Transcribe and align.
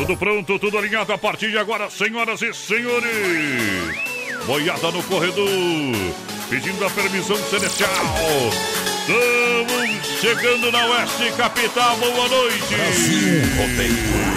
Tudo 0.00 0.16
pronto, 0.16 0.58
tudo 0.58 0.78
alinhado 0.78 1.12
a 1.12 1.18
partir 1.18 1.50
de 1.50 1.58
agora, 1.58 1.90
senhoras 1.90 2.40
e 2.40 2.54
senhores. 2.54 3.98
Boiada 4.46 4.90
no 4.90 5.02
corredor, 5.02 5.46
pedindo 6.48 6.82
a 6.86 6.90
permissão 6.90 7.36
celestial. 7.36 7.90
Estamos 9.06 10.06
chegando 10.22 10.72
na 10.72 10.86
Oeste 10.86 11.30
Capital, 11.36 11.98
boa 11.98 12.28
noite. 12.28 12.74
Brasil 12.74 13.42
Rodeio. 13.58 14.30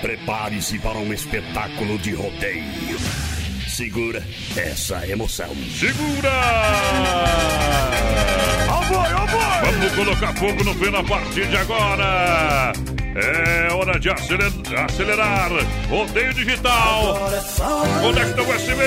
Prepare-se 0.00 0.78
para 0.78 0.96
um 0.96 1.12
espetáculo 1.12 1.98
de 1.98 2.14
rodeio. 2.14 2.96
Segura 3.68 4.26
essa 4.56 5.06
emoção. 5.06 5.54
Segura! 5.78 6.32
Vamos 8.88 9.92
colocar 9.94 10.32
fogo 10.34 10.64
no 10.64 10.74
pé 10.74 10.88
a 10.96 11.02
partir 11.02 11.46
de 11.46 11.56
agora. 11.56 12.72
É 13.14 13.72
hora 13.72 13.98
de 13.98 14.10
acelerar. 14.10 14.84
acelerar. 14.84 15.50
Rodeio 15.88 16.32
digital. 16.32 17.30
Conecta 18.00 18.42
USB. 18.42 18.82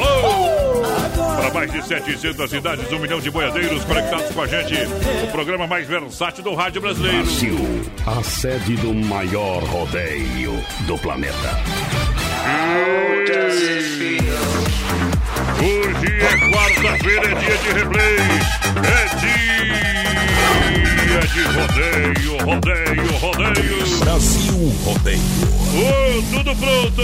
Oh! 0.00 1.36
Para 1.36 1.52
mais 1.52 1.72
de 1.72 1.82
700 1.84 2.50
cidades, 2.50 2.92
um 2.92 2.98
milhão 2.98 3.20
de 3.20 3.30
boiadeiros 3.30 3.84
conectados 3.84 4.30
com 4.30 4.42
a 4.42 4.46
gente. 4.46 4.74
O 5.24 5.30
programa 5.30 5.66
mais 5.66 5.86
versátil 5.86 6.42
do 6.42 6.54
rádio 6.54 6.80
brasileiro. 6.80 7.22
Brasil, 7.22 7.56
a 8.06 8.22
sede 8.22 8.76
do 8.76 8.94
maior 8.94 9.62
rodeio 9.64 10.62
do 10.86 10.98
planeta. 10.98 11.60
Hoje 15.62 16.08
é 16.20 16.36
quarta-feira, 16.52 17.30
é 17.30 17.34
dia 17.34 17.56
de 17.58 17.68
replay. 17.72 18.16
É 18.86 19.04
dia 19.20 21.20
de 21.20 21.42
rodeio, 21.42 22.32
rodeio, 22.44 23.10
rodeio. 23.18 23.78
Brasil 24.00 24.72
Rodeio. 24.84 25.20
Oh, 25.72 26.22
tudo 26.36 26.52
pronto. 26.56 27.02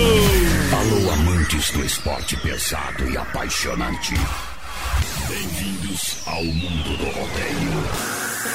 Alô, 0.72 1.10
amantes 1.12 1.70
do 1.70 1.84
esporte 1.84 2.36
pesado 2.38 3.08
e 3.10 3.16
apaixonante. 3.16 4.14
Bem-vindos 5.28 6.16
ao 6.26 6.42
mundo 6.44 6.96
do 6.96 7.04
rodeio. 7.04 7.84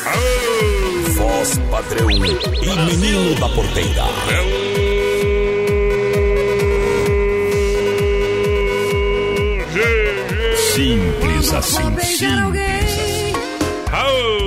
Aô, 0.06 1.11
Voz 1.11 1.57
padrão 1.69 2.09
e 2.09 2.19
menino 2.19 3.35
da 3.40 3.50
porteira. 3.50 4.03
é 4.29 4.41
o 4.88 4.91
Simples 9.72 11.54
assim, 11.54 11.78
simples 11.78 12.24
assim. 12.24 12.26
Aô. 13.94 14.42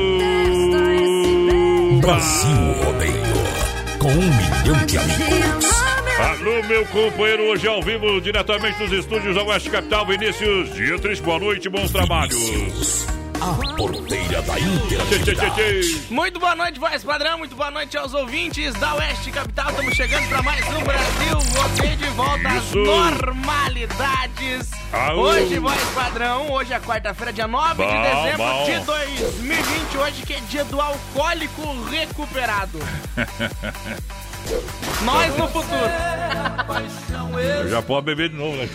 Brasil 2.01 2.73
Rodeio. 2.85 3.15
Com 3.99 4.09
um 4.09 4.13
milhão 4.13 4.87
de 4.87 4.99
amigos. 4.99 5.65
Alô, 6.19 6.63
meu 6.69 6.85
companheiro, 6.87 7.45
hoje 7.45 7.67
ao 7.67 7.81
vivo, 7.83 8.21
diretamente 8.21 8.79
dos 8.79 8.93
estúdios 8.93 9.35
da 9.35 9.43
Oeste 9.45 9.71
Capital, 9.71 10.07
Vinícius 10.07 10.75
Dietrich, 10.75 11.23
boa 11.23 11.39
noite, 11.39 11.71
bons 11.71 11.91
trabalhos. 11.91 13.07
A 13.45 13.53
porteira 13.77 14.41
da 14.41 14.59
interatividade. 14.59 16.07
Muito 16.09 16.41
boa 16.41 16.57
noite, 16.57 16.81
voz 16.81 17.05
padrão. 17.05 17.37
Muito 17.37 17.55
boa 17.55 17.71
noite 17.71 17.95
aos 17.95 18.15
ouvintes 18.15 18.73
da 18.77 18.95
Oeste 18.95 19.31
Capital. 19.31 19.69
Estamos 19.69 19.95
chegando 19.95 20.27
para 20.31 20.41
mais 20.41 20.67
um 20.69 20.83
Brasil. 20.83 21.39
Você 21.53 21.89
de 21.95 22.09
volta 22.13 22.49
às 22.49 22.65
Isso. 22.65 22.79
normalidades. 22.79 24.71
Aô. 24.91 25.25
Hoje, 25.25 25.59
voz 25.59 25.79
padrão. 25.95 26.51
Hoje 26.53 26.73
é 26.73 26.81
quarta-feira, 26.81 27.35
dia 27.35 27.47
9 27.47 27.85
de 27.85 27.93
Bom, 27.93 28.03
dezembro 28.03 28.47
bom. 28.47 28.65
de 28.65 28.79
2020. 28.81 29.97
Hoje 29.99 30.23
que 30.23 30.33
é 30.33 30.41
dia 30.49 30.65
do 30.65 30.81
alcoólico 30.81 31.83
recuperado. 31.91 32.79
Nós 35.05 35.37
no 35.37 35.49
futuro. 35.49 35.91
Eu 37.63 37.69
já 37.69 37.83
posso 37.83 38.03
beber 38.03 38.29
de 38.31 38.37
novo, 38.37 38.57
né? 38.57 38.69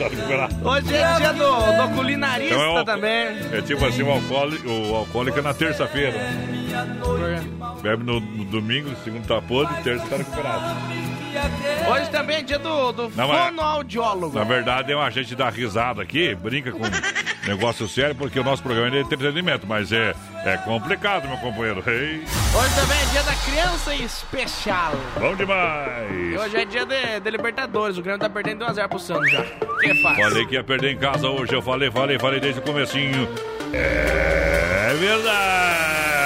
Hoje 0.63 0.95
é 0.95 1.15
dia 1.17 1.33
do, 1.33 1.87
do 1.87 1.95
culinarista 1.95 2.55
Então 2.55 2.77
é 2.77 2.81
o- 2.81 2.85
também. 2.85 3.27
É 3.51 3.61
tipo 3.61 3.85
assim, 3.85 4.03
o 4.03 4.11
alcoólico, 4.11 4.69
o 4.69 4.95
alcoólico 4.95 5.39
é 5.39 5.41
na 5.41 5.53
terça-feira. 5.53 6.19
Bebe 7.81 8.03
no, 8.03 8.19
no 8.19 8.45
domingo, 8.45 8.89
segundo 9.03 9.25
tá 9.27 9.41
podre, 9.41 9.73
terça 9.83 10.05
tá 10.07 10.17
recuperado. 10.17 10.75
Hoje 11.91 12.09
também 12.09 12.37
é 12.37 12.41
dia 12.41 12.59
do, 12.59 12.91
do 12.91 13.09
Não, 13.15 13.27
mas- 13.27 13.45
fonoaudiólogo. 13.47 14.37
Na 14.37 14.43
verdade, 14.43 14.91
é 14.91 14.95
uma 14.95 15.09
gente 15.09 15.35
dar 15.35 15.51
risada 15.51 16.01
aqui, 16.01 16.33
brinca 16.35 16.71
com 16.71 16.79
negócio 17.47 17.87
sério, 17.87 18.15
porque 18.15 18.39
o 18.39 18.43
nosso 18.43 18.61
programa 18.61 18.87
é 18.87 18.91
de 18.91 18.97
entretenimento, 18.99 19.65
mas 19.67 19.91
é, 19.91 20.13
é 20.45 20.57
complicado, 20.57 21.27
meu 21.27 21.37
companheiro. 21.37 21.83
Ei, 21.87 22.23
Hoje 22.53 22.75
também 22.75 22.97
é 22.99 23.05
dia 23.11 23.23
da 23.23 23.33
criança 23.35 23.95
especial. 23.95 24.93
bom 25.19 25.35
demais! 25.35 26.39
Hoje 26.39 26.57
é 26.57 26.65
dia 26.65 26.85
de, 26.85 27.19
de 27.19 27.29
Libertadores. 27.31 27.97
O 27.97 28.01
Grêmio 28.01 28.19
tá 28.19 28.29
perdendo 28.29 28.65
1x0 28.65 28.87
pro 28.87 28.99
Santos 28.99 29.31
já. 29.31 29.43
Que 29.81 30.01
faz? 30.01 30.17
Falei 30.17 30.45
que 30.45 30.55
ia 30.55 30.63
perder 30.63 30.91
em 30.93 30.97
casa 30.97 31.27
hoje, 31.29 31.53
eu 31.53 31.61
falei, 31.61 31.89
falei, 31.91 32.19
falei 32.19 32.39
desde 32.39 32.59
o 32.59 32.63
comecinho. 32.63 33.27
É 33.73 34.93
verdade! 34.99 36.18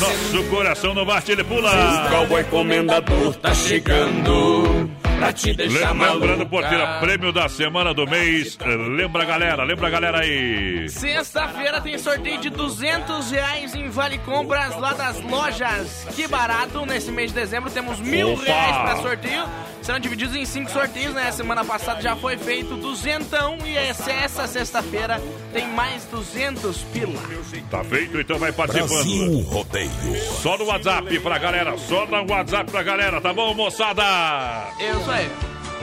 Nosso 0.00 0.44
coração 0.50 0.94
não 0.94 1.04
bate, 1.04 1.32
ele 1.32 1.44
pula! 1.44 1.70
Cowboy 2.10 2.44
Comendador 2.44 3.34
tá 3.36 3.54
chegando 3.54 4.90
pra 5.18 5.32
te 5.32 5.54
deixar 5.54 5.92
Lembrando, 5.92 6.46
porteira, 6.46 6.98
prêmio 7.00 7.32
da 7.32 7.48
semana 7.48 7.94
do 7.94 8.06
mês. 8.06 8.58
Lembra 8.96 9.22
a 9.22 9.26
galera, 9.26 9.64
lembra 9.64 9.86
a 9.86 9.90
galera 9.90 10.20
aí. 10.20 10.88
Sexta-feira 10.88 11.80
tem 11.80 11.96
sorteio 11.98 12.40
de 12.40 12.50
200 12.50 13.30
reais 13.30 13.74
em 13.74 13.88
Vale 13.88 14.18
Compras 14.18 14.76
lá 14.78 14.92
das 14.92 15.20
lojas. 15.22 16.06
Que 16.14 16.26
barato! 16.26 16.84
Nesse 16.86 17.10
mês 17.12 17.32
de 17.32 17.40
dezembro 17.40 17.70
temos 17.70 18.00
mil 18.00 18.32
Opa! 18.32 18.44
reais 18.44 18.76
pra 18.76 18.96
sorteio. 19.02 19.44
Serão 19.84 19.98
divididos 20.00 20.34
em 20.34 20.46
cinco 20.46 20.70
sorteios, 20.70 21.12
né? 21.12 21.30
Semana 21.30 21.62
passada 21.62 22.00
já 22.00 22.16
foi 22.16 22.38
feito 22.38 22.74
duzentão 22.74 23.58
e 23.66 23.76
essa, 23.76 24.10
essa 24.10 24.46
sexta-feira 24.46 25.20
tem 25.52 25.68
mais 25.68 26.04
200 26.06 26.78
pila. 26.84 27.20
Tá 27.70 27.84
feito, 27.84 28.18
então 28.18 28.38
vai 28.38 28.50
participando. 28.50 28.88
Brasil 28.88 29.40
Rodeio. 29.42 29.90
Só 30.40 30.56
no 30.56 30.64
WhatsApp 30.64 31.20
pra 31.20 31.36
galera, 31.36 31.76
só 31.76 32.06
no 32.06 32.32
WhatsApp 32.32 32.70
pra 32.70 32.82
galera, 32.82 33.20
tá 33.20 33.34
bom, 33.34 33.52
moçada? 33.52 34.02
Eu 34.80 35.00
sou 35.02 35.12
aí. 35.12 35.30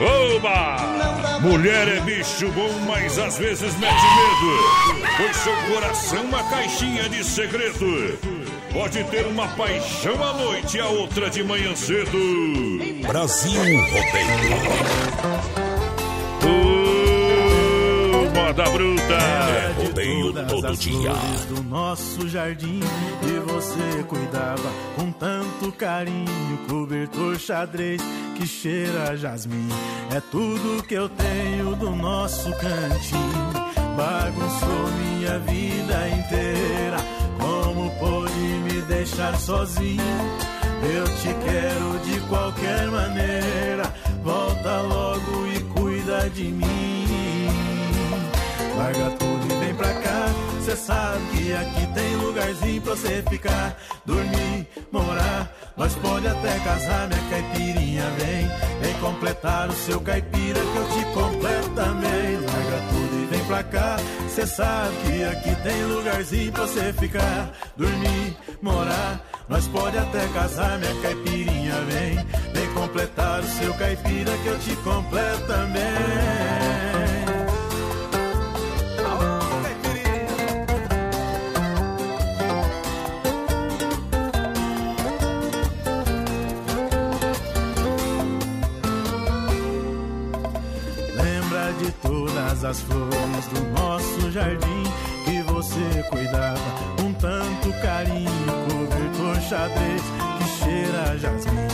Oba! 0.00 1.38
Mulher 1.40 1.86
é 1.86 2.00
bicho 2.00 2.48
bom, 2.52 2.72
mas 2.88 3.16
às 3.20 3.38
vezes 3.38 3.76
mete 3.78 3.92
medo. 3.92 5.06
Pois 5.16 5.36
seu 5.36 5.56
coração 5.72 6.18
é 6.18 6.22
uma 6.22 6.42
caixinha 6.50 7.08
de 7.08 7.22
segredo. 7.22 8.18
Pode 8.72 9.04
ter 9.04 9.26
uma 9.26 9.48
paixão 9.48 10.22
à 10.22 10.32
noite 10.32 10.76
e 10.76 10.80
a 10.80 10.88
outra 10.88 11.28
de 11.30 11.42
manhã 11.44 11.74
cedo. 11.76 12.18
Brasil 13.06 13.60
Rodeio. 13.60 14.52
Uh, 16.44 18.30
moda 18.34 18.64
bruta. 18.70 19.02
É 19.12 19.72
rodeio 19.82 20.32
todo 20.46 20.76
dia. 20.76 21.12
do 21.48 21.62
nosso 21.62 22.28
jardim 22.28 22.80
e 23.22 23.52
você 23.52 24.02
cuidava 24.08 24.70
com 24.96 25.12
tanto 25.12 25.70
carinho, 25.72 26.58
cobertor 26.68 27.38
xadrez 27.38 28.00
que 28.36 28.46
cheira 28.46 29.10
a 29.10 29.16
jasmim. 29.16 29.68
É 30.14 30.20
tudo 30.30 30.82
que 30.84 30.94
eu 30.94 31.08
tenho 31.08 31.76
do 31.76 31.90
nosso 31.90 32.50
cantinho. 32.52 33.52
Bagunçou 33.96 34.90
minha 34.98 35.38
vida 35.38 36.08
inteira. 36.08 36.96
Como 37.38 37.90
pôde 37.98 38.31
deixar 39.02 39.36
sozinho? 39.36 40.00
Eu 40.94 41.04
te 41.04 41.34
quero 41.44 41.98
de 42.04 42.20
qualquer 42.28 42.86
maneira. 42.88 43.92
Volta 44.22 44.80
logo 44.82 45.46
e 45.48 45.60
cuida 45.74 46.30
de 46.30 46.44
mim. 46.44 47.48
Larga 48.76 49.10
tudo 49.18 49.52
e 49.52 49.64
vem 49.64 49.74
pra 49.74 49.92
cá. 49.94 50.26
Cê 50.64 50.76
sabe 50.76 51.20
que 51.32 51.52
aqui 51.52 51.86
tem 51.92 52.16
lugarzinho 52.16 52.80
pra 52.82 52.94
você 52.94 53.22
ficar, 53.28 53.76
dormir, 54.06 54.68
morar. 54.92 55.52
Nós 55.76 55.94
pode 55.96 56.28
até 56.28 56.58
casar, 56.60 57.08
minha 57.08 57.28
caipirinha 57.28 58.04
vem. 58.18 58.48
Vem 58.80 58.94
completar 59.00 59.68
o 59.68 59.72
seu 59.72 60.00
caipira 60.00 60.60
que 60.60 60.76
eu 60.76 60.88
te 60.88 61.04
completo 61.12 61.70
também. 61.70 62.36
Larga 62.36 62.78
tudo 62.90 63.01
pra 63.52 63.62
cá. 63.64 63.96
Cê 64.28 64.46
sabe 64.46 64.96
que 65.04 65.24
aqui 65.24 65.62
tem 65.62 65.84
lugarzinho 65.84 66.52
pra 66.52 66.62
você 66.62 66.92
ficar, 66.94 67.52
dormir, 67.76 68.34
morar. 68.62 69.20
Nós 69.48 69.66
pode 69.68 69.98
até 69.98 70.26
casar, 70.28 70.78
minha 70.78 70.94
caipirinha 71.02 71.74
vem. 71.82 72.14
Vem 72.54 72.72
completar 72.72 73.40
o 73.40 73.46
seu 73.46 73.74
caipira 73.74 74.32
que 74.38 74.46
eu 74.46 74.58
te 74.58 74.74
completo 74.76 75.46
também. 75.46 76.61
De 91.82 91.90
todas 92.00 92.64
as 92.64 92.80
flores 92.82 93.46
do 93.52 93.80
nosso 93.80 94.30
jardim 94.30 94.84
que 95.24 95.42
você 95.52 96.02
cuidava 96.10 96.60
com 96.96 97.12
tanto 97.14 97.72
carinho, 97.82 98.30
cobertor 98.68 99.40
xadrez 99.48 100.02
que 100.38 100.64
cheira 100.64 101.10
a 101.10 101.16
jasmim. 101.16 101.66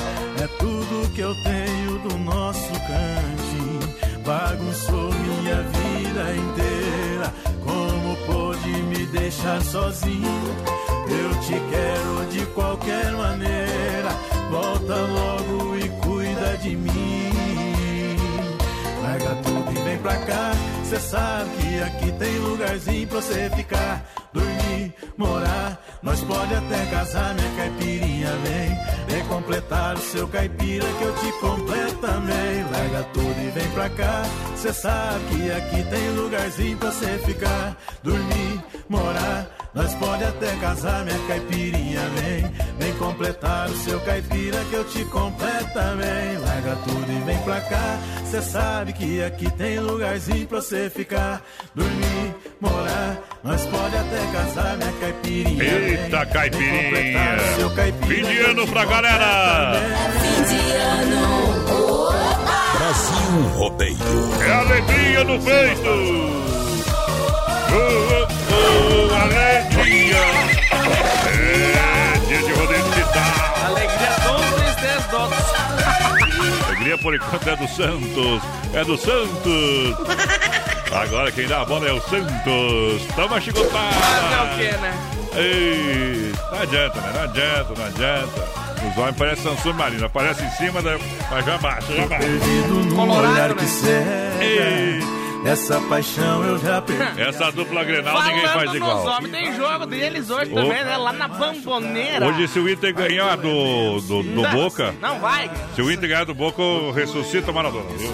É 0.43 0.47
tudo 0.59 1.13
que 1.15 1.21
eu 1.21 1.35
tenho 1.43 1.99
do 1.99 2.19
nosso 2.19 2.71
cantinho, 2.73 3.95
bagunçou 4.25 5.13
minha 5.13 5.63
vida 5.63 6.37
inteira. 6.37 7.35
Como 7.63 8.17
pôde 8.27 8.83
me 8.85 9.07
deixar 9.07 9.61
sozinho? 9.63 10.57
Eu 11.11 11.41
te 11.41 11.53
quero 11.71 12.27
de 12.31 12.47
qualquer 12.55 13.13
maneira. 13.13 14.09
Volta 14.51 14.97
logo 14.97 15.77
e 15.77 15.89
cuida 16.01 16.57
de 16.59 16.77
mim. 16.77 17.08
Vem 19.89 19.97
pra 20.01 20.17
cá. 20.19 20.53
Cê 20.85 21.01
sabe 21.01 21.51
que 21.57 21.83
aqui 21.83 22.13
tem 22.19 22.39
lugarzinho 22.41 23.09
pra 23.09 23.23
você 23.23 23.49
ficar, 23.57 24.05
dormir, 24.35 24.95
morar. 25.17 25.83
Nós 26.03 26.21
pode 26.21 26.55
até 26.55 26.85
casar, 26.91 27.35
minha 27.35 27.57
caipirinha 27.57 28.31
vem. 28.45 28.79
Vem 29.09 29.25
completar 29.29 29.97
o 29.97 30.01
seu 30.01 30.29
caipira 30.29 30.85
que 30.85 31.03
eu 31.03 31.15
te 31.15 31.33
completo 31.41 31.95
também. 31.97 32.65
Larga 32.71 33.03
tudo 33.15 33.41
e 33.41 33.51
vem 33.51 33.71
pra 33.71 33.89
cá. 33.89 34.25
Cê 34.57 34.75
sabe 34.75 35.25
que 35.31 35.51
aqui 35.51 35.83
tem 35.85 36.11
lugarzinho 36.11 36.77
pra 36.77 36.91
você 36.91 37.19
ficar, 37.25 37.75
dormir, 38.03 38.63
morar. 38.91 39.58
Nós 39.75 39.95
pode 39.95 40.25
até 40.25 40.57
casar, 40.57 41.05
minha 41.05 41.19
caipirinha 41.29 42.01
vem. 42.17 42.51
Vem 42.79 42.93
completar 42.95 43.69
o 43.69 43.77
seu 43.77 44.01
caipira 44.01 44.59
que 44.71 44.75
eu 44.75 44.85
te 44.85 45.05
completo 45.07 45.73
também. 45.75 46.39
Larga 46.39 46.77
tudo 46.85 47.13
e 47.13 47.21
vem 47.25 47.39
pra 47.39 47.61
cá. 47.61 47.99
Cê 48.31 48.43
sabe 48.43 48.93
que 48.93 49.23
aqui 49.23 49.51
tem 49.53 49.79
lugarzinho 49.79 50.47
pra 50.47 50.61
você 50.61 50.91
ficar, 50.91 51.43
dormir, 51.75 52.35
morar. 52.61 53.19
Nós 53.45 53.65
pode 53.67 53.97
até 53.97 54.19
casar, 54.33 54.77
minha 54.79 54.93
caipirinha. 55.01 55.65
vem. 55.65 55.91
Eita, 55.91 56.19
Vem 56.25 56.33
caipirinha. 56.33 56.83
completar 56.85 57.39
o 57.39 57.57
seu 57.57 57.71
caipira 57.71 58.07
Fim 58.07 58.23
de 58.35 58.39
ano 58.41 58.69
pra 58.69 58.85
galera. 58.85 59.73
Fim 60.21 60.43
de 60.45 60.71
ano. 60.77 61.59
Brasil 62.79 63.49
Rodeio. 63.57 63.99
É 64.47 64.51
alegria 64.53 65.25
no 65.25 65.43
peito. 65.43 65.89
Oh, 67.71 67.75
oh, 67.75 68.23
oh, 68.25 68.38
alegria. 69.37 70.17
É 71.29 72.19
dia 72.27 72.39
de 72.43 72.53
rodeio 72.53 72.83
digital. 72.85 73.23
Alegria 73.67 74.11
dos 74.25 74.47
tristeza. 74.55 75.09
Alegria 76.69 76.99
por 76.99 77.15
enquanto 77.15 77.49
é 77.49 77.57
do 77.57 77.69
Santos. 77.69 78.43
É 78.75 78.85
do 78.85 78.97
Santos. 78.97 79.97
Agora 80.93 81.31
quem 81.33 81.47
dá 81.47 81.63
a 81.63 81.65
bola 81.65 81.89
é 81.89 81.93
o 81.93 82.01
Santos. 82.01 83.03
Toma 83.15 83.29
Fazer 83.29 83.39
o 83.39 83.41
chicotada. 83.41 84.55
quê, 84.57 84.73
né? 84.79 84.95
Ei, 85.37 86.33
não 86.51 86.61
adianta, 86.63 87.01
né? 87.01 87.13
Não 87.15 87.23
adianta, 87.23 87.75
não 87.77 87.85
adianta. 87.87 88.49
Os 88.91 88.97
homens 88.97 89.17
parecem 89.17 89.45
Samsung 89.45 89.73
Marina. 89.75 90.07
Aparece 90.07 90.43
em 90.43 90.51
cima, 90.53 90.81
da- 90.81 90.99
mas 91.31 91.45
já 91.45 91.59
baixa, 91.59 91.93
já 91.95 92.07
baixa. 92.07 92.27
Colorado, 92.95 93.55
né? 93.55 93.63
que. 94.41 95.18
Essa 95.45 95.81
paixão 95.83 96.45
eu 96.45 96.59
já 96.59 96.83
perdi. 96.83 97.21
Essa 97.23 97.51
dupla 97.53 97.85
Grenal 97.85 98.23
ninguém 98.23 98.43
faz 98.43 98.53
Falando 98.53 98.67
nos 98.67 98.77
igual. 98.77 99.07
homens, 99.07 99.33
tem 99.33 99.57
jogo 99.57 99.87
deles 99.87 100.31
hoje 100.31 100.53
Ô. 100.53 100.55
também, 100.57 100.85
né? 100.85 100.97
Lá 100.97 101.13
na 101.13 101.29
Bamboneira. 101.29 102.27
Hoje, 102.27 102.49
se 102.49 102.59
o 102.59 102.69
Inter 102.69 102.93
ganhar 102.95 103.37
do, 103.37 104.01
do, 104.01 104.23
do 104.23 104.43
Não, 104.43 104.51
Boca, 104.51 104.95
Não 105.01 105.19
vai. 105.21 105.51
se 105.75 105.81
o 105.83 105.91
Inter 105.91 106.09
ganhar 106.09 106.25
do 106.25 106.35
Boca, 106.35 106.61
eu 106.61 106.91
ressuscito 106.93 107.51
o 107.51 107.55
Maradona. 107.55 107.85
viu? 107.97 108.11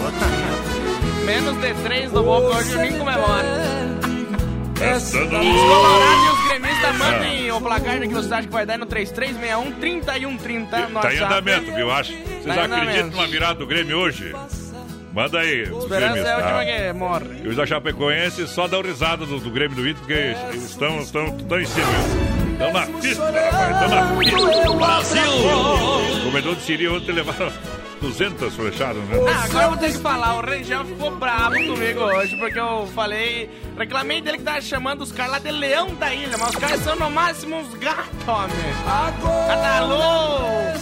Menos 1.25 1.57
de 1.59 1.73
três 1.83 2.11
do 2.11 2.21
Boca 2.23 2.57
hoje 2.57 2.71
eu 2.71 2.77
nem 2.79 2.97
comemoro. 2.97 3.47
Essa 4.79 5.17
do... 5.25 5.25
Os 5.25 5.61
colorados 5.61 6.25
e 6.25 6.29
os 6.29 6.47
gremistas 6.49 6.97
mandem 6.97 7.51
o 7.51 7.61
placar 7.61 7.99
que 8.01 8.07
você 8.09 8.33
acha 8.33 8.47
que 8.47 8.53
vai 8.53 8.65
dar 8.65 8.77
no 8.77 8.85
3361 8.85 9.71
3130 9.79 10.89
no 10.89 10.99
Tá 10.99 11.13
em 11.13 11.17
andamento, 11.17 11.73
viu? 11.73 11.89
Acho. 11.91 12.11
Vocês 12.13 12.45
Tá 12.55 12.63
acreditam 12.65 13.07
numa 13.09 13.27
virada 13.27 13.55
do 13.55 13.65
Grêmio 13.65 13.97
hoje? 13.97 14.33
Manda 15.15 15.39
aí. 15.39 15.61
Esperança 15.61 16.19
é 16.19 16.31
a 16.33 16.35
última 16.35 16.57
tá? 16.57 16.65
que 16.65 16.93
morre. 16.93 17.41
E 17.41 17.47
os 17.47 17.55
da 17.55 17.65
Chapecoense 17.65 18.45
só 18.49 18.67
dão 18.67 18.81
risada 18.81 19.25
do, 19.25 19.39
do 19.39 19.49
Grêmio 19.49 19.77
do 19.77 19.87
Inter, 19.87 20.01
porque 20.01 20.57
estão, 20.57 20.99
estão, 20.99 21.37
estão 21.37 21.61
em 21.61 21.65
cima. 21.65 21.87
Estão 22.51 22.73
na 22.73 22.85
pista, 22.99 23.31
rapaz. 23.31 23.73
Estão 23.73 23.89
na 23.89 24.17
pista. 24.17 24.73
Brasil! 24.73 26.19
O 26.19 26.23
comedor 26.25 26.55
de 26.55 26.61
Siri 26.63 26.89
ontem 26.89 27.13
levaram 27.13 27.49
200 28.01 28.53
flechadas, 28.55 29.01
né? 29.03 29.17
Ah, 29.33 29.43
agora 29.45 29.63
eu 29.63 29.69
vou 29.69 29.79
ter 29.79 29.91
que 29.93 29.99
falar, 29.99 30.35
o 30.35 30.41
Rangel 30.41 30.83
ficou 30.83 31.11
bravo 31.11 31.55
comigo 31.55 31.99
hoje, 32.01 32.35
porque 32.35 32.59
eu 32.59 32.85
falei, 32.87 33.49
reclamei 33.77 34.19
dele 34.19 34.39
que 34.39 34.43
tava 34.43 34.61
chamando 34.61 35.01
os 35.01 35.13
caras 35.13 35.31
lá 35.31 35.39
de 35.39 35.51
leão 35.51 35.95
da 35.95 36.13
ilha, 36.13 36.37
mas 36.37 36.49
os 36.49 36.55
caras 36.57 36.81
são 36.81 36.95
no 36.97 37.09
máximo 37.09 37.55
uns 37.55 37.73
gatos, 37.75 38.27
homem. 38.27 38.55
Ah, 38.85 39.13
tá 39.21 39.79
louco. 39.85 40.75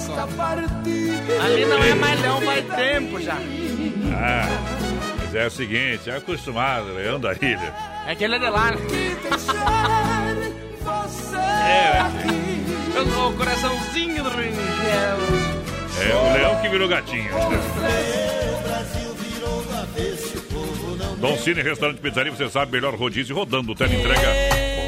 Ali 1.43 1.65
não 1.65 1.83
é 1.83 1.93
mais 1.93 2.21
leão 2.21 2.41
faz 2.41 2.65
tempo 2.75 3.21
já. 3.21 3.37
Ah, 4.15 4.47
mas 5.19 5.35
é 5.35 5.47
o 5.47 5.51
seguinte, 5.51 6.09
é 6.09 6.17
acostumado, 6.17 6.93
Leão 6.93 7.19
da 7.19 7.33
Ilha. 7.33 7.73
É 8.07 8.15
que 8.15 8.23
ele 8.23 8.35
é 8.35 8.39
de 8.39 8.49
lá, 8.49 8.71
né? 8.71 8.77
É, 11.65 12.97
Eu 12.97 13.05
sou 13.11 13.29
o 13.31 13.33
coraçãozinho 13.37 14.23
do 14.23 14.29
Rangel. 14.29 15.17
é 16.01 16.15
o 16.15 16.33
leão 16.33 16.61
que 16.61 16.69
virou 16.69 16.87
gatinho. 16.87 17.29
Dom 21.17 21.37
Cine 21.37 21.61
Restaurante 21.61 21.99
Pizzaria, 21.99 22.31
você 22.31 22.49
sabe, 22.49 22.71
melhor 22.73 22.95
rodízio 22.95 23.33
rodando, 23.35 23.73
tela 23.73 23.93
entrega 23.93 24.27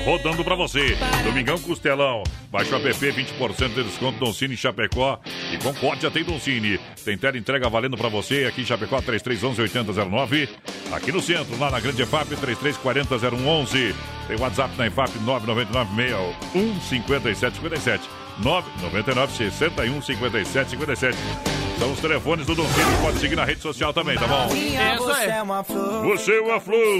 rodando 0.05 0.43
pra 0.43 0.55
você. 0.55 0.95
Domingão 1.23 1.57
Costelão, 1.57 2.21
baixa 2.51 2.77
o 2.77 2.77
app 2.77 2.87
20% 2.87 3.73
de 3.73 3.83
desconto 3.83 4.19
Dom 4.19 4.31
Cine 4.31 4.55
Chapecó 4.55 5.19
e 5.51 5.57
Concórdia 5.57 6.11
tem 6.11 6.23
Dom 6.23 6.39
Cine. 6.39 6.79
Tem 7.03 7.17
tela 7.17 7.35
entrega 7.37 7.67
valendo 7.67 7.97
pra 7.97 8.07
você 8.07 8.45
aqui 8.45 8.61
em 8.61 8.65
Chapecó 8.65 9.01
3311-8009. 9.01 10.47
Aqui 10.91 11.11
no 11.11 11.19
centro, 11.19 11.57
lá 11.57 11.71
na 11.71 11.79
Grande 11.79 12.03
EFAP 12.03 12.35
3340-0111. 12.35 13.95
Tem 14.27 14.37
WhatsApp 14.39 14.77
na 14.77 14.85
EFAP 14.85 15.09
999-61-5757. 16.53 18.01
999-61-5757. 18.43 21.15
São 21.79 21.91
os 21.91 21.99
telefones 21.99 22.45
do 22.45 22.55
Dom 22.55 22.65
Cine, 22.67 22.97
pode 23.01 23.19
seguir 23.19 23.35
na 23.35 23.43
rede 23.43 23.61
social 23.61 23.91
também, 23.91 24.15
tá 24.17 24.27
bom? 24.27 24.47
Isso 24.47 24.55
aí. 24.79 24.97
Você 24.97 25.25
é 26.35 26.41
uma 26.41 26.59
flor. 26.61 26.99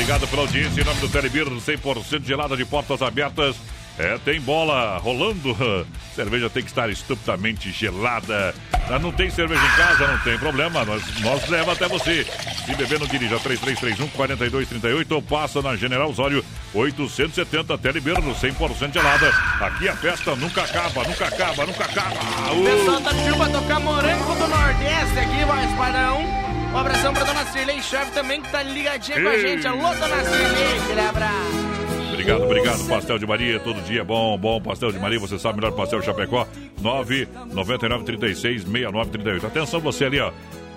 Obrigado 0.00 0.26
pela 0.28 0.42
audiência. 0.42 0.80
Em 0.80 0.84
nome 0.84 0.98
do 0.98 1.10
Telebir, 1.10 1.44
100% 1.44 2.24
gelada 2.24 2.56
de 2.56 2.64
portas 2.64 3.02
abertas. 3.02 3.54
É, 3.98 4.16
tem 4.24 4.40
bola 4.40 4.96
rolando. 4.96 5.54
Cerveja 6.16 6.48
tem 6.48 6.62
que 6.62 6.70
estar 6.70 6.88
estupidamente 6.88 7.70
gelada. 7.70 8.54
Ah, 8.88 8.98
Não 8.98 9.12
tem 9.12 9.28
cerveja 9.30 9.62
em 9.62 9.76
casa, 9.76 10.08
não 10.08 10.18
tem 10.20 10.38
problema. 10.38 10.86
Nós, 10.86 11.20
nós 11.20 11.46
leva 11.50 11.72
até 11.72 11.86
você. 11.86 12.24
Se 12.64 12.74
beber, 12.74 12.98
não 12.98 13.06
dirija 13.06 13.38
3331-4238 13.40 15.12
ou 15.12 15.22
passa 15.22 15.60
na 15.60 15.76
General 15.76 16.08
Osório 16.08 16.42
870 16.72 17.76
Teleberno, 17.78 18.34
100% 18.34 18.94
gelada. 18.94 19.28
Aqui 19.60 19.86
a 19.88 19.94
festa 19.94 20.34
nunca 20.34 20.62
acaba, 20.62 21.04
nunca 21.04 21.26
acaba, 21.26 21.66
nunca 21.66 21.84
acaba. 21.84 22.52
O 22.52 22.64
pessoal 22.64 23.00
tá 23.02 23.10
pedindo 23.10 23.36
pra 23.36 23.48
tocar 23.50 23.80
Morango 23.80 24.34
do 24.34 24.48
Nordeste 24.48 25.18
aqui, 25.18 25.44
voz 25.44 25.72
padrão. 25.76 26.49
Um 26.72 26.76
abração 26.76 27.12
pra 27.12 27.24
dona 27.24 27.44
Cirlei 27.46 27.82
Chave 27.82 28.10
também, 28.12 28.40
que 28.40 28.50
tá 28.50 28.62
ligadinha 28.62 29.20
com 29.20 29.28
a 29.28 29.34
Ei. 29.34 29.40
gente. 29.40 29.66
Alô, 29.66 29.80
dona 29.94 30.24
Cirlei, 30.24 30.78
aquele 30.84 31.00
abraço. 31.00 31.70
Obrigado, 32.12 32.42
obrigado. 32.44 32.88
Pastel 32.88 33.18
de 33.18 33.26
Maria, 33.26 33.58
todo 33.60 33.80
dia 33.82 34.02
é 34.02 34.04
bom, 34.04 34.36
bom. 34.38 34.60
Pastel 34.60 34.92
de 34.92 34.98
Maria, 34.98 35.18
você 35.18 35.38
sabe 35.38 35.58
melhor 35.60 35.72
pastel 35.74 36.00
de 36.00 36.06
Chapecó. 36.06 36.46
999 36.80 38.04
36 38.04 38.62
69 38.62 39.10
38. 39.10 39.46
Atenção 39.46 39.80
você 39.80 40.04
ali, 40.04 40.20
ó. 40.20 40.30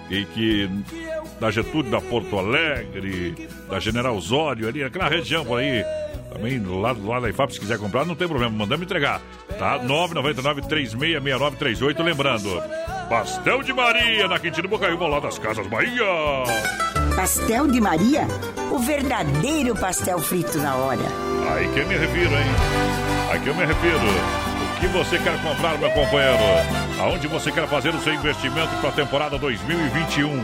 E 0.09 0.25
que 0.25 0.69
da 1.39 1.51
Getúlio, 1.51 1.91
da 1.91 2.01
Porto 2.01 2.37
Alegre, 2.37 3.47
da 3.69 3.79
General 3.79 4.15
Osório, 4.15 4.67
ali, 4.67 4.83
aquela 4.83 5.07
região 5.07 5.45
por 5.45 5.59
aí. 5.59 5.83
Também 6.33 6.59
lá, 6.65 6.95
lá 6.99 7.19
da 7.19 7.29
IFAP, 7.29 7.53
se 7.53 7.59
quiser 7.59 7.77
comprar, 7.77 8.05
não 8.05 8.15
tem 8.15 8.27
problema, 8.27 8.55
mandamos 8.55 8.83
entregar. 8.83 9.21
Tá? 9.59 9.77
999 9.83 10.67
3669 10.67 11.57
38. 11.57 12.03
Lembrando, 12.03 12.63
Pastel 13.07 13.61
de 13.61 13.71
Maria, 13.71 14.27
na 14.27 14.39
Quintino 14.39 14.67
Bocaiúva, 14.67 15.07
lá 15.07 15.19
das 15.19 15.37
Casas 15.37 15.67
Bahia. 15.67 16.03
Pastel 17.15 17.67
de 17.67 17.79
Maria? 17.79 18.27
O 18.71 18.79
verdadeiro 18.79 19.75
pastel 19.75 20.17
frito 20.19 20.57
na 20.57 20.75
hora. 20.75 21.03
Aí 21.51 21.67
que 21.69 21.79
eu 21.79 21.87
me 21.87 21.95
refiro, 21.95 22.31
hein? 22.31 22.45
Aqui 23.31 23.47
eu 23.47 23.55
me 23.55 23.65
refiro. 23.65 23.97
O 23.97 24.79
que 24.79 24.87
você 24.87 25.19
quer 25.19 25.39
comprar, 25.43 25.77
meu 25.77 25.91
companheiro? 25.91 26.37
Aonde 26.99 27.27
você 27.27 27.51
quer 27.51 27.67
fazer 27.67 27.93
o 27.93 28.01
seu 28.01 28.13
investimento 28.13 28.75
para 28.81 28.89
a 28.89 28.93
temporada 28.93 29.37
2021? 29.37 30.43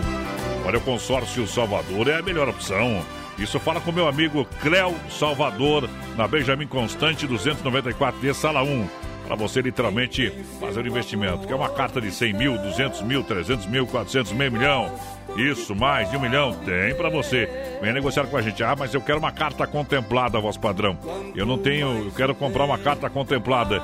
Olha, 0.65 0.77
o 0.77 0.81
Consórcio 0.81 1.48
Salvador 1.48 2.08
é 2.08 2.19
a 2.19 2.22
melhor 2.22 2.48
opção. 2.48 3.03
Isso 3.39 3.58
fala 3.58 3.79
com 3.79 3.91
meu 3.91 4.08
amigo 4.08 4.46
Cléo 4.62 4.93
Salvador, 5.10 5.89
na 6.17 6.27
Benjamin 6.27 6.67
Constante 6.67 7.25
294D, 7.25 8.34
sala 8.34 8.62
1. 8.62 8.88
Para 9.25 9.36
você 9.36 9.62
literalmente 9.62 10.29
fazer 10.60 10.84
o 10.84 10.88
investimento. 10.88 11.48
Quer 11.48 11.55
uma 11.55 11.69
carta 11.69 12.01
de 12.01 12.12
100 12.12 12.34
mil, 12.34 12.58
200 12.58 13.01
mil, 13.03 13.24
300 13.24 13.65
mil, 13.67 13.88
400, 13.88 14.34
meio 14.34 14.51
milhão? 14.51 14.91
Isso, 15.38 15.75
mais 15.75 16.10
de 16.10 16.17
um 16.17 16.19
milhão? 16.19 16.53
Tem 16.65 16.93
para 16.96 17.10
você. 17.10 17.48
Venha 17.79 17.93
negociar 17.93 18.25
com 18.25 18.36
a 18.36 18.41
gente. 18.41 18.62
Ah, 18.63 18.75
mas 18.77 18.93
eu 18.93 19.01
quero 19.01 19.19
uma 19.19 19.31
carta 19.31 19.65
contemplada, 19.67 20.39
voz 20.39 20.58
padrão. 20.58 20.98
Eu 21.36 21.46
não 21.46 21.58
tenho, 21.58 22.05
eu 22.05 22.12
quero 22.12 22.36
comprar 22.36 22.65
uma 22.65 22.77
carta 22.77 23.10
contemplada. 23.10 23.81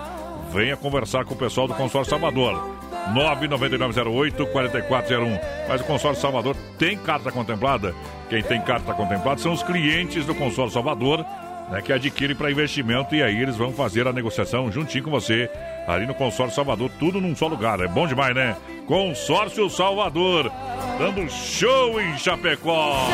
Venha 0.52 0.76
conversar 0.76 1.24
com 1.26 1.34
o 1.34 1.38
pessoal 1.38 1.68
do 1.68 1.76
Consórcio 1.76 2.10
Salvador. 2.10 2.76
99908-4401. 3.14 5.40
Mas 5.68 5.82
o 5.82 5.84
Consórcio 5.84 6.22
Salvador 6.22 6.56
tem 6.78 6.98
carta 6.98 7.32
contemplada? 7.32 7.94
Quem 8.30 8.42
tem 8.42 8.62
carta 8.62 8.94
contemplada 8.94 9.40
são 9.40 9.54
os 9.54 9.62
clientes 9.62 10.26
do 10.26 10.34
Consórcio 10.34 10.74
Salvador, 10.74 11.24
né, 11.70 11.82
que 11.82 11.94
adquirem 11.94 12.36
para 12.36 12.52
investimento 12.52 13.16
e 13.16 13.24
aí 13.24 13.42
eles 13.42 13.56
vão 13.56 13.72
fazer 13.72 14.08
a 14.08 14.14
negociação 14.14 14.72
juntinho 14.72 15.04
com 15.04 15.12
você 15.12 15.50
ali 15.88 16.06
no 16.06 16.14
Consórcio 16.14 16.56
Salvador, 16.56 16.90
tudo 17.00 17.22
num 17.22 17.36
só 17.36 17.48
lugar. 17.48 17.80
É 17.80 17.88
bom 17.88 18.08
demais, 18.08 18.36
né? 18.36 18.56
Consórcio 18.88 19.70
Salvador, 19.70 20.52
dando 20.98 21.30
show 21.30 22.00
em 22.00 22.18
Chapecó. 22.18 23.08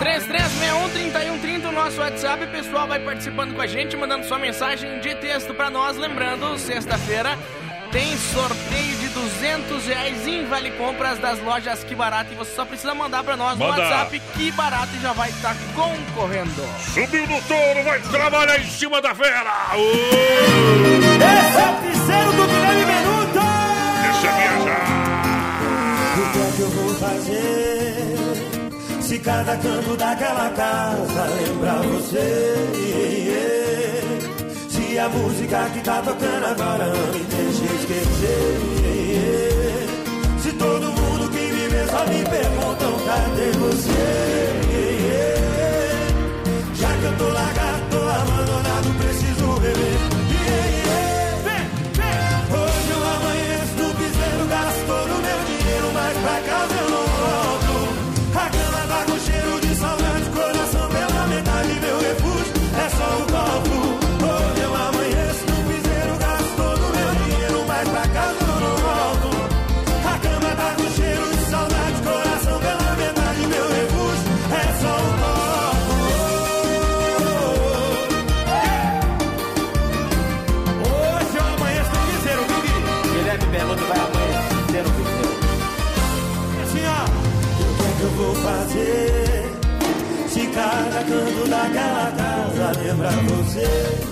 3361-3130, 0.00 1.68
o 1.68 1.72
nosso 1.72 2.00
WhatsApp. 2.00 2.44
O 2.44 2.48
pessoal 2.48 2.86
vai 2.86 3.00
participando 3.00 3.54
com 3.54 3.60
a 3.60 3.66
gente, 3.66 3.96
mandando 3.96 4.26
sua 4.26 4.38
mensagem 4.38 5.00
de 5.00 5.14
texto 5.16 5.54
pra 5.54 5.70
nós. 5.70 5.96
Lembrando, 5.96 6.56
sexta-feira 6.58 7.36
tem 7.90 8.16
sorteio 8.16 8.96
de 8.98 9.08
200 9.08 9.84
reais 9.86 10.26
em 10.26 10.44
Vale 10.46 10.70
Compras 10.72 11.18
das 11.18 11.38
lojas 11.42 11.82
Que 11.84 11.94
Barato. 11.94 12.32
E 12.32 12.36
você 12.36 12.54
só 12.54 12.64
precisa 12.64 12.94
mandar 12.94 13.22
pra 13.24 13.36
nós 13.36 13.58
no 13.58 13.66
Manda. 13.66 13.82
WhatsApp 13.82 14.20
Que 14.36 14.50
Barato 14.52 14.88
e 14.96 15.00
já 15.00 15.12
vai 15.12 15.28
estar 15.30 15.54
concorrendo. 15.74 16.62
Subiu 16.94 17.26
no 17.26 17.40
touro, 17.42 17.82
vai 17.84 18.00
trabalhar 18.00 18.60
em 18.60 18.66
cima 18.66 19.00
da 19.00 19.14
fera. 19.14 19.52
Ô, 19.74 19.78
Esse 21.16 21.60
é 21.60 21.70
o 21.70 21.74
piseiro 21.82 22.32
do 22.32 22.46
Guilherme 22.46 22.84
Menudo! 22.86 23.40
Deixa 24.02 24.32
viajar. 24.32 24.86
O 26.16 26.18
que 26.32 26.38
é 26.38 26.52
que 26.56 26.60
eu 26.60 26.70
vou 26.70 26.94
fazer? 26.94 28.16
Se 29.02 29.18
cada 29.20 29.56
canto 29.56 29.96
daquela 29.96 30.50
casa 30.50 31.24
lembrar 31.40 31.78
você. 31.82 32.87
A 34.98 35.08
música 35.10 35.70
que 35.70 35.80
tá 35.80 36.02
tocando 36.02 36.44
agora 36.44 36.86
não 36.86 37.12
me 37.12 37.20
deixa 37.20 37.64
esquecer. 37.76 38.58
Se 40.40 40.52
todo 40.54 40.86
mundo 40.86 41.30
que 41.30 41.38
me 41.38 41.68
vê 41.68 41.86
só 41.86 42.04
me 42.04 42.24
perguntam 42.24 42.98
cadê 43.06 43.52
você? 43.52 44.57
Lembra 93.10 93.36
você. 93.36 94.07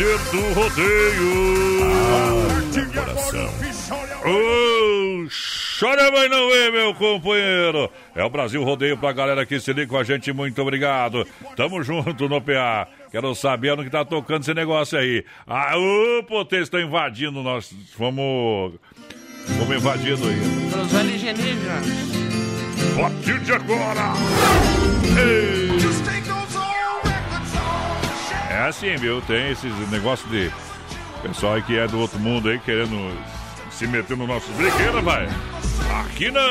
É 0.00 0.14
o 0.14 0.18
piseiro 0.18 0.18
do 0.30 0.40
rodeio. 0.54 1.90
Coração. 2.94 3.50
Ô, 4.24 5.28
chora, 5.78 6.10
mas 6.10 6.30
não 6.30 6.50
é, 6.54 6.70
meu 6.70 6.94
companheiro. 6.94 7.90
É 8.14 8.24
o 8.24 8.30
Brasil 8.30 8.62
Rodeio 8.64 8.96
pra 8.96 9.12
galera 9.12 9.44
que 9.44 9.60
se 9.60 9.72
liga 9.72 9.88
com 9.88 9.98
a 9.98 10.04
gente. 10.04 10.32
Muito 10.32 10.60
obrigado. 10.62 11.26
Tamo 11.54 11.82
junto 11.82 12.28
no 12.28 12.40
PA. 12.40 12.88
Quero 13.10 13.34
saber 13.34 13.76
no 13.76 13.84
que 13.84 13.90
tá 13.90 14.04
tocando 14.04 14.42
esse 14.42 14.54
negócio 14.54 14.98
aí. 14.98 15.24
Ah, 15.46 15.76
ô, 15.76 16.22
potência, 16.24 16.64
estão 16.64 16.80
invadindo. 16.80 17.42
Nós 17.42 17.70
fomos. 17.94 18.72
Fomos 19.58 19.76
invadidos 19.76 20.26
aí. 20.26 20.40
Pelos 20.70 20.94
alienígenas. 20.94 21.86
A 22.96 23.02
partir 23.02 23.38
de 23.40 23.52
agora. 23.52 24.14
Ei. 25.18 26.29
É 28.50 28.58
assim, 28.66 28.94
viu? 28.96 29.22
Tem 29.22 29.50
esses 29.50 29.72
negócios 29.90 30.28
de 30.30 30.50
Pessoal 31.22 31.54
aí 31.54 31.62
que 31.62 31.78
é 31.78 31.86
do 31.86 31.98
outro 31.98 32.18
mundo 32.18 32.48
aí, 32.48 32.58
querendo 32.58 32.96
se 33.80 33.86
meter 33.86 34.14
no 34.14 34.26
nosso 34.26 34.46
brinquedo, 34.52 35.00
vai. 35.00 35.26
Aqui 36.02 36.30
não! 36.30 36.42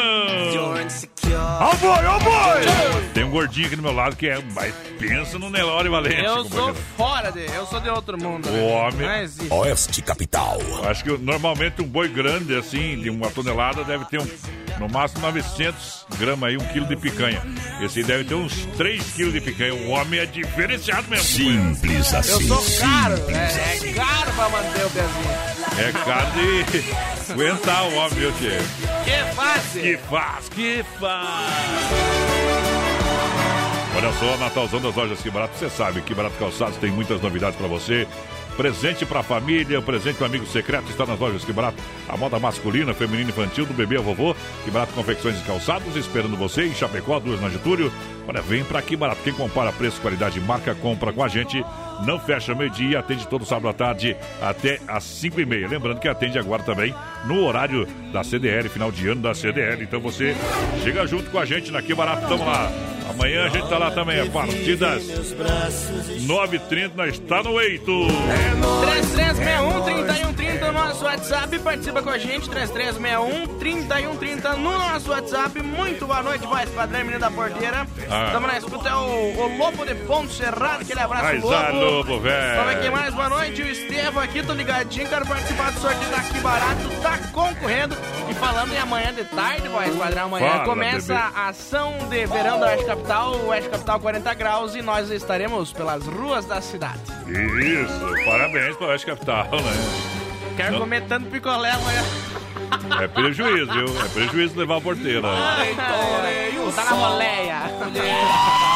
Ó 1.61 1.75
boy, 1.75 2.05
ó 2.07 2.19
boy! 2.19 3.09
Tem 3.13 3.23
um 3.23 3.29
gordinho 3.29 3.67
aqui 3.67 3.75
do 3.75 3.83
meu 3.83 3.91
lado 3.91 4.15
que 4.15 4.27
é, 4.27 4.41
mas 4.55 4.73
pensa 4.97 5.37
no 5.37 5.47
Nelore 5.47 5.89
Valente. 5.89 6.23
Eu 6.23 6.43
sou 6.45 6.73
fora 6.97 7.31
de. 7.31 7.45
Eu 7.53 7.67
sou 7.67 7.79
de 7.79 7.87
outro 7.87 8.17
mundo. 8.19 8.49
O 8.49 8.51
né? 8.51 8.63
homem. 8.63 9.07
Oeste 9.51 10.01
Capital. 10.01 10.57
Acho 10.89 11.03
que 11.03 11.17
normalmente 11.19 11.83
um 11.83 11.85
boi 11.85 12.07
grande, 12.07 12.55
assim, 12.55 12.99
de 12.99 13.11
uma 13.11 13.29
tonelada, 13.29 13.83
deve 13.83 14.05
ter 14.05 14.19
um, 14.19 14.27
no 14.79 14.89
máximo 14.89 15.21
900 15.21 16.07
gramas 16.17 16.49
aí, 16.49 16.57
um 16.57 16.65
quilo 16.73 16.87
de 16.87 16.95
picanha. 16.95 17.43
Esse 17.79 17.99
aí 17.99 18.05
deve 18.05 18.23
ter 18.23 18.33
uns 18.33 18.65
3 18.75 19.03
quilos 19.13 19.33
de 19.33 19.41
picanha. 19.41 19.75
O 19.75 19.89
homem 19.89 20.19
é 20.19 20.25
diferenciado 20.25 21.07
mesmo. 21.07 21.25
Simples 21.25 22.11
Eu 22.11 22.19
assim. 22.19 22.47
sou 22.47 22.65
caro. 22.79 23.15
É, 23.29 23.87
é 23.87 23.93
caro 23.93 24.31
pra 24.31 24.49
manter 24.49 24.83
o 24.83 24.89
pezinho. 24.89 25.59
É 25.77 25.91
caro 25.91 26.31
de 26.31 27.18
aguentar 27.29 27.83
o 27.83 27.95
homem, 27.95 28.09
viu, 28.09 28.31
tio? 28.33 28.51
Que 29.03 29.35
fácil. 29.35 29.81
Que 29.81 29.97
faz, 29.97 30.49
que 30.49 30.85
faz. 30.99 32.49
Olha 33.95 34.13
só, 34.13 34.37
Natalzão 34.37 34.79
das 34.79 34.95
lojas 34.95 35.19
Que 35.19 35.29
Barato, 35.29 35.57
você 35.57 35.69
sabe 35.69 36.01
que 36.01 36.13
Barato 36.13 36.35
Calçados 36.37 36.77
tem 36.77 36.91
muitas 36.91 37.21
novidades 37.21 37.57
para 37.57 37.67
você. 37.67 38.07
Presente 38.55 39.05
para 39.05 39.21
a 39.21 39.23
família, 39.23 39.81
presente 39.81 40.17
para 40.17 40.27
amigo 40.27 40.45
secreto 40.45 40.89
está 40.89 41.05
nas 41.05 41.19
lojas 41.19 41.43
Que 41.43 41.51
Barato. 41.51 41.81
A 42.07 42.15
moda 42.15 42.39
masculina, 42.39 42.93
feminina 42.93 43.29
e 43.29 43.33
infantil, 43.33 43.65
do 43.65 43.73
bebê 43.73 43.97
ao 43.97 44.03
vovô. 44.03 44.35
Que 44.63 44.71
Barato 44.71 44.93
Confecções 44.93 45.39
e 45.39 45.43
Calçados, 45.43 45.95
esperando 45.95 46.37
você 46.37 46.65
em 46.65 46.73
Chapecó, 46.73 47.19
duas 47.19 47.41
na 47.41 47.49
Getúlio. 47.49 47.91
Olha, 48.27 48.41
vem 48.41 48.63
para 48.63 48.79
aqui 48.79 48.95
barato. 48.95 49.21
Quem 49.23 49.33
compara 49.33 49.71
preço, 49.71 49.99
qualidade 49.99 50.39
e 50.39 50.41
marca, 50.41 50.75
compra 50.75 51.11
com 51.11 51.23
a 51.23 51.27
gente. 51.27 51.63
Não 52.05 52.19
fecha 52.19 52.55
meio-dia, 52.55 52.99
atende 52.99 53.27
todo 53.27 53.45
sábado 53.45 53.69
à 53.69 53.73
tarde 53.73 54.15
até 54.41 54.79
às 54.87 55.03
5 55.03 55.41
e 55.41 55.45
meia. 55.45 55.67
Lembrando 55.67 55.99
que 55.99 56.07
atende 56.07 56.39
agora 56.39 56.63
também 56.63 56.95
no 57.25 57.43
horário 57.43 57.85
da 58.11 58.23
CDL, 58.23 58.69
final 58.69 58.91
de 58.91 59.09
ano 59.09 59.21
da 59.21 59.33
CDL. 59.33 59.83
Então 59.83 59.99
você 59.99 60.35
chega 60.83 61.05
junto 61.05 61.29
com 61.29 61.39
a 61.39 61.45
gente 61.45 61.71
na 61.71 61.81
Que 61.81 61.93
Barato, 61.93 62.27
tamo 62.27 62.45
lá. 62.45 62.71
Amanhã 63.09 63.45
a 63.45 63.49
gente 63.49 63.67
tá 63.67 63.79
lá 63.79 63.89
também, 63.89 64.21
a 64.21 64.27
partir 64.27 64.75
das 64.75 65.01
9h30, 65.03 66.91
nós 66.95 67.15
está 67.15 67.41
no 67.41 67.59
Eito. 67.59 67.91
3361-3130 67.91 70.61
no 70.61 70.71
nosso 70.71 71.05
WhatsApp. 71.05 71.57
Participa 71.59 72.03
com 72.03 72.09
a 72.11 72.19
gente. 72.19 72.47
3361-3130 72.49 74.55
no 74.57 74.77
nosso 74.77 75.09
WhatsApp. 75.09 75.59
Muito 75.63 76.05
boa 76.05 76.21
noite, 76.21 76.45
voz 76.45 76.69
padrão, 76.69 76.99
menino 76.99 77.19
da 77.19 77.31
porteira. 77.31 77.87
Ah. 78.09 78.25
Estamos 78.27 78.47
na 78.47 78.57
escuta, 78.59 78.89
é 78.89 78.95
o, 78.95 79.39
o 79.39 79.57
Lobo 79.57 79.83
de 79.85 79.95
Ponto 79.95 80.31
Serrado. 80.31 80.83
Aquele 80.83 80.99
abraço, 80.99 81.47
Lobo. 81.47 81.57
Ah, 81.89 81.91
Lobo, 81.91 82.19
velho. 82.19 82.69
É 82.69 82.75
que 82.75 82.89
mais? 82.89 83.13
Boa 83.13 83.29
noite, 83.29 83.61
o 83.61 83.67
Estevam 83.67 84.21
aqui, 84.21 84.43
tô 84.43 84.53
ligadinho, 84.53 85.07
quero 85.09 85.25
participar 85.25 85.71
do 85.71 85.79
sorteio 85.79 86.11
daqui 86.11 86.39
barato, 86.39 86.81
tá 87.01 87.17
concorrendo. 87.31 87.97
E 88.29 88.33
falando 88.35 88.71
em 88.73 88.77
amanhã 88.77 89.13
de 89.13 89.23
tarde, 89.25 89.67
voz 89.67 89.95
padrão, 89.95 90.25
amanhã 90.25 90.49
Fala, 90.51 90.65
começa 90.65 91.13
bebê. 91.13 91.29
a 91.35 91.47
ação 91.49 91.97
de 92.09 92.25
verão 92.27 92.59
da 92.59 92.67
Oeste 92.67 92.85
Capital, 92.85 93.45
Oeste 93.47 93.69
Capital 93.69 93.99
40 93.99 94.33
graus, 94.35 94.75
e 94.75 94.81
nós 94.81 95.09
estaremos 95.09 95.73
pelas 95.73 96.05
ruas 96.05 96.45
da 96.45 96.61
cidade. 96.61 97.01
Isso, 97.27 98.25
parabéns 98.25 98.75
para 98.77 98.87
a 98.87 98.89
Oeste 98.91 99.07
Capital, 99.07 99.45
né? 99.45 100.09
Quero 100.55 100.73
Não. 100.73 100.79
comer 100.79 101.01
tanto 101.07 101.29
picolé 101.29 101.71
amanhã. 101.71 102.03
É 103.01 103.07
prejuízo, 103.07 103.71
viu? 103.71 103.85
É 104.05 104.09
prejuízo 104.09 104.59
levar 104.59 104.77
a 104.77 104.81
porteira. 104.81 105.21
Tá 106.75 106.83
na 106.85 106.93
boleia. 106.93 108.68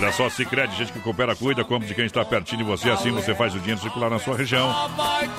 Olha 0.00 0.12
só, 0.12 0.30
Cicred, 0.30 0.72
gente 0.76 0.92
que 0.92 1.00
coopera, 1.00 1.34
cuida, 1.34 1.64
compra 1.64 1.88
de 1.88 1.92
quem 1.92 2.06
está 2.06 2.24
pertinho 2.24 2.58
de 2.58 2.64
você, 2.64 2.88
assim 2.88 3.10
você 3.10 3.34
faz 3.34 3.52
o 3.52 3.58
dinheiro 3.58 3.80
circular 3.80 4.08
na 4.08 4.20
sua 4.20 4.36
região. 4.36 4.72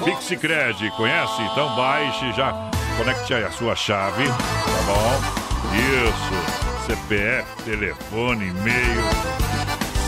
Pix 0.04 0.26
Cicred, 0.26 0.92
conhece? 0.98 1.42
Então 1.44 1.78
baixe, 1.78 2.34
já 2.34 2.70
conecte 2.98 3.34
a 3.36 3.52
sua 3.52 3.74
chave, 3.74 4.26
tá 4.28 4.82
bom? 4.86 5.40
Isso, 5.78 6.86
CPF, 6.88 7.64
telefone, 7.64 8.50
e-mail. 8.50 9.49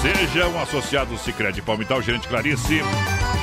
Seja 0.02 0.48
um 0.48 0.60
associado 0.60 1.16
Cicred 1.18 1.62
Palmital, 1.62 2.02
gerente 2.02 2.28
Clarice, 2.28 2.82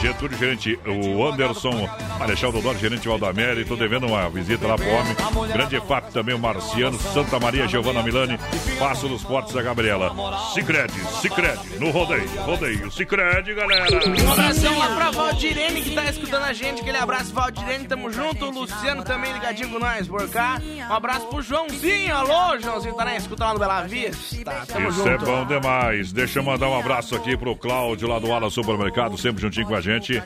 Getúlio, 0.02 0.36
gerente 0.36 0.78
o 0.86 1.24
Anderson, 1.24 1.88
Marechal 2.18 2.50
Dodoro, 2.50 2.76
gerente 2.78 3.06
Valdamere, 3.06 3.64
tô 3.64 3.76
devendo 3.76 4.06
uma 4.06 4.28
visita 4.28 4.66
lá 4.66 4.74
pro 4.76 4.88
homem. 4.88 5.16
Grande 5.52 5.76
EFAP 5.76 6.12
também, 6.12 6.34
o 6.34 6.38
Marciano, 6.38 6.98
Santa 6.98 7.38
Maria, 7.38 7.68
Giovana 7.68 8.02
Milani, 8.02 8.38
Passo 8.78 9.08
dos 9.08 9.22
Portos 9.22 9.54
da 9.54 9.62
Gabriela. 9.62 10.12
Cicred, 10.52 10.92
Cicred, 11.20 11.58
no 11.78 11.90
rodeio, 11.90 12.28
rodeio, 12.42 12.90
Cicred, 12.90 13.54
galera. 13.54 13.86
Um 14.06 14.32
abração 14.32 14.78
lá 14.78 14.88
pra 14.96 15.10
Valdirene 15.12 15.82
que 15.82 15.94
tá 15.94 16.04
escutando 16.10 16.44
a 16.44 16.52
gente. 16.52 16.80
Aquele 16.80 16.98
abraço, 16.98 17.32
Valdirene, 17.32 17.86
tamo 17.86 18.10
junto. 18.10 18.46
O 18.46 18.50
Luciano 18.50 19.04
também 19.04 19.32
ligadinho 19.32 19.70
com 19.70 19.78
nós 19.78 20.08
por 20.08 20.28
cá. 20.28 20.60
Um 20.90 20.92
abraço 20.92 21.26
pro 21.26 21.40
Joãozinho. 21.40 22.14
Alô, 22.14 22.58
Joãozinho, 22.58 22.94
tá 22.94 23.04
na 23.04 23.16
escuta 23.16 23.44
lá 23.44 23.52
no 23.52 23.60
Bela 23.60 23.82
Vista. 23.82 24.64
Tamo 24.66 24.88
Isso 24.88 24.98
junto. 24.98 25.08
é 25.08 25.18
bom 25.18 25.44
demais. 25.46 26.12
Deixa 26.12 26.38
eu 26.40 26.47
mandar 26.48 26.68
um 26.68 26.78
abraço 26.78 27.14
aqui 27.14 27.36
pro 27.36 27.54
Cláudio 27.54 28.08
lá 28.08 28.18
do 28.18 28.32
Ala 28.32 28.48
Supermercado, 28.50 29.16
sempre 29.18 29.42
juntinho 29.42 29.66
com 29.66 29.74
a 29.74 29.80
gente. 29.80 30.22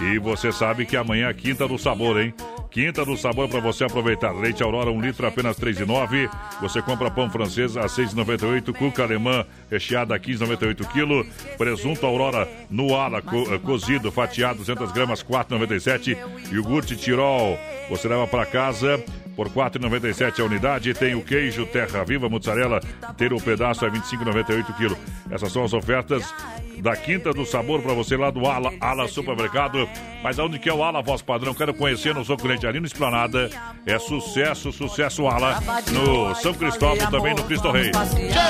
E 0.00 0.18
você 0.18 0.52
sabe 0.52 0.86
que 0.86 0.96
amanhã 0.96 1.28
é 1.28 1.34
quinta 1.34 1.66
do 1.66 1.76
sabor, 1.76 2.20
hein? 2.20 2.32
Quinta 2.70 3.04
do 3.04 3.16
sabor 3.16 3.48
para 3.48 3.60
você 3.60 3.84
aproveitar. 3.84 4.32
Leite 4.32 4.62
Aurora, 4.62 4.90
um 4.90 5.00
litro 5.00 5.26
apenas 5.26 5.56
R$ 5.58 5.72
3,9. 5.72 6.30
Você 6.60 6.80
compra 6.82 7.10
pão 7.10 7.28
francês 7.30 7.76
a 7.76 7.82
R$ 7.82 7.88
6,98. 7.88 8.72
Cuca 8.72 9.02
alemã 9.02 9.44
recheada 9.70 10.14
a 10.14 10.18
15,98 10.18 10.84
kg. 10.86 11.28
Presunto 11.56 12.04
Aurora 12.06 12.48
no 12.70 12.94
ala, 12.96 13.20
co- 13.22 13.52
eh, 13.54 13.58
cozido, 13.58 14.10
fatiado, 14.10 14.58
200 14.58 14.90
gramas, 14.92 15.20
R$ 15.22 15.26
4,97. 15.28 16.16
Iogurte 16.52 16.96
Tirol, 16.96 17.58
você 17.88 18.08
leva 18.08 18.26
para 18.26 18.46
casa 18.46 19.02
por 19.34 19.48
R$ 19.48 19.54
4,97 19.54 20.40
a 20.40 20.44
unidade. 20.44 20.94
Tem 20.94 21.14
o 21.14 21.22
queijo 21.22 21.66
Terra 21.66 22.04
Viva 22.04 22.28
Mozzarella, 22.28 22.80
ter 23.16 23.32
o 23.32 23.40
pedaço 23.40 23.84
a 23.84 23.88
R$ 23.88 23.98
25,98 23.98 24.76
kg. 24.76 24.96
Essas 25.30 25.52
são 25.52 25.64
as 25.64 25.72
ofertas 25.72 26.32
da 26.80 26.96
Quinta 26.96 27.32
do 27.32 27.44
Sabor 27.44 27.80
para 27.82 27.94
você 27.94 28.16
lá 28.16 28.30
do 28.30 28.46
Ala, 28.46 28.72
Ala 28.80 29.08
Supermercado. 29.08 29.88
Mas 30.22 30.38
aonde 30.38 30.58
que 30.58 30.68
é 30.68 30.74
o 30.74 30.82
Ala 30.82 31.02
Voz 31.02 31.22
Padrão? 31.22 31.54
Quero 31.54 31.74
conhecer 31.74 32.14
no 32.14 32.24
Sou 32.24 32.36
Cliente 32.36 32.66
ali 32.66 32.80
no 32.80 32.86
Esplanada. 32.86 33.50
É 33.86 33.98
sucesso, 33.98 34.72
sucesso 34.72 35.26
Ala. 35.26 35.60
No 35.92 36.34
São 36.34 36.54
Cristóvão, 36.54 37.10
também 37.10 37.34
no 37.34 37.44
Cristo 37.44 37.70
Rei. 37.70 37.90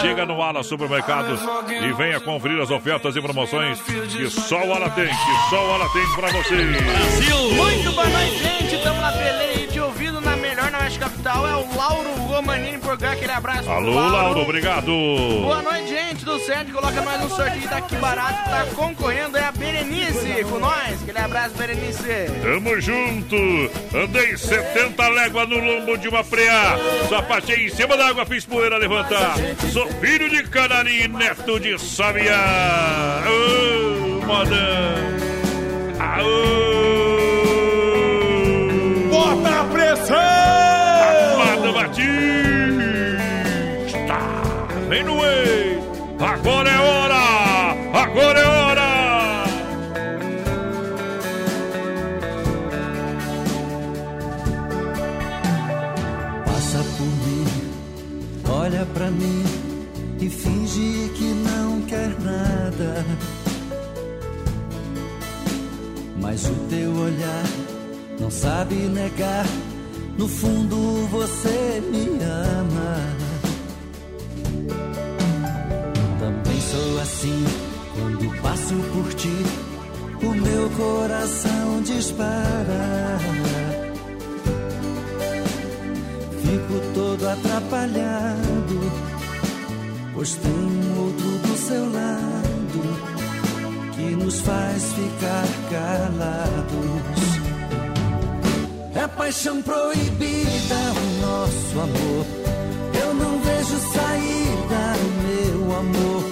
Chega 0.00 0.24
no 0.24 0.40
Ala 0.40 0.62
Supermercado 0.62 1.38
e 1.70 1.92
venha 1.92 2.20
conferir 2.20 2.60
as 2.60 2.70
ofertas 2.70 3.16
e 3.16 3.20
promoções 3.20 3.80
que 3.82 4.30
só 4.30 4.64
o 4.64 4.72
Ala 4.72 4.90
tem, 4.90 5.08
que 5.08 5.50
só 5.50 5.66
o 5.66 5.72
Ala 5.72 5.88
tem 5.92 6.06
para 6.14 6.32
você. 6.32 6.56
Muito 7.54 7.92
boa 7.92 8.08
noite, 8.08 8.38
gente. 8.38 8.74
Estamos 8.76 9.00
na 9.00 9.12
peleia 9.12 9.63
Oeste 10.94 10.98
Capital. 10.98 11.46
É 11.46 11.56
o 11.56 11.76
Lauro 11.76 12.10
Romanini 12.26 12.78
por 12.78 12.96
cá. 12.98 13.12
Aquele 13.12 13.32
abraço 13.32 13.70
Alô, 13.70 13.94
Lauro, 13.94 14.40
obrigado. 14.40 14.86
Boa 14.86 15.62
noite, 15.62 15.88
gente 15.88 16.24
do 16.24 16.38
Sérgio. 16.40 16.74
Coloca 16.74 17.02
mais 17.02 17.22
um 17.24 17.28
sorteio 17.28 17.68
daqui 17.68 17.96
barato. 17.96 18.50
Tá 18.50 18.66
concorrendo. 18.74 19.36
É 19.36 19.44
a 19.44 19.52
Berenice 19.52 20.44
com 20.44 20.58
nós. 20.58 21.02
Aquele 21.02 21.18
abraço, 21.18 21.56
Berenice. 21.56 22.26
Tamo 22.42 22.80
junto! 22.80 23.36
Andei 23.94 24.36
70 24.36 25.08
léguas 25.08 25.48
no 25.48 25.58
lombo 25.58 25.96
de 25.98 26.08
uma 26.08 26.24
preá. 26.24 26.76
Só 27.08 27.22
passei 27.22 27.66
em 27.66 27.68
cima 27.70 27.96
da 27.96 28.08
água, 28.08 28.26
fiz 28.26 28.44
poeira 28.44 28.76
levantar. 28.78 29.34
Sou 29.72 29.86
filho 30.00 30.28
de 30.30 30.42
Canarim, 30.44 31.08
neto 31.08 31.58
de 31.60 31.78
Sabiá. 31.78 33.22
Ô, 33.26 34.26
moda! 34.26 34.94
Aô! 35.98 36.54
Bota 39.10 39.60
a 39.60 39.64
pressão! 39.64 40.63
Batista! 41.74 42.06
Vem 44.88 45.02
no 45.02 45.24
ei! 45.24 45.80
Agora 46.20 46.70
é 46.70 46.78
hora! 46.78 47.74
Agora 47.92 48.38
é 48.38 48.44
hora! 48.44 49.44
Passa 56.46 56.78
por 56.96 57.06
mim, 57.06 57.46
olha 58.48 58.86
pra 58.94 59.10
mim 59.10 59.44
e 60.20 60.30
finge 60.30 61.10
que 61.16 61.24
não 61.24 61.82
quer 61.82 62.10
nada. 62.20 63.04
Mas 66.20 66.46
o 66.46 66.54
teu 66.70 66.92
olhar 66.94 67.44
não 68.20 68.30
sabe 68.30 68.76
negar. 68.76 69.44
No 70.16 70.28
fundo 70.28 70.76
você 71.10 71.82
me 71.90 72.22
ama. 72.22 72.96
Também 76.20 76.60
sou 76.60 77.00
assim 77.00 77.44
quando 77.94 78.42
passo 78.42 78.74
por 78.92 79.14
ti. 79.14 79.36
O 80.22 80.34
meu 80.34 80.70
coração 80.70 81.82
dispara. 81.82 83.18
Fico 86.42 86.80
todo 86.94 87.28
atrapalhado, 87.28 88.92
pois 90.14 90.36
tem 90.36 90.52
um 90.52 91.04
outro 91.04 91.28
do 91.38 91.56
seu 91.56 91.92
lado 91.92 92.34
que 93.96 94.16
nos 94.16 94.40
faz 94.40 94.92
ficar 94.92 95.46
calados. 95.70 97.43
Paixão 99.16 99.62
proibida 99.62 100.74
o 100.96 101.20
nosso 101.22 101.80
amor. 101.80 102.26
Eu 103.00 103.14
não 103.14 103.38
vejo 103.38 103.78
saída, 103.92 104.96
meu 105.22 105.76
amor. 105.76 106.24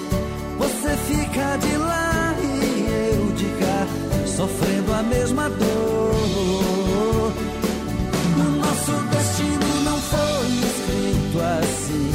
Você 0.59 0.97
fica 1.07 1.57
de 1.59 1.77
lá 1.77 2.35
e 2.43 3.15
eu 3.15 3.33
de 3.33 3.47
cá, 3.61 3.87
sofrendo 4.27 4.93
a 4.93 5.03
mesma 5.05 5.49
dor. 5.49 7.33
O 8.37 8.51
nosso 8.59 8.93
destino 9.11 9.81
não 9.85 9.99
foi 9.99 10.47
escrito 10.69 11.41
assim. 11.61 12.11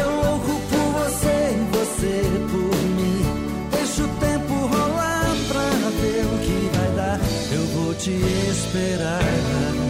Eu 0.00 0.10
louco 0.10 0.60
por 0.70 0.86
você 1.02 1.36
e 1.52 1.76
você 1.76 2.22
por 2.50 2.76
mim. 2.96 3.22
Deixa 3.70 4.02
o 4.04 4.08
tempo 4.08 4.54
rolar 4.54 5.36
pra 5.48 5.90
ver 6.00 6.24
o 6.24 6.38
que 6.38 6.76
vai 6.76 6.90
dar. 6.96 7.20
Eu 7.52 7.66
vou 7.74 7.94
te 7.94 8.10
esperar. 8.10 9.81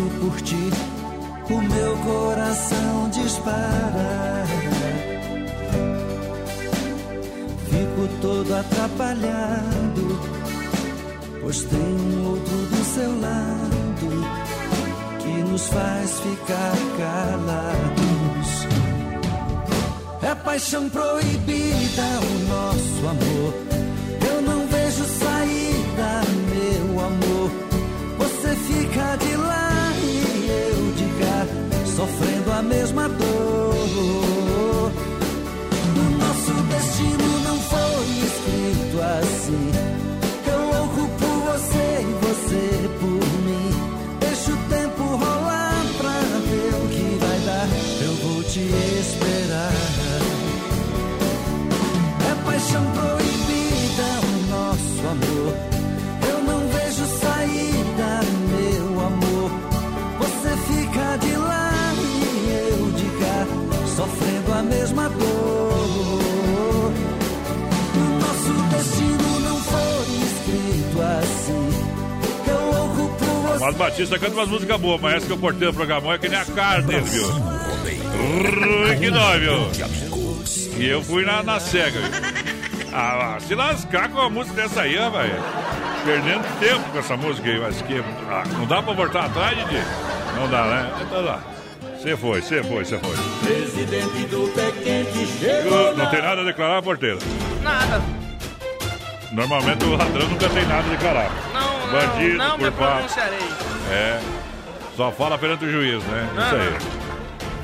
Por 0.00 0.40
ti. 0.40 0.70
O 1.50 1.60
meu 1.60 1.96
coração 1.98 3.10
dispara. 3.10 4.44
Fico 7.68 8.08
todo 8.22 8.54
atrapalhado, 8.54 10.20
pois 11.42 11.64
tem 11.64 11.78
um 11.78 12.30
outro 12.30 12.56
do 12.56 12.84
seu 12.84 13.20
lado 13.20 14.08
que 15.18 15.50
nos 15.50 15.66
faz 15.68 16.20
ficar 16.20 16.76
calados. 16.96 18.66
É 20.22 20.34
paixão 20.36 20.88
proibida 20.88 22.02
o 22.02 22.48
nosso 22.48 23.08
amor. 23.08 23.54
Eu 24.26 24.42
não 24.42 24.66
vejo 24.68 25.04
saída, 25.04 26.22
meu 26.50 27.00
amor. 27.04 27.50
Você 28.18 28.54
fica 28.56 29.16
de 29.16 29.32
cá, 29.36 29.81
sofrendo 31.96 32.52
a 32.52 32.62
mesma 32.62 33.08
dor. 33.08 34.92
O 35.96 36.18
nosso 36.18 36.52
destino 36.64 37.40
não 37.44 37.58
foi 37.58 38.06
escrito 38.26 39.00
assim. 39.20 39.70
Eu 40.46 40.60
louco 40.72 41.08
por 41.18 41.36
você 41.52 41.86
e 42.00 42.12
você 42.26 42.91
a 64.52 64.62
mesma 64.62 65.08
dor. 65.08 65.72
O 67.94 68.18
nosso 68.20 68.52
destino 68.76 69.40
não 69.40 69.56
foi 69.60 70.04
escrito 70.24 71.02
assim. 71.02 71.70
Eu 72.48 72.72
louco 72.72 73.16
por 73.18 73.26
você. 73.26 73.64
Mas 73.64 73.76
Batista 73.76 74.18
canta 74.18 74.34
umas 74.34 74.48
músicas 74.48 74.80
boas, 74.80 75.00
mas 75.00 75.14
essa 75.14 75.26
que 75.26 75.32
eu 75.32 75.38
portei 75.38 75.68
no 75.68 75.74
programa 75.74 76.14
é 76.14 76.18
que 76.18 76.28
nem 76.28 76.38
a 76.38 76.44
carne, 76.44 77.00
viu? 77.00 77.28
Rui, 77.30 78.96
que 78.98 79.10
dói, 79.10 79.38
viu? 79.40 79.70
E 80.78 80.88
eu 80.88 81.02
fui 81.02 81.24
na, 81.24 81.42
na 81.42 81.58
cega, 81.60 82.00
viu? 82.00 82.10
Ah, 82.94 83.38
se 83.40 83.54
lascar 83.54 84.10
com 84.10 84.20
a 84.20 84.28
música 84.28 84.62
dessa 84.62 84.82
aí, 84.82 84.98
ó, 84.98 85.08
velho. 85.08 85.42
Perdendo 86.04 86.58
tempo 86.60 86.90
com 86.90 86.98
essa 86.98 87.16
música 87.16 87.48
aí, 87.48 87.58
mas 87.58 87.80
que. 87.80 87.98
ah, 87.98 88.44
não 88.58 88.66
dá 88.66 88.82
pra 88.82 88.92
voltar 88.92 89.24
atrás, 89.26 89.56
Didi? 89.56 89.82
Não 90.36 90.48
dá, 90.50 90.64
né? 90.64 90.92
Então 91.00 91.24
dá. 91.24 91.51
Você 92.02 92.16
foi, 92.16 92.42
você 92.42 92.62
foi, 92.64 92.84
você 92.84 92.98
foi. 92.98 93.16
Presidente 93.46 94.26
do 94.26 94.52
pé 94.54 94.72
quente 94.82 95.18
Não, 95.18 95.26
chegou. 95.38 95.96
não 95.96 96.10
tem 96.10 96.20
nada 96.22 96.40
a 96.40 96.44
declarar, 96.44 96.82
porteira. 96.82 97.18
Nada. 97.62 98.02
Normalmente 99.30 99.84
o 99.84 99.96
ladrão 99.96 100.28
nunca 100.28 100.48
tem 100.48 100.66
nada 100.66 100.86
a 100.86 100.90
declarar. 100.90 101.30
Não, 101.54 101.86
não, 101.86 101.92
Bandido, 101.92 102.36
não 102.38 102.58
me 102.58 102.64
culpado. 102.64 102.92
pronunciarei. 102.94 103.38
É. 103.92 104.20
Só 104.96 105.12
fala 105.12 105.38
perante 105.38 105.64
o 105.64 105.70
juiz, 105.70 106.02
né? 106.04 106.28
Não, 106.34 106.44
Isso 106.46 106.54
aí. 106.56 106.78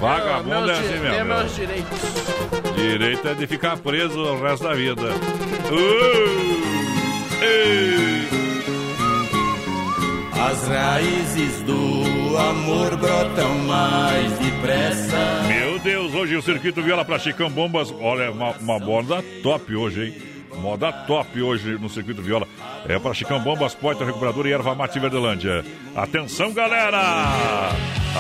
Vagabundo 0.01 0.49
meus 0.51 0.71
é 0.71 0.73
assim 0.75 0.83
di- 0.83 0.89
mesmo. 1.01 1.09
Tem 1.17 1.25
meu. 1.25 1.37
meus 1.37 1.55
direitos. 1.57 1.99
Direito 2.77 3.29
é 3.29 3.35
de 3.35 3.47
ficar 3.49 3.77
preso 3.77 4.19
o 4.21 4.41
resto 4.41 4.63
da 4.63 4.75
vida. 4.75 5.03
Uh! 5.73 6.59
Ei! 7.43 8.29
As 10.41 10.69
raízes 10.69 11.61
do 11.63 12.37
amor 12.39 12.97
brotam 12.97 13.59
mais 13.67 14.39
depressa. 14.39 15.43
Meu 15.49 15.81
Deus, 15.81 16.15
hoje 16.15 16.37
o 16.37 16.43
Circuito 16.43 16.81
Viola 16.81 17.05
pra 17.05 17.19
Chicão 17.19 17.51
Bombas. 17.51 17.93
Olha, 18.01 18.31
uma, 18.31 18.53
uma 18.53 18.79
moda 18.79 19.23
top 19.43 19.75
hoje, 19.75 20.05
hein? 20.05 20.15
Moda 20.61 20.93
top 20.93 21.43
hoje 21.43 21.77
no 21.79 21.89
Circuito 21.89 22.23
Viola. 22.23 22.47
É 22.89 22.99
para 22.99 23.15
Chicão 23.15 23.41
Bombas, 23.41 23.75
Poitra 23.75 24.07
Recuperadora 24.07 24.49
e 24.49 24.53
Erva 24.53 24.77
Mate 24.77 25.01
Verdelândia. 25.01 25.65
Atenção, 25.95 26.53
galera! 26.53 27.71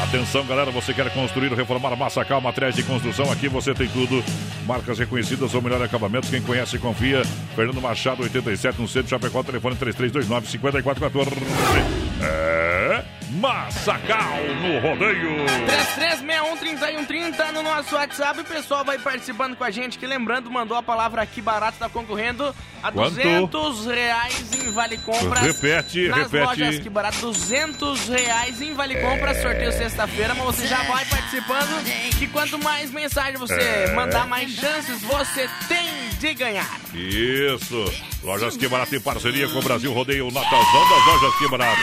Atenção, 0.02 0.44
galera, 0.44 0.70
você 0.70 0.92
quer 0.92 1.11
construir 1.12 1.50
ou 1.50 1.57
reformar 1.57 1.96
Massacal, 1.96 2.40
materiais 2.40 2.74
de 2.74 2.83
construção, 2.83 3.31
aqui 3.33 3.48
você 3.48 3.74
tem 3.74 3.88
tudo. 3.88 4.22
Marcas 4.66 4.98
reconhecidas 4.98 5.54
ou 5.54 5.62
melhor 5.62 5.83
acabamentos, 5.83 6.31
quem 6.31 6.42
conhece 6.42 6.76
e 6.76 6.78
confia. 6.78 7.22
Fernando 7.57 7.81
Machado, 7.81 8.22
87, 8.22 8.81
no 8.81 8.87
centro, 8.87 9.09
Chapecó, 9.09 9.42
telefone 9.42 9.76
3329-5414. 9.76 12.08
É 12.22 13.04
Massacal 13.31 14.38
no 14.62 14.78
rodeio. 14.81 15.44
33613130 15.98 17.52
no 17.52 17.62
nosso 17.62 17.94
WhatsApp. 17.94 18.40
O 18.40 18.44
pessoal 18.44 18.85
vai 18.85 18.98
participando 18.98 19.54
com 19.54 19.64
a 19.64 19.70
gente. 19.70 19.98
Que 19.98 20.07
lembrando, 20.07 20.50
mandou 20.50 20.76
a 20.76 20.83
palavra 20.83 21.20
aqui 21.22 21.42
barato, 21.42 21.78
tá 21.78 21.88
concorrendo 21.90 22.54
a 22.83 22.90
Quanto? 22.90 23.11
200 23.14 23.87
reais 23.87 24.52
em 24.54 24.70
Vale 24.70 24.96
Compras. 24.98 25.40
Repete, 25.42 26.09
nas 26.09 26.18
repete. 26.33 26.44
lojas 26.44 26.78
que 26.78 26.88
barato, 26.88 27.18
200 27.20 28.09
reais 28.09 28.62
em 28.62 28.72
Vale 28.72 28.96
Compras. 28.96 29.37
É. 29.37 29.42
Sorteio 29.42 29.72
sexta-feira, 29.72 30.35
mas 30.35 30.46
você 30.46 30.66
já 30.66 30.83
vai 30.85 31.04
participando. 31.04 31.85
Que 32.18 32.26
quanto 32.28 32.59
mais 32.59 32.90
mensagem 32.90 33.37
você 33.37 33.54
É. 33.61 33.92
mandar, 33.94 34.26
mais 34.26 34.50
chances 34.52 35.02
você 35.02 35.48
tem 35.68 35.87
de 36.18 36.35
ganhar. 36.35 36.81
Isso. 36.94 37.85
Lojas 38.22 38.57
Que 38.57 38.68
Barato 38.68 38.94
em 38.94 39.00
parceria 39.00 39.48
com 39.48 39.59
o 39.59 39.62
Brasil 39.62 39.92
Rodeio 39.92 40.31
Natalzão 40.31 40.88
das 40.88 41.07
Lojas 41.07 41.38
Que 41.38 41.48
Barato. 41.48 41.81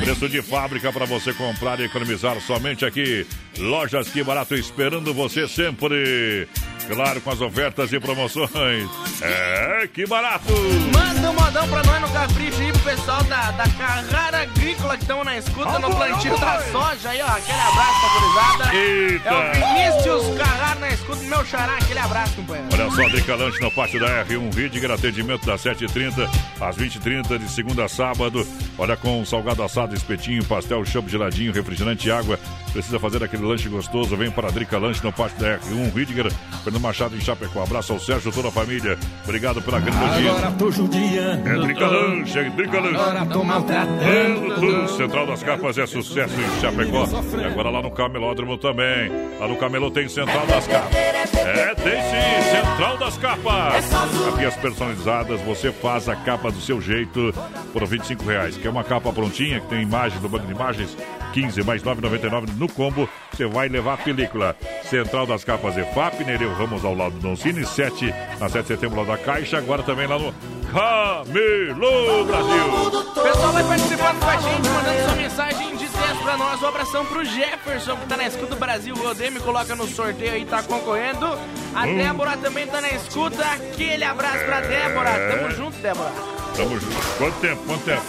Preço 0.00 0.28
de 0.28 0.42
fábrica 0.42 0.92
para 0.92 1.06
você 1.06 1.32
comprar 1.32 1.78
e 1.80 1.84
economizar 1.84 2.40
somente 2.40 2.84
aqui. 2.84 3.26
Lojas 3.58 4.08
Que 4.08 4.22
Barato 4.22 4.54
esperando 4.54 5.14
você 5.14 5.46
sempre. 5.46 6.48
Claro, 6.94 7.20
com 7.20 7.30
as 7.30 7.40
ofertas 7.40 7.92
e 7.92 8.00
promoções. 8.00 8.88
É, 9.20 9.88
que 9.92 10.06
barato! 10.06 10.52
Manda 10.92 11.30
um 11.30 11.34
modão 11.34 11.68
pra 11.68 11.82
nós 11.84 12.00
no 12.00 12.08
capricho 12.08 12.60
aí 12.60 12.72
pro 12.72 12.80
pessoal 12.82 13.22
da, 13.24 13.50
da 13.52 13.64
Carrara 13.68 14.42
Agrícola 14.42 14.96
que 14.96 15.02
estão 15.04 15.24
na 15.24 15.38
escuta 15.38 15.78
no 15.78 15.90
plantio 15.94 16.38
da 16.38 16.60
soja 16.70 17.10
aí, 17.10 17.22
ó. 17.22 17.26
Aquele 17.28 17.60
abraço 17.60 18.00
pra 18.00 18.20
gurizada. 18.20 18.74
Eita! 18.76 19.28
É 19.28 19.32
o 19.32 19.92
Vinícius 20.02 20.38
Carrara 20.38 20.80
na 20.80 20.88
escuta, 20.90 21.22
meu 21.22 21.44
xará. 21.46 21.76
Aquele 21.76 21.98
abraço, 21.98 22.34
companheiro. 22.34 22.68
Olha 22.72 22.90
só, 22.90 23.08
Drica 23.08 23.36
Lanche 23.36 23.60
no 23.60 23.70
pátio 23.70 24.00
da 24.00 24.24
R1 24.24 24.54
Ridger, 24.54 24.90
atendimento 24.90 25.46
das 25.46 25.62
7h30 25.62 26.28
às 26.60 26.76
20h30, 26.76 27.38
de 27.38 27.48
segunda 27.48 27.84
a 27.84 27.88
sábado. 27.88 28.46
Olha, 28.76 28.96
com 28.96 29.24
salgado 29.24 29.62
assado, 29.62 29.94
espetinho, 29.94 30.44
pastel, 30.44 30.84
champo 30.84 31.08
geladinho, 31.08 31.52
refrigerante 31.52 32.08
e 32.08 32.12
água. 32.12 32.38
Precisa 32.72 32.98
fazer 32.98 33.22
aquele 33.22 33.44
lanche 33.44 33.68
gostoso? 33.68 34.16
Vem 34.16 34.30
para 34.30 34.48
a 34.48 34.50
Drica 34.50 34.78
Lanche 34.78 35.02
no 35.02 35.12
pátio 35.12 35.38
da 35.38 35.58
R1 35.58 35.94
Ridger, 35.94 36.32
Fernando 36.64 36.81
Machado 36.82 37.16
em 37.16 37.20
Chapecó. 37.20 37.62
Abraço 37.62 37.92
ao 37.92 38.00
Sérgio, 38.00 38.32
toda 38.32 38.48
a 38.48 38.50
família. 38.50 38.98
Obrigado 39.24 39.62
pela 39.62 39.78
grande 39.78 39.96
audiência. 39.96 40.30
Agora 40.30 40.52
tô 40.58 40.70
judiando. 40.70 41.48
É 41.48 41.58
Drica 41.58 41.86
Lanche, 41.86 42.38
é 42.38 42.50
Drica 42.50 42.78
Agora 42.78 43.26
tô 43.26 43.44
maltratando. 43.44 44.54
Tudo, 44.56 44.88
Central 44.96 45.26
das 45.26 45.42
Capas 45.42 45.78
é 45.78 45.86
sucesso 45.86 46.34
em 46.34 46.60
Chapecó. 46.60 47.06
E 47.40 47.44
agora 47.44 47.70
lá 47.70 47.80
no 47.80 47.90
Camelódromo 47.90 48.58
também. 48.58 49.10
Lá 49.38 49.46
no 49.46 49.56
Camelô 49.56 49.90
tem 49.90 50.08
Central 50.08 50.46
das 50.46 50.66
Capas. 50.66 50.96
É, 50.96 51.74
tem 51.74 52.02
sim, 52.02 52.50
Central 52.50 52.98
das 52.98 53.16
Capas. 53.16 53.90
Capias 54.24 54.56
personalizadas, 54.56 55.40
você 55.42 55.70
faz 55.72 56.08
a 56.08 56.16
capa 56.16 56.50
do 56.50 56.60
seu 56.60 56.80
jeito 56.80 57.32
por 57.72 57.86
25 57.86 58.24
reais. 58.24 58.56
Quer 58.56 58.68
uma 58.68 58.82
capa 58.82 59.12
prontinha, 59.12 59.60
que 59.60 59.68
tem 59.68 59.82
imagem 59.82 60.18
do 60.20 60.28
banco 60.28 60.46
de 60.46 60.52
imagens? 60.52 60.96
15 61.32 61.62
mais 61.64 61.82
9,99 61.82 62.56
no 62.56 62.68
combo. 62.68 63.08
Você 63.32 63.46
vai 63.46 63.68
levar 63.68 63.94
a 63.94 63.96
película. 63.96 64.56
Central 64.88 65.26
das 65.26 65.42
Capas 65.44 65.76
EFAP, 65.76 66.24
Nereu 66.24 66.52
Ramos 66.54 66.84
ao 66.84 66.94
lado 66.94 67.12
do 67.14 67.20
Doncini, 67.20 67.64
7 67.64 68.14
na 68.38 68.48
7 68.48 68.62
de 68.62 68.68
setembro 68.68 69.00
lá 69.00 69.16
da 69.16 69.18
Caixa. 69.22 69.58
Agora 69.58 69.82
também 69.82 70.06
lá 70.06 70.18
no 70.18 70.32
Camelô 70.72 72.24
Brasil. 72.24 72.90
Pessoal 73.22 73.52
vai 73.52 73.64
participando 73.64 74.18
com 74.20 74.30
a 74.30 74.36
gente, 74.36 74.68
mandando 74.68 75.02
sua 75.04 75.16
mensagem 75.16 75.76
de 75.76 75.86
sucesso 75.86 76.22
pra 76.22 76.36
nós. 76.36 76.62
Um 76.62 76.66
abração 76.66 77.06
pro 77.06 77.24
Jefferson, 77.24 77.96
que 77.96 78.06
tá 78.06 78.16
na 78.16 78.26
escuta 78.26 78.54
do 78.54 78.56
Brasil. 78.56 78.94
O 78.94 78.98
Rodem 79.02 79.30
me 79.30 79.40
coloca 79.40 79.74
no 79.74 79.86
sorteio 79.86 80.32
aí, 80.32 80.44
tá 80.44 80.62
concorrendo. 80.62 81.26
A 81.74 81.86
Hum. 81.86 81.96
Débora 81.96 82.36
também 82.36 82.66
tá 82.66 82.80
na 82.80 82.90
escuta. 82.90 83.42
Aquele 83.44 84.04
abraço 84.04 84.44
pra 84.44 84.60
Débora. 84.60 85.10
Tamo 85.30 85.50
junto, 85.50 85.76
Débora. 85.78 86.12
Tamo 86.56 86.78
junto. 86.78 86.96
Quanto 87.18 87.40
tempo? 87.40 87.62
Quanto 87.66 87.84
tempo? 87.84 88.02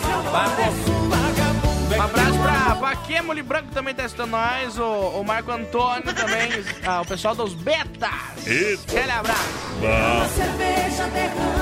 Um 1.97 2.01
abraço 2.01 2.39
pra, 2.39 2.75
pra 2.75 2.95
Kemoli 2.95 3.43
Branco 3.43 3.67
também 3.73 3.93
tá 3.93 4.05
escutando 4.05 4.31
nós, 4.31 4.77
o, 4.79 4.83
o 4.83 5.23
Marco 5.23 5.51
Antônio 5.51 6.13
também, 6.13 6.49
ah, 6.85 7.01
o 7.01 7.05
pessoal 7.05 7.35
dos 7.35 7.53
Betas. 7.53 8.47
Eita. 8.47 8.97
Aquele 8.97 9.11
abraço. 9.11 9.63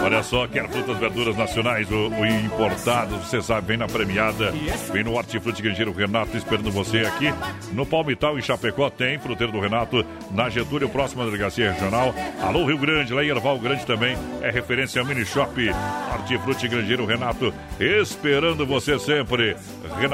Olha 0.04 0.24
só, 0.24 0.48
quer 0.48 0.68
frutas, 0.70 0.98
verduras 0.98 1.36
nacionais 1.36 1.92
ou, 1.92 2.14
ou 2.14 2.26
importados, 2.26 3.18
você 3.28 3.42
sabe, 3.42 3.68
vem 3.68 3.78
na 3.78 3.88
premiada, 3.88 4.54
vem 4.92 5.04
no 5.04 5.14
Hortifruti 5.14 5.62
Grangeiro 5.62 5.92
Renato 5.92 6.38
esperando 6.38 6.72
você 6.72 7.00
aqui 7.00 7.34
no 7.72 7.86
Palmital 7.86 8.38
em 8.38 8.42
Chapecó, 8.42 8.90
tem 8.90 9.20
fruteiro 9.20 9.52
do 9.52 9.60
Renato 9.60 10.06
na 10.32 10.50
Getúlio, 10.50 10.90
próxima 10.90 11.26
delegacia 11.26 11.72
regional. 11.72 12.14
Alô 12.42 12.66
Rio 12.66 12.78
Grande, 12.78 13.14
lá 13.14 13.24
em 13.24 13.30
Erval 13.30 13.58
Grande 13.60 13.86
também 13.86 14.18
é 14.42 14.50
referência 14.50 15.02
ao 15.02 15.08
Mini 15.08 15.26
Shop 15.26 15.54
Hortifruti 16.14 16.68
Grangeiro 16.68 17.06
Renato, 17.06 17.54
esperando 17.80 18.66
você 18.66 19.00
sempre. 19.00 19.56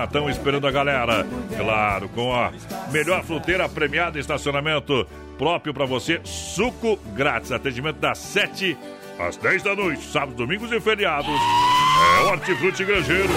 Renatão 0.08 0.30
esperando 0.30 0.68
a 0.68 0.72
galera. 0.72 1.26
Claro, 1.58 2.10
com 2.10 2.34
a 2.34 2.52
melhor 2.92 3.24
fruteira 3.24 3.68
premiada, 3.68 4.20
estacionamento 4.20 5.06
próprio 5.38 5.74
para 5.74 5.86
você, 5.86 6.22
suco 6.24 6.98
grátis, 7.14 7.52
atendimento 7.52 7.98
das 7.98 8.18
7 8.18 8.78
às 9.20 9.38
10 9.38 9.64
da 9.64 9.76
noite, 9.76 10.04
sábados, 10.04 10.36
domingos 10.36 10.72
e 10.72 10.80
feriados. 10.80 11.87
É 11.98 12.22
Hortifruti 12.24 12.84
Grangeiro, 12.86 13.30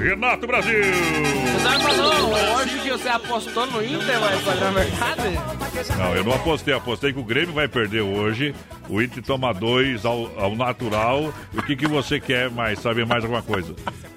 Renato 0.00 0.46
Brasil. 0.46 0.80
Você 0.82 1.78
falou 1.80 2.56
hoje 2.56 2.78
que 2.80 2.90
você 2.90 3.08
apostou 3.08 3.66
no 3.66 3.84
Inter, 3.84 4.20
vai 4.20 4.38
fazer 4.38 4.72
verdade? 4.72 5.96
Não, 5.98 6.14
eu 6.14 6.24
não 6.24 6.32
apostei, 6.34 6.74
apostei 6.74 7.12
que 7.12 7.18
o 7.18 7.24
Grêmio 7.24 7.52
vai 7.54 7.66
perder 7.68 8.00
hoje. 8.02 8.54
O 8.88 9.02
Inter 9.02 9.22
toma 9.22 9.52
dois 9.52 10.04
ao, 10.04 10.30
ao 10.40 10.54
natural. 10.56 11.32
O 11.54 11.62
que, 11.62 11.76
que 11.76 11.86
você 11.86 12.18
quer 12.20 12.50
mais? 12.50 12.78
Saber 12.80 13.04
mais 13.06 13.22
alguma 13.24 13.42
coisa? 13.42 13.74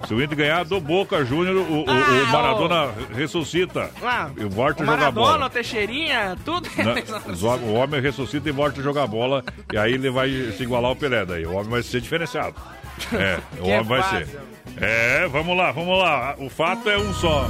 Se 0.07 0.13
o 0.13 0.21
Inter 0.21 0.37
ganhar 0.37 0.63
do 0.65 0.79
Boca 0.79 1.23
Júnior, 1.25 1.55
o, 1.57 1.61
o- 1.61 1.83
o 1.83 1.89
Ah, 1.89 2.31
Maradona 2.31 2.91
ressuscita. 3.15 3.89
Ah, 4.03 4.29
e 4.37 4.43
volta 4.45 4.81
o 4.81 4.83
a 4.83 4.85
jogar 4.85 4.97
Maradona, 4.97 5.25
bola. 5.33 5.45
o 5.45 5.49
Teixeirinha, 5.49 6.37
tudo. 6.45 6.69
Não, 6.77 7.57
o 7.69 7.73
homem 7.73 8.01
ressuscita 8.01 8.47
e 8.49 8.51
volta 8.51 8.79
a 8.79 8.83
jogar 8.83 9.07
bola. 9.07 9.43
E 9.73 9.77
aí 9.77 9.93
ele 9.93 10.09
vai 10.09 10.29
se 10.57 10.63
igualar 10.63 10.89
ao 10.89 10.95
Pelé. 10.95 11.25
Daí 11.25 11.45
o 11.45 11.53
homem 11.53 11.69
vai 11.69 11.83
ser 11.83 12.01
diferenciado. 12.01 12.55
É, 13.13 13.39
o 13.59 13.63
Que 13.63 13.69
homem 13.71 13.83
vai 13.83 14.01
fácil. 14.01 14.25
ser. 14.27 14.39
É, 14.83 15.27
vamos 15.27 15.57
lá, 15.57 15.71
vamos 15.71 15.97
lá. 15.99 16.35
O 16.39 16.49
fato 16.49 16.89
é 16.89 16.97
um 16.97 17.13
só. 17.13 17.45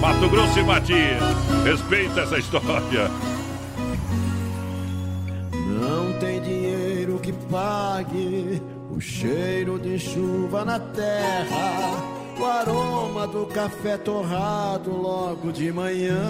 Mato 0.00 0.28
Grosso 0.28 0.58
e 0.58 0.62
Matias. 0.64 1.22
Respeita 1.64 2.20
essa 2.20 2.38
história. 2.38 3.10
Não 5.80 6.12
tem 6.18 6.40
dinheiro 6.40 7.18
que 7.20 7.32
pague 7.32 8.60
o 8.90 9.00
cheiro 9.00 9.78
de 9.78 9.98
chuva 9.98 10.64
na 10.64 10.78
terra, 10.78 12.02
o 12.38 12.44
aroma 12.44 13.26
do 13.26 13.46
café 13.46 13.96
torrado 13.96 14.90
logo 14.90 15.52
de 15.52 15.70
manhã, 15.72 16.20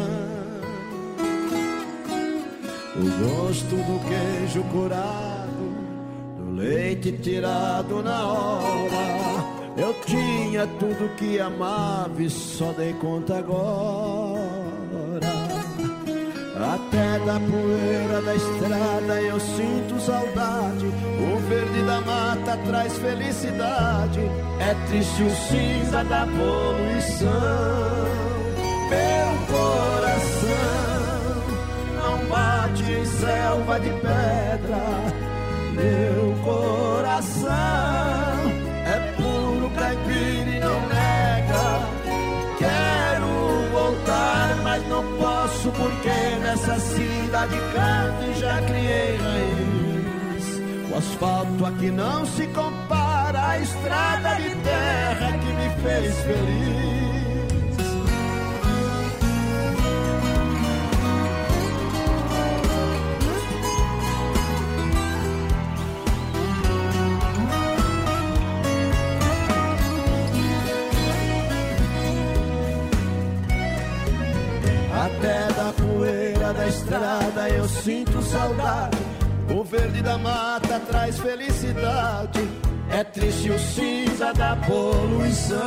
o 2.97 3.45
gosto 3.45 3.75
do 3.77 4.01
queijo 4.09 4.63
curado, 4.65 5.38
do 5.38 5.38
leite 6.59 7.13
tirado 7.13 8.03
na 8.03 8.27
hora. 8.27 9.19
Eu 9.77 9.95
tinha 10.05 10.67
tudo 10.67 11.15
que 11.17 11.39
amava 11.39 12.21
e 12.21 12.29
só 12.29 12.73
dei 12.73 12.93
conta 12.95 13.39
agora. 13.39 14.49
Até 16.59 17.19
da 17.25 17.39
poeira 17.39 18.21
da 18.23 18.35
estrada 18.35 19.23
eu 19.23 19.39
sinto 19.39 20.01
saudade. 20.01 20.87
O 20.87 21.39
verde 21.49 21.83
da 21.87 22.01
mata 22.01 22.57
traz 22.67 22.99
felicidade. 22.99 24.21
É 24.59 24.75
triste 24.89 25.23
o 25.23 25.31
cinza 25.31 26.03
da 26.03 26.27
poluição. 26.27 27.29
Meu 28.91 29.31
coração 29.57 30.59
não 31.95 32.27
bate 32.27 32.83
em 32.91 33.05
selva 33.05 33.79
de 33.79 33.91
pedra. 33.91 35.18
Meu 35.79 36.35
coração 36.45 37.51
é 38.85 39.15
puro 39.17 39.71
caipira 39.71 40.51
e 40.51 40.61
não 40.61 40.81
nega. 40.89 41.67
Quero 42.59 43.71
voltar, 43.71 44.57
mas 44.65 44.89
não 44.89 45.05
posso 45.19 45.71
porque 45.71 46.11
nessa 46.43 46.81
cidade 46.81 47.57
canto 47.73 48.25
e 48.29 48.41
já 48.41 48.61
criei 48.63 49.17
raiz. 49.19 50.91
O 50.91 50.97
asfalto 50.97 51.65
aqui 51.65 51.91
não 51.93 52.27
se 52.27 52.47
compara 52.49 53.51
à 53.51 53.59
estrada 53.61 54.35
de 54.35 54.55
terra 54.57 55.39
que 55.39 55.53
me 55.53 55.71
fez 55.83 56.17
feliz. 56.23 57.08
Até 75.05 75.47
da 75.53 75.73
poeira 75.73 76.53
da 76.53 76.67
estrada 76.67 77.49
eu 77.51 77.69
sinto 77.69 78.21
saudade. 78.21 78.99
O 79.57 79.63
verde 79.63 80.03
da 80.03 80.19
mata 80.19 80.81
traz 80.81 81.19
felicidade. 81.21 82.49
É 82.91 83.05
triste 83.05 83.49
o 83.51 83.59
cinza 83.59 84.33
da 84.35 84.57
poluição. 84.57 85.59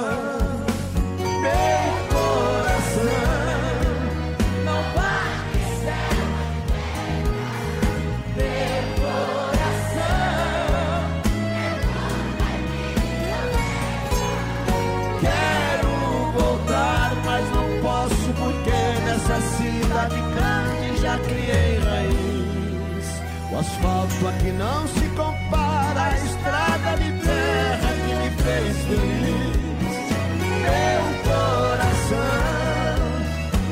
Meu 1.17 2.09
coração 2.11 3.30
asfalto 23.61 24.27
aqui 24.27 24.51
não 24.51 24.87
se 24.87 25.07
compara 25.09 26.01
à 26.01 26.15
estrada 26.15 26.97
de 26.97 27.11
terra 27.23 27.93
que 28.05 28.13
me 28.15 28.29
fez 28.43 28.77
feliz. 28.87 29.97
Meu 30.65 31.03
coração 31.29 32.35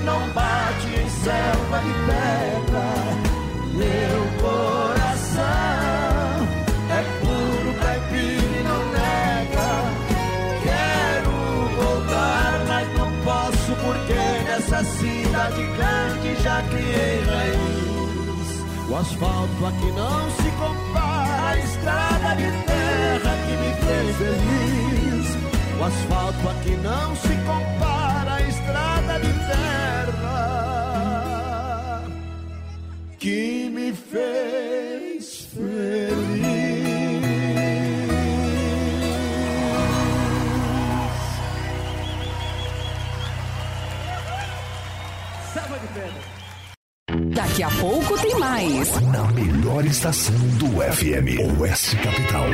não 0.05 0.29
bate 0.29 0.87
em 0.87 1.09
selva 1.09 1.79
de 1.79 1.93
pedra. 2.05 2.58
O 18.89 18.95
asfalto 18.95 19.65
aqui 19.67 19.91
não 19.91 20.31
se 20.31 20.49
compara 20.57 21.49
à 21.49 21.57
estrada 21.57 22.35
de 22.35 22.51
terra 22.65 23.37
que 23.45 23.53
me 23.61 23.71
fez 23.85 24.15
feliz. 24.17 25.27
O 25.79 25.83
asfalto 25.83 26.49
aqui 26.49 26.75
não 26.77 27.15
se 27.15 27.35
compara 27.45 28.33
à 28.33 28.41
estrada 28.41 29.19
de 29.19 29.31
terra 29.47 30.39
que 33.19 33.69
me 33.69 33.93
fez 33.93 34.59
Salva 35.59 36.58
Daqui 47.39 47.63
a 47.63 47.69
pouco 47.69 48.21
tem 48.21 48.37
mais. 48.37 48.91
Na 48.99 49.23
melhor 49.31 49.85
estação 49.85 50.35
do 50.57 50.67
FM, 50.81 51.57
Oeste 51.57 51.95
Capital. 51.95 52.47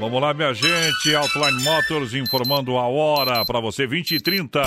Vamos 0.00 0.20
lá, 0.20 0.34
minha 0.34 0.52
gente. 0.52 1.14
Outline 1.14 1.62
Motors 1.62 2.12
informando 2.12 2.76
a 2.76 2.88
hora 2.88 3.44
para 3.44 3.60
você, 3.60 3.86
20 3.86 4.16
e 4.16 4.20
30. 4.20 4.60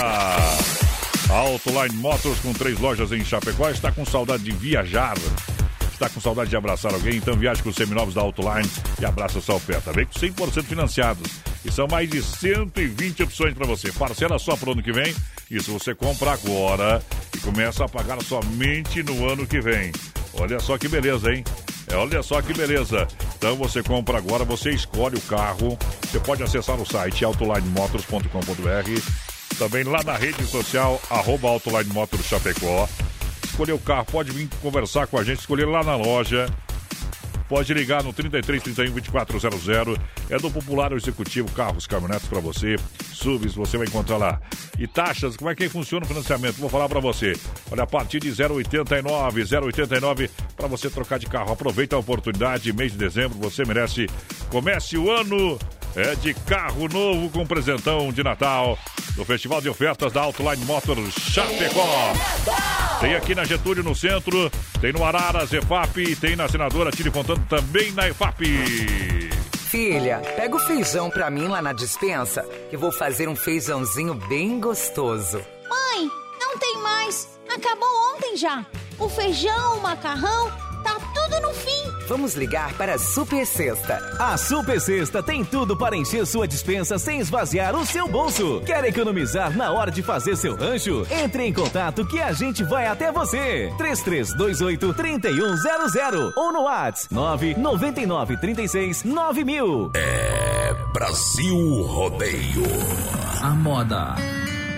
Outline 1.29 1.97
Motors 1.97 2.39
com 2.39 2.53
três 2.53 2.79
lojas 2.79 3.11
em 3.11 3.21
Chapecó. 3.25 3.69
Está 3.69 3.91
com 3.91 4.05
saudade 4.05 4.43
de 4.43 4.51
viajar? 4.51 5.17
Está 5.91 6.07
com 6.07 6.21
saudade 6.21 6.51
de 6.51 6.55
abraçar 6.55 6.93
alguém? 6.93 7.17
Então 7.17 7.35
viaje 7.35 7.61
com 7.61 7.67
os 7.67 7.75
seminovos 7.75 8.13
da 8.13 8.21
Outline 8.21 8.69
e 9.01 9.05
abraça 9.05 9.39
essa 9.39 9.53
oferta. 9.53 9.91
Vem 9.91 10.05
com 10.05 10.13
100% 10.13 10.63
financiados. 10.63 11.29
E 11.65 11.69
são 11.69 11.85
mais 11.89 12.09
de 12.09 12.21
120 12.21 13.23
opções 13.23 13.53
para 13.53 13.67
você. 13.67 13.91
Parcela 13.91 14.39
só 14.39 14.55
para 14.55 14.69
o 14.69 14.71
ano 14.71 14.81
que 14.81 14.93
vem. 14.93 15.13
Isso 15.49 15.71
você 15.71 15.93
compra 15.93 16.33
agora 16.33 17.01
e 17.35 17.39
começa 17.39 17.85
a 17.85 17.89
pagar 17.89 18.21
somente 18.23 19.03
no 19.03 19.29
ano 19.29 19.45
que 19.45 19.61
vem. 19.61 19.91
Olha 20.33 20.59
só 20.59 20.77
que 20.77 20.87
beleza, 20.87 21.31
hein? 21.31 21.43
É, 21.87 21.95
olha 21.95 22.23
só 22.23 22.41
que 22.41 22.53
beleza. 22.53 23.07
Então 23.37 23.55
você 23.55 23.83
compra 23.83 24.17
agora, 24.17 24.43
você 24.43 24.71
escolhe 24.71 25.17
o 25.17 25.21
carro. 25.21 25.77
Você 26.01 26.19
pode 26.19 26.43
acessar 26.43 26.79
o 26.79 26.85
site 26.85 27.25
autolinemotors.com.br. 27.25 29.57
Também 29.57 29.83
lá 29.83 30.01
na 30.03 30.15
rede 30.15 30.43
social, 30.45 30.99
arroba 31.09 31.49
Autoline 31.49 31.93
Motors 31.93 32.25
Chapecó. 32.25 32.87
Escolher 33.43 33.73
o 33.73 33.79
carro, 33.79 34.05
pode 34.05 34.31
vir 34.31 34.49
conversar 34.61 35.07
com 35.07 35.17
a 35.17 35.23
gente, 35.23 35.39
escolher 35.39 35.67
lá 35.67 35.83
na 35.83 35.95
loja. 35.95 36.47
Pode 37.53 37.71
ligar 37.71 38.01
no 38.01 38.11
33 38.11 38.63
31 38.63 38.93
2400. 38.93 39.99
É 40.27 40.39
do 40.39 40.49
Popular 40.49 40.91
Executivo 40.91 41.51
Carros, 41.51 41.85
Caminhonetes 41.85 42.27
para 42.27 42.39
você. 42.39 42.77
Subs, 43.13 43.53
você 43.53 43.77
vai 43.77 43.85
encontrar 43.85 44.17
lá. 44.17 44.41
E 44.79 44.87
taxas, 44.87 45.37
como 45.37 45.51
é 45.51 45.55
que 45.55 45.69
funciona 45.69 46.03
o 46.03 46.07
financiamento? 46.07 46.55
Vou 46.55 46.67
falar 46.67 46.89
para 46.89 46.99
você. 46.99 47.33
Olha, 47.69 47.83
a 47.83 47.85
partir 47.85 48.19
de 48.19 48.31
0,89, 48.31 49.03
0,89 49.03 50.31
para 50.55 50.67
você 50.67 50.89
trocar 50.89 51.19
de 51.19 51.27
carro. 51.27 51.53
Aproveita 51.53 51.95
a 51.95 51.99
oportunidade, 51.99 52.73
mês 52.73 52.93
de 52.93 52.97
dezembro, 52.97 53.37
você 53.37 53.63
merece. 53.63 54.07
Comece 54.49 54.97
o 54.97 55.11
ano 55.11 55.59
é 55.95 56.15
de 56.15 56.33
carro 56.33 56.87
novo 56.87 57.29
com 57.29 57.45
presentão 57.45 58.11
de 58.11 58.23
Natal 58.23 58.77
do 59.15 59.23
Festival 59.23 59.61
de 59.61 59.69
Ofertas 59.69 60.11
da 60.11 60.21
Outline 60.21 60.65
Motors 60.65 61.13
Chapecó. 61.15 62.13
Tem 62.99 63.15
aqui 63.15 63.35
na 63.35 63.43
Getúlio, 63.43 63.83
no 63.83 63.93
centro, 63.93 64.49
tem 64.81 64.91
no 64.91 65.03
Araras, 65.03 65.53
EFAP, 65.53 66.15
tem 66.15 66.35
na 66.35 66.47
Senadora 66.47 66.91
Tire 66.91 67.11
Fontana, 67.11 67.45
também 67.47 67.91
na 67.91 68.07
EFAP. 68.09 68.43
Filha, 69.69 70.21
pega 70.35 70.55
o 70.55 70.59
feijão 70.59 71.09
pra 71.09 71.29
mim 71.29 71.47
lá 71.47 71.61
na 71.61 71.73
dispensa, 71.73 72.43
que 72.69 72.77
vou 72.77 72.91
fazer 72.91 73.27
um 73.27 73.35
feijãozinho 73.35 74.13
bem 74.13 74.59
gostoso. 74.59 75.41
Mãe, 75.69 76.09
não 76.39 76.57
tem 76.57 76.77
mais. 76.77 77.27
Acabou 77.49 77.89
ontem 78.15 78.37
já. 78.37 78.65
O 78.99 79.09
feijão, 79.09 79.77
o 79.77 79.81
macarrão, 79.81 80.51
tá 80.83 80.97
tudo 81.13 81.41
no 81.41 81.53
fim. 81.53 81.83
Vamos 82.07 82.35
ligar 82.35 82.73
para 82.73 82.95
a 82.95 82.99
Super 82.99 83.45
Sexta. 83.45 83.97
A 84.19 84.37
Super 84.37 84.79
Sexta 84.79 85.23
tem 85.23 85.43
tudo 85.43 85.75
para 85.75 85.95
encher 85.95 86.25
sua 86.25 86.47
dispensa 86.47 86.99
sem 86.99 87.19
esvaziar 87.19 87.75
o 87.75 87.85
seu 87.85 88.07
bolso. 88.07 88.61
Quer 88.65 88.83
economizar 88.85 89.55
na 89.55 89.71
hora 89.71 89.89
de 89.89 90.03
fazer 90.03 90.35
seu 90.35 90.55
rancho? 90.55 91.07
Entre 91.09 91.43
em 91.45 91.53
contato 91.53 92.05
que 92.05 92.21
a 92.21 92.31
gente 92.31 92.63
vai 92.63 92.85
até 92.87 93.11
você. 93.11 93.73
3328 93.77 94.93
3100 94.93 96.33
ou 96.35 96.51
no 96.51 96.63
WhatsApp 96.63 97.13
999 97.13 98.37
36 98.37 99.03
9000. 99.03 99.91
É 99.95 100.73
Brasil 100.93 101.81
Rodeio. 101.83 102.63
A 103.41 103.49
moda 103.49 104.15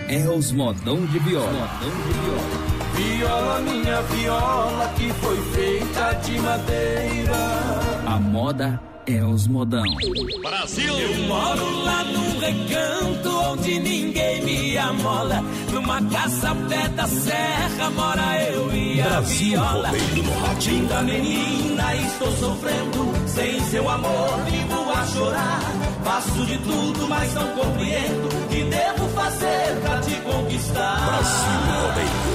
é 0.07 0.27
os 0.29 0.51
modão 0.51 1.05
de 1.05 1.19
viola. 1.19 1.51
Modão 1.51 1.89
de 1.89 2.19
viola. 2.19 2.64
Viola, 2.95 3.59
minha 3.59 4.01
viola, 4.03 4.87
que 4.95 5.09
foi 5.13 5.37
feita 5.53 6.13
de 6.23 6.39
madeira. 6.39 7.35
A 8.05 8.19
moda 8.19 8.79
é 9.05 9.23
os 9.23 9.47
modão. 9.47 9.83
Brasil! 10.41 10.97
Eu 10.97 11.27
moro 11.27 11.83
lá 11.83 12.03
num 12.05 12.39
recanto 12.39 13.29
onde 13.51 13.79
ninguém 13.79 14.41
me 14.43 14.77
amola. 14.77 15.43
Numa 15.71 16.01
casa 16.03 16.49
ao 16.49 16.55
pé 16.55 16.87
da 16.89 17.07
serra 17.07 17.89
mora 17.91 18.43
eu 18.49 18.73
e 18.73 19.01
a 19.01 19.09
Brasil 19.09 19.49
viola. 19.49 19.91
no. 19.91 20.45
Linda 20.65 21.01
menina, 21.01 21.95
estou 21.95 22.31
sofrendo. 22.37 23.27
Sem 23.27 23.59
seu 23.65 23.89
amor, 23.89 24.39
vivo 24.49 24.91
a 24.91 25.05
chorar. 25.07 25.59
Faço 26.03 26.45
de 26.45 26.57
tudo, 26.59 27.07
mas 27.09 27.33
não 27.33 27.47
compreendo. 27.49 28.27
O 28.27 28.47
que 28.47 28.63
devo 28.63 29.09
fazer 29.09 29.79
pra 29.81 29.99
te 29.99 30.15
conquistar? 30.21 31.05
Brasil 31.05 31.59
rodeio. 31.67 32.34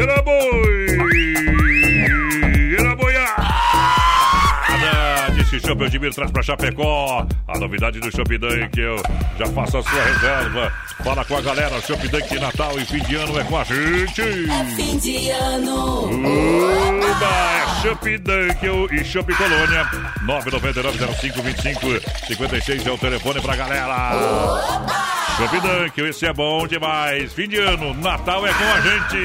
Era 0.00 0.22
boi! 0.22 0.86
Era 2.78 2.94
boiada! 2.94 3.48
Disse 5.34 5.58
Chopp 5.60 5.82
Edmir 5.82 6.14
traz 6.14 6.30
pra 6.30 6.42
Chapecó. 6.42 7.26
A 7.46 7.58
novidade 7.58 7.98
do 8.00 8.10
Chopp 8.14 8.36
Dunk, 8.36 8.78
eu 8.78 8.96
já 9.38 9.46
faço 9.46 9.78
a 9.78 9.82
sua 9.82 10.02
reserva. 10.04 10.70
Fala 11.02 11.24
com 11.24 11.34
a 11.36 11.40
galera, 11.40 11.80
Chopp 11.80 12.06
Dunk 12.08 12.38
Natal 12.38 12.78
e 12.78 12.84
fim 12.84 12.98
de 12.98 13.16
ano 13.16 13.40
é 13.40 13.44
com 13.44 13.56
a 13.56 13.64
gente. 13.64 14.20
É 14.20 14.64
fim 14.76 14.98
de 14.98 15.30
ano. 15.30 16.10
Uba, 16.10 17.80
é 17.84 18.18
Dunk 18.18 18.66
e 18.92 19.02
Chopp 19.04 19.32
Colônia. 19.34 19.88
999-05-25-56 20.26 22.86
é 22.86 22.90
o 22.90 22.98
telefone 22.98 23.40
pra 23.40 23.56
galera. 23.56 24.12
Chopp 25.38 25.60
Dunk, 25.60 26.00
esse 26.02 26.26
é 26.26 26.32
bom 26.32 26.66
demais. 26.66 27.32
Fim 27.32 27.48
de 27.48 27.56
ano, 27.58 27.94
Natal 27.94 28.44
é 28.46 28.52
com 28.52 28.64
a 28.64 28.80
gente. 28.80 29.16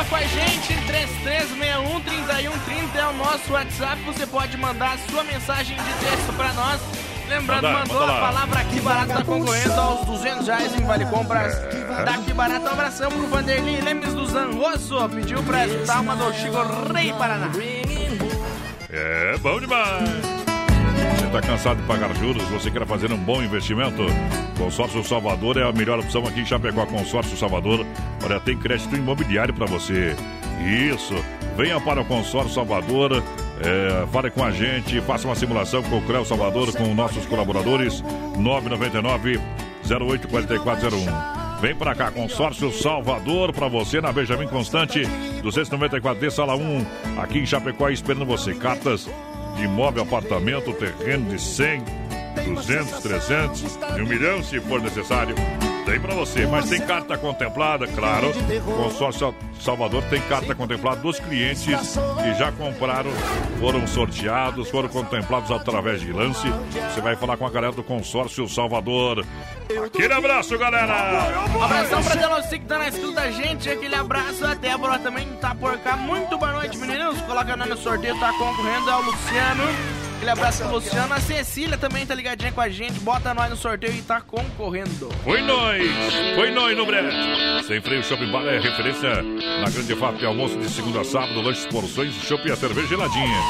Participa 0.00 0.04
com 0.04 0.16
a 0.16 0.22
gente 0.22 0.72
em 0.72 0.80
3361-3130 0.86 2.96
é 2.96 3.06
o 3.06 3.12
nosso 3.12 3.52
WhatsApp. 3.52 4.02
Você 4.04 4.26
pode 4.26 4.56
mandar 4.56 4.94
a 4.94 4.98
sua 5.10 5.22
mensagem 5.24 5.76
de 5.76 5.92
texto 5.94 6.32
pra 6.36 6.52
nós. 6.54 6.80
Lembrando, 7.28 7.62
Manda, 7.62 7.78
mandou 7.80 8.00
manda 8.00 8.12
a 8.12 8.14
lá. 8.14 8.20
palavra 8.20 8.60
aqui 8.60 8.80
barato 8.80 9.12
tá 9.12 9.24
concorrendo 9.24 9.80
aos 9.80 10.06
200 10.06 10.46
reais 10.48 10.74
em 10.74 10.84
Vale 10.84 11.04
Compras. 11.06 11.54
É. 11.54 12.04
Daqui 12.04 12.32
barato, 12.32 12.66
um 12.66 12.70
abração 12.70 13.10
pro 13.10 13.26
Vanderlei 13.28 13.80
Lemes 13.80 14.12
do 14.14 14.26
Zanrosso. 14.26 15.08
Pediu 15.10 15.40
pra 15.42 15.66
escutar 15.66 16.00
uma 16.00 16.16
do 16.16 16.32
Chico 16.32 16.56
Rei 16.92 17.12
Paraná. 17.12 17.50
É 18.90 19.36
bom 19.38 19.60
demais. 19.60 20.39
Está 21.30 21.40
cansado 21.42 21.80
de 21.80 21.86
pagar 21.86 22.12
juros? 22.16 22.42
Você 22.48 22.72
quer 22.72 22.84
fazer 22.84 23.12
um 23.12 23.16
bom 23.16 23.40
investimento? 23.40 24.02
Consórcio 24.58 25.04
Salvador 25.04 25.56
é 25.58 25.62
a 25.62 25.70
melhor 25.70 26.00
opção 26.00 26.26
aqui 26.26 26.40
em 26.40 26.44
Chapecó. 26.44 26.84
Consórcio 26.86 27.36
Salvador, 27.36 27.86
olha, 28.24 28.40
tem 28.40 28.58
crédito 28.58 28.96
imobiliário 28.96 29.54
para 29.54 29.66
você. 29.66 30.16
Isso. 30.92 31.14
Venha 31.56 31.80
para 31.80 32.00
o 32.00 32.04
Consórcio 32.04 32.52
Salvador. 32.52 33.22
É, 33.60 34.06
fale 34.08 34.28
com 34.32 34.42
a 34.42 34.50
gente, 34.50 35.00
faça 35.02 35.28
uma 35.28 35.36
simulação 35.36 35.84
com 35.84 35.98
o 35.98 36.02
CREO 36.02 36.24
Salvador, 36.24 36.72
com 36.72 36.92
nossos 36.94 37.24
colaboradores. 37.26 38.02
999 38.36 39.40
084401. 39.84 41.60
Vem 41.60 41.76
pra 41.76 41.94
cá, 41.94 42.10
consórcio 42.10 42.72
Salvador, 42.72 43.52
pra 43.52 43.68
você 43.68 44.00
na 44.00 44.10
Benjamin 44.10 44.48
Constante, 44.48 45.02
294D, 45.44 46.30
sala 46.30 46.56
1, 46.56 46.86
aqui 47.22 47.38
em 47.38 47.46
Chapecó, 47.46 47.88
esperando 47.88 48.26
você. 48.26 48.52
Cartas 48.52 49.08
de 49.56 49.64
imóvel, 49.64 50.02
apartamento, 50.02 50.72
terreno 50.72 51.30
de 51.30 51.40
100, 51.40 51.84
200, 52.54 53.00
300, 53.00 53.60
de 53.94 54.02
um 54.02 54.06
milhão, 54.06 54.42
se 54.42 54.60
for 54.60 54.80
necessário. 54.80 55.34
Tem 55.84 56.00
pra 56.00 56.14
você, 56.14 56.46
mas 56.46 56.68
tem 56.68 56.80
carta 56.80 57.16
contemplada, 57.18 57.86
claro. 57.86 58.32
Consórcio 58.64 59.34
Salvador 59.60 60.02
tem 60.04 60.20
carta 60.22 60.54
contemplada 60.54 61.00
dos 61.00 61.18
clientes 61.18 61.64
que 61.64 62.34
já 62.38 62.50
compraram, 62.52 63.10
foram 63.58 63.86
sorteados, 63.86 64.70
foram 64.70 64.88
contemplados 64.88 65.50
através 65.50 66.00
de 66.00 66.12
lance. 66.12 66.48
Você 66.92 67.00
vai 67.00 67.16
falar 67.16 67.36
com 67.36 67.46
a 67.46 67.50
galera 67.50 67.72
do 67.72 67.82
Consórcio 67.82 68.48
Salvador. 68.48 69.24
Aquele 69.84 70.12
abraço, 70.12 70.56
galera! 70.56 71.46
Um 71.56 71.62
abração 71.62 72.02
pra 72.02 72.14
Delossi 72.14 72.58
que 72.58 72.64
tá 72.66 72.78
na 72.78 72.88
escuta 72.88 73.12
da 73.12 73.30
gente. 73.30 73.68
Aquele 73.68 73.94
abraço. 73.94 74.44
A 74.44 74.54
Débora 74.54 74.98
também 74.98 75.26
tá 75.40 75.54
por 75.54 75.76
cá. 75.78 75.96
Muito 75.96 76.38
boa 76.38 76.52
noite, 76.52 76.76
meninos. 76.78 77.20
Coloca 77.22 77.56
nós 77.56 77.68
no 77.68 77.76
sorteio, 77.76 78.18
tá 78.18 78.32
concorrendo. 78.32 78.90
É 78.90 78.96
o 78.96 79.02
Luciano. 79.02 79.99
Aquele 80.20 80.32
abraço 80.32 80.62
pro 80.62 80.72
Luciano. 80.72 81.14
A 81.14 81.18
Cecília 81.18 81.78
também 81.78 82.04
tá 82.04 82.14
ligadinha 82.14 82.52
com 82.52 82.60
a 82.60 82.68
gente. 82.68 83.00
Bota 83.00 83.32
nós 83.32 83.48
no 83.48 83.56
sorteio 83.56 83.94
e 83.94 84.02
tá 84.02 84.20
concorrendo. 84.20 85.08
Foi 85.24 85.40
nós! 85.40 85.82
Foi 86.34 86.50
nós 86.50 86.76
no 86.76 86.84
brete! 86.84 87.66
Sem 87.66 87.80
freio 87.80 88.04
Shopping 88.04 88.30
Bar 88.30 88.44
é 88.44 88.60
referência 88.60 89.22
na 89.22 89.70
Grande 89.70 89.96
FAP. 89.96 90.22
Almoço 90.22 90.58
de 90.58 90.68
segunda 90.68 91.00
a 91.00 91.04
sábado, 91.04 91.40
lanches, 91.40 91.64
porções, 91.64 92.12
shopping 92.16 92.48
e 92.48 92.52
a 92.52 92.56
cerveja 92.56 92.86
geladinha. 92.86 93.40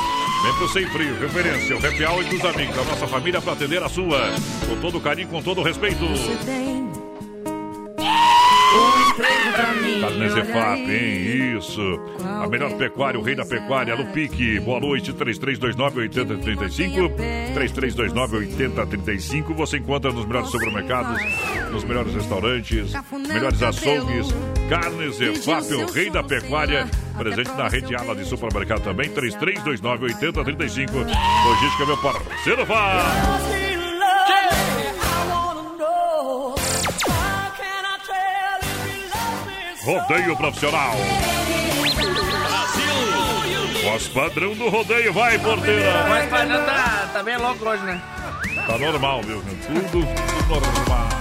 Vem 0.45 0.55
pro 0.55 0.69
Sem 0.69 0.87
Frio, 0.91 1.19
referência, 1.19 1.77
o 1.77 1.85
happy 1.85 2.05
hour 2.05 2.25
dos 2.25 2.45
amigos, 2.45 2.79
a 2.79 2.85
nossa 2.85 3.09
família 3.09 3.41
pra 3.41 3.53
atender 3.55 3.83
a 3.83 3.89
sua. 3.89 4.21
Com 4.69 4.81
todo 4.81 5.01
carinho, 5.01 5.27
com 5.27 5.43
todo 5.43 5.65
respeito. 5.65 6.05
Um 8.73 9.11
emprego 9.11 9.51
Carnes 10.01 10.35
EFAP, 10.37 10.81
hein? 10.81 11.59
Isso. 11.59 12.01
A 12.25 12.49
melhor 12.49 12.73
pecuária, 12.77 13.21
o 13.21 13.23
rei 13.23 13.35
da 13.35 13.45
pecuária, 13.45 13.95
Lupique. 13.95 14.59
Boa 14.61 14.81
noite, 14.81 15.13
3329-8035. 15.13 17.13
3329-8035. 17.55 19.55
Você 19.55 19.77
encontra 19.79 20.13
nos 20.13 20.27
melhores 20.27 20.51
supermercados, 20.51 21.21
nos 21.71 21.85
melhores 21.85 22.15
restaurantes, 22.15 22.93
melhores 23.29 23.63
açougues. 23.63 24.29
Carnes 24.69 25.21
EFAP, 25.21 25.73
o 25.75 25.93
rei 25.93 26.11
da 26.11 26.23
pecuária. 26.23 26.89
Presente 27.19 27.51
na 27.53 27.69
rede 27.69 27.95
ala 27.95 28.15
de 28.15 28.25
supermercado 28.25 28.83
também, 28.83 29.11
3329-8035. 29.11 31.07
Logística, 31.45 31.87
meu 31.87 31.97
parceiro, 31.99 32.65
vai! 32.65 33.70
Rodeio 39.85 40.37
profissional. 40.37 40.95
Brasil! 41.95 43.83
Voz 43.83 44.09
padrão 44.09 44.55
do 44.55 44.69
rodeio, 44.69 45.11
vai, 45.13 45.39
porteira! 45.39 46.05
Mas 46.07 46.29
padrão 46.29 46.67
tá, 46.67 47.09
tá 47.13 47.23
bem 47.23 47.39
louco 47.39 47.67
hoje, 47.67 47.83
né? 47.85 48.01
Tá 48.67 48.77
normal, 48.77 49.23
viu? 49.23 49.43
Tudo, 49.67 50.07
tudo 50.49 50.61
normal. 50.61 51.20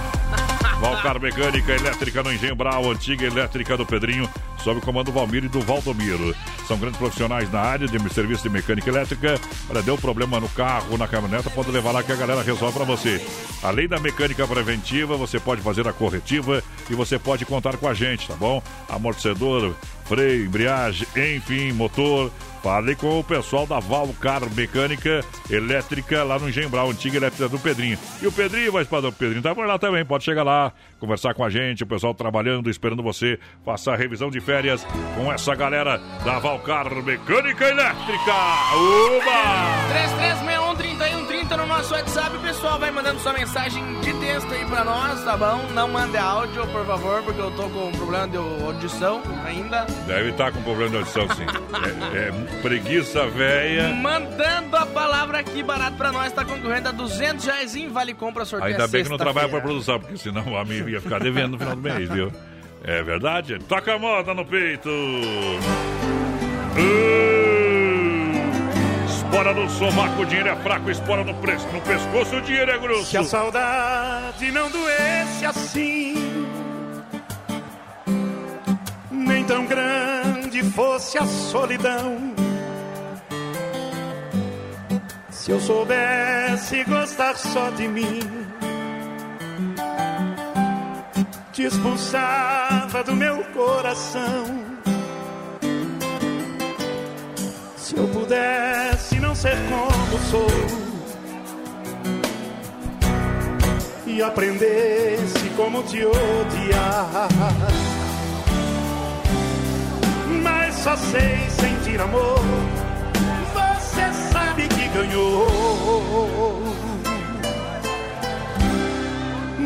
Valcar 0.80 1.20
Mecânica 1.20 1.74
Elétrica 1.74 2.22
no 2.22 2.32
Engenho 2.32 2.56
Brau, 2.56 2.90
antiga 2.90 3.26
elétrica 3.26 3.76
do 3.76 3.84
Pedrinho, 3.84 4.26
sob 4.64 4.78
o 4.78 4.82
comando 4.82 5.06
do 5.06 5.12
Valmir 5.12 5.44
e 5.44 5.48
do 5.48 5.60
Valdomiro. 5.60 6.34
São 6.66 6.78
grandes 6.78 6.98
profissionais 6.98 7.52
na 7.52 7.60
área 7.60 7.86
de 7.86 8.14
serviço 8.14 8.42
de 8.44 8.48
mecânica 8.48 8.88
elétrica. 8.88 9.38
Olha, 9.68 9.82
deu 9.82 9.98
problema 9.98 10.40
no 10.40 10.48
carro, 10.48 10.96
na 10.96 11.06
caminhoneta, 11.06 11.50
pode 11.50 11.70
levar 11.70 11.92
lá 11.92 12.02
que 12.02 12.10
a 12.12 12.16
galera 12.16 12.42
resolve 12.42 12.74
para 12.74 12.86
você. 12.86 13.22
Além 13.62 13.88
da 13.88 14.00
mecânica 14.00 14.48
preventiva, 14.48 15.18
você 15.18 15.38
pode 15.38 15.60
fazer 15.60 15.86
a 15.86 15.92
corretiva 15.92 16.64
e 16.88 16.94
você 16.94 17.18
pode 17.18 17.44
contar 17.44 17.76
com 17.76 17.86
a 17.86 17.92
gente, 17.92 18.26
tá 18.26 18.34
bom? 18.34 18.62
Amortecedor, 18.88 19.74
freio, 20.06 20.46
embreagem, 20.46 21.06
enfim, 21.14 21.72
motor. 21.72 22.32
Fale 22.62 22.94
com 22.94 23.18
o 23.18 23.24
pessoal 23.24 23.66
da 23.66 23.80
Valcar 23.80 24.42
Mecânica 24.54 25.24
Elétrica 25.48 26.22
lá 26.22 26.38
no 26.38 26.50
Gembral, 26.50 26.90
antiga 26.90 27.16
elétrica 27.16 27.48
do 27.48 27.58
Pedrinho. 27.58 27.98
E 28.20 28.26
o 28.26 28.32
Pedrinho, 28.32 28.70
vai 28.70 28.82
espadão, 28.82 29.08
o 29.08 29.12
Pedrinho 29.12 29.42
tá 29.42 29.54
por 29.54 29.66
lá 29.66 29.78
também, 29.78 30.04
pode 30.04 30.24
chegar 30.24 30.42
lá, 30.42 30.72
conversar 30.98 31.32
com 31.32 31.42
a 31.42 31.48
gente, 31.48 31.82
o 31.84 31.86
pessoal 31.86 32.12
trabalhando, 32.12 32.68
esperando 32.68 33.02
você, 33.02 33.38
faça 33.64 33.92
a 33.92 33.96
revisão 33.96 34.30
de 34.30 34.40
férias 34.40 34.86
com 35.16 35.32
essa 35.32 35.54
galera 35.54 35.98
da 36.24 36.38
Valcar 36.38 36.94
Mecânica 37.02 37.64
Elétrica. 37.64 38.34
Uba! 38.76 39.80
33613130 39.94 40.44
no 40.44 40.49
nosso 41.80 41.94
WhatsApp, 41.94 42.38
pessoal, 42.40 42.78
vai 42.78 42.90
mandando 42.90 43.18
sua 43.20 43.32
mensagem 43.32 43.82
de 44.02 44.12
texto 44.12 44.52
aí 44.52 44.66
pra 44.66 44.84
nós, 44.84 45.24
tá 45.24 45.34
bom? 45.34 45.66
Não 45.72 45.88
mande 45.88 46.18
áudio, 46.18 46.66
por 46.66 46.84
favor, 46.84 47.22
porque 47.22 47.40
eu 47.40 47.50
tô 47.52 47.70
com 47.70 47.88
um 47.88 47.92
problema 47.92 48.28
de 48.28 48.36
audição 48.36 49.22
ainda. 49.46 49.86
Deve 50.06 50.28
estar 50.28 50.52
com 50.52 50.62
problema 50.62 50.90
de 50.90 50.96
audição, 50.98 51.26
sim. 51.30 51.46
é, 52.14 52.28
é 52.28 52.60
preguiça 52.60 53.26
velha. 53.28 53.94
Mandando 53.94 54.76
a 54.76 54.84
palavra 54.84 55.38
aqui 55.38 55.62
barato 55.62 55.96
pra 55.96 56.12
nós, 56.12 56.30
tá 56.34 56.44
concorrendo 56.44 56.90
a 56.90 56.92
200 56.92 57.46
reais 57.46 57.74
em 57.74 57.88
Vale 57.88 58.12
Compra 58.12 58.44
sorteio 58.44 58.72
Ainda 58.72 58.86
bem 58.86 59.02
que 59.02 59.08
não 59.08 59.16
trabalha 59.16 59.48
pra 59.48 59.62
produção, 59.62 59.98
porque 59.98 60.18
senão 60.18 60.52
o 60.52 60.58
amigo 60.58 60.86
ia 60.86 61.00
ficar 61.00 61.18
devendo 61.18 61.52
no 61.52 61.58
final 61.58 61.76
do 61.76 61.80
mês, 61.80 62.10
viu? 62.10 62.30
É 62.84 63.02
verdade? 63.02 63.58
Toca 63.58 63.94
a 63.94 63.98
moda 63.98 64.34
no 64.34 64.44
peito. 64.44 64.90
Uh, 66.76 67.29
espora 69.30 69.54
no 69.54 69.70
sovaco, 69.70 70.22
o 70.22 70.26
dinheiro 70.26 70.48
é 70.48 70.56
fraco, 70.56 70.90
espora 70.90 71.22
no, 71.22 71.32
preço, 71.34 71.64
no 71.68 71.80
pescoço, 71.82 72.34
o 72.34 72.42
dinheiro 72.42 72.68
é 72.68 72.78
grosso. 72.78 73.04
Se 73.04 73.16
a 73.16 73.22
saudade 73.22 74.50
não 74.50 74.68
doesse 74.68 75.46
assim, 75.46 76.14
nem 79.08 79.44
tão 79.44 79.66
grande 79.66 80.64
fosse 80.72 81.16
a 81.16 81.24
solidão. 81.24 82.34
Se 85.30 85.52
eu 85.52 85.60
soubesse 85.60 86.82
gostar 86.82 87.36
só 87.36 87.70
de 87.70 87.86
mim, 87.86 88.18
te 91.52 91.62
expulsava 91.62 93.04
do 93.04 93.14
meu 93.14 93.44
coração. 93.54 94.44
Se 97.76 97.96
eu 97.96 98.08
pudesse 98.08 99.09
ser 99.40 99.56
como 99.70 100.18
sou 100.30 100.46
e 104.06 104.22
aprendesse 104.22 105.48
como 105.56 105.82
te 105.84 106.04
odiar, 106.04 107.26
mas 110.42 110.74
só 110.74 110.94
sei 110.94 111.48
sentir 111.48 111.98
amor. 112.02 112.38
Você 113.54 114.12
sabe 114.30 114.68
que 114.68 114.88
ganhou, 114.88 116.62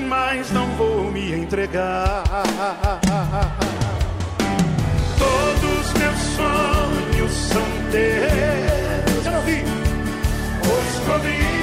mas 0.09 0.53
não 0.53 0.69
vou 0.77 1.11
me 1.11 1.33
entregar. 1.33 2.23
Todos 5.19 5.93
meus 5.99 6.19
sonhos 6.37 7.33
são 7.33 7.65
teus. 7.91 8.74
Eu 11.07 11.11
não 11.11 11.19
vi. 11.21 11.35
Pois 11.35 11.45
comigo 11.45 11.54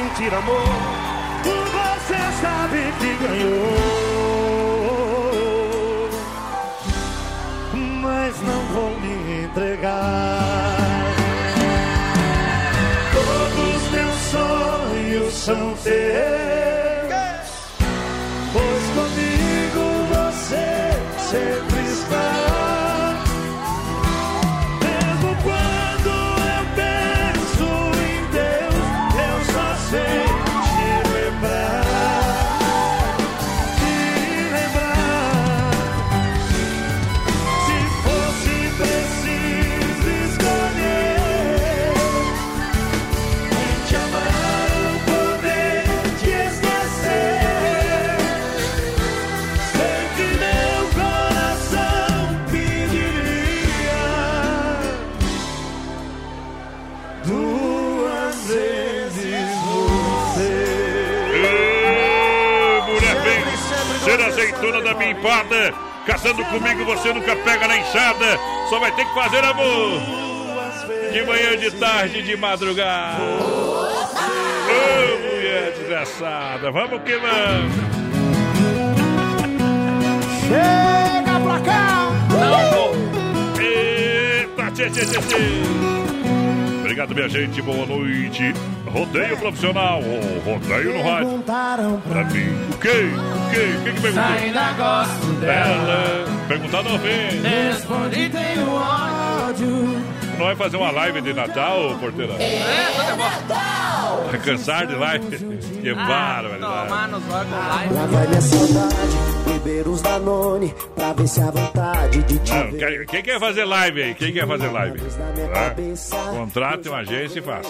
sentir 0.00 0.32
amor. 0.34 0.89
Azeitona 65.10 65.10
da 65.10 65.10
minha 65.10 65.12
empada. 65.12 65.74
Casando 66.06 66.44
comigo 66.46 66.84
você 66.84 67.12
nunca 67.12 67.36
pega 67.36 67.68
na 67.68 67.78
enxada. 67.78 68.38
Só 68.68 68.78
vai 68.78 68.92
ter 68.92 69.04
que 69.04 69.14
fazer 69.14 69.44
amor. 69.44 70.00
De 71.12 71.22
manhã, 71.22 71.56
de 71.56 71.70
tarde, 71.72 72.22
de 72.22 72.36
madrugada. 72.36 73.22
Ê, 74.68 75.70
palhaçada. 75.82 76.70
Vamos 76.70 77.02
que 77.02 77.16
vamos. 77.16 77.90
Chega 80.48 81.40
pra 81.40 81.60
cá! 81.60 82.10
Não 82.30 82.70
vou. 82.70 82.94
Eita, 83.60 84.70
tchê, 84.72 84.90
tchê, 84.90 85.06
tchê, 85.06 85.20
tchê. 85.20 85.36
Obrigado, 86.80 87.14
minha 87.14 87.28
gente. 87.28 87.62
Boa 87.62 87.86
noite. 87.86 88.52
Rodeio 88.86 89.36
profissional. 89.36 90.00
Oh, 90.02 90.50
rodeio 90.50 90.94
no 90.94 91.02
rádio. 91.02 91.28
Perguntaram 91.28 92.00
Pra 92.00 92.24
mim. 92.24 92.68
O 92.72 92.78
quê? 92.78 93.10
O 93.50 93.52
quê? 93.52 93.76
O 93.80 93.82
que 93.84 93.92
que 93.94 94.00
perguntou? 94.00 94.32
Ainda 94.32 94.72
gosto 94.74 95.26
dela. 95.40 96.24
Perguntar 96.46 96.82
não 96.84 96.98
vem. 96.98 97.42
Respondi, 97.42 98.28
tenho 98.30 98.72
ódio. 98.72 100.20
Não 100.38 100.46
vai 100.46 100.56
fazer 100.56 100.76
uma 100.78 100.90
live 100.90 101.20
de 101.20 101.34
Natal, 101.34 101.96
porteira? 102.00 102.32
É, 102.34 102.86
tudo 102.96 103.10
é 103.10 103.16
bom. 103.16 104.30
Vai 104.30 104.40
cansar 104.40 104.86
de 104.86 104.94
live? 104.94 105.26
Que 105.36 105.92
barbaridade. 105.94 106.88
Tomar 106.88 107.08
nos 107.08 107.22
órgãos 107.24 107.66
live. 107.68 107.94
Lá 107.94 108.06
vai 108.06 108.26
minha 108.28 108.40
saudade, 108.40 109.16
beber 109.46 109.88
os 109.88 110.00
Danone, 110.00 110.74
pra 110.94 111.12
ver 111.12 111.28
se 111.28 111.40
a 111.42 111.50
vontade 111.50 112.22
de 112.22 112.38
te 112.38 112.54
Não, 112.54 112.70
ver. 112.70 113.06
quem, 113.06 113.22
quer 113.22 113.38
fazer 113.38 113.64
live 113.64 114.02
aí? 114.02 114.14
Quem 114.14 114.32
quer 114.32 114.46
fazer 114.46 114.68
live? 114.68 114.98
Tá? 115.00 115.74
Contrate 116.30 116.88
uma 116.88 116.98
agência 116.98 117.38
e 117.40 117.42
faça. 117.42 117.68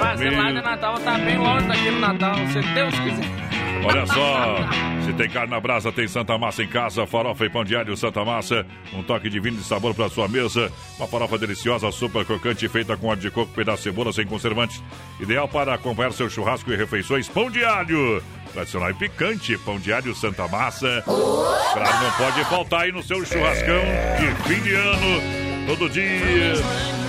Fazer 0.00 0.30
live 0.30 0.58
de 0.58 0.62
Natal 0.64 0.98
tá 0.98 1.12
bem 1.18 1.38
longe 1.38 1.66
daqui 1.68 1.90
no 1.90 2.00
Natal, 2.00 2.34
se 2.52 2.60
Deus 2.74 2.94
quiser. 3.00 3.47
Olha 3.84 4.06
só, 4.06 4.56
se 5.04 5.12
tem 5.14 5.28
carne 5.30 5.50
na 5.50 5.60
brasa, 5.60 5.90
tem 5.92 6.06
Santa 6.08 6.36
Massa 6.36 6.62
em 6.62 6.66
casa, 6.66 7.06
farofa 7.06 7.44
e 7.44 7.50
pão 7.50 7.64
diário 7.64 7.96
Santa 7.96 8.24
Massa, 8.24 8.66
um 8.92 9.02
toque 9.02 9.30
de 9.30 9.40
vinho 9.40 9.56
de 9.56 9.64
sabor 9.64 9.94
para 9.94 10.08
sua 10.08 10.28
mesa, 10.28 10.70
uma 10.98 11.06
farofa 11.06 11.38
deliciosa, 11.38 11.90
super 11.90 12.24
crocante, 12.24 12.68
feita 12.68 12.96
com 12.96 13.06
óleo 13.06 13.20
de 13.20 13.30
coco, 13.30 13.52
pedaço 13.52 13.78
de 13.78 13.84
cebola 13.84 14.12
sem 14.12 14.26
conservantes, 14.26 14.82
ideal 15.20 15.48
para 15.48 15.74
acompanhar 15.74 16.12
seu 16.12 16.28
churrasco 16.28 16.70
e 16.72 16.76
refeições, 16.76 17.28
pão 17.28 17.50
diário, 17.50 18.22
tradicional 18.52 18.90
e 18.90 18.94
picante, 18.94 19.56
pão 19.58 19.78
diário 19.78 20.14
Santa 20.14 20.46
Massa, 20.48 21.02
claro, 21.04 22.04
não 22.04 22.12
pode 22.12 22.44
faltar 22.44 22.80
aí 22.82 22.92
no 22.92 23.02
seu 23.02 23.24
churrascão 23.24 23.80
de 24.18 24.48
fim 24.48 24.60
de 24.60 24.74
ano, 24.74 25.47
todo 25.68 25.90
dia, 25.90 26.54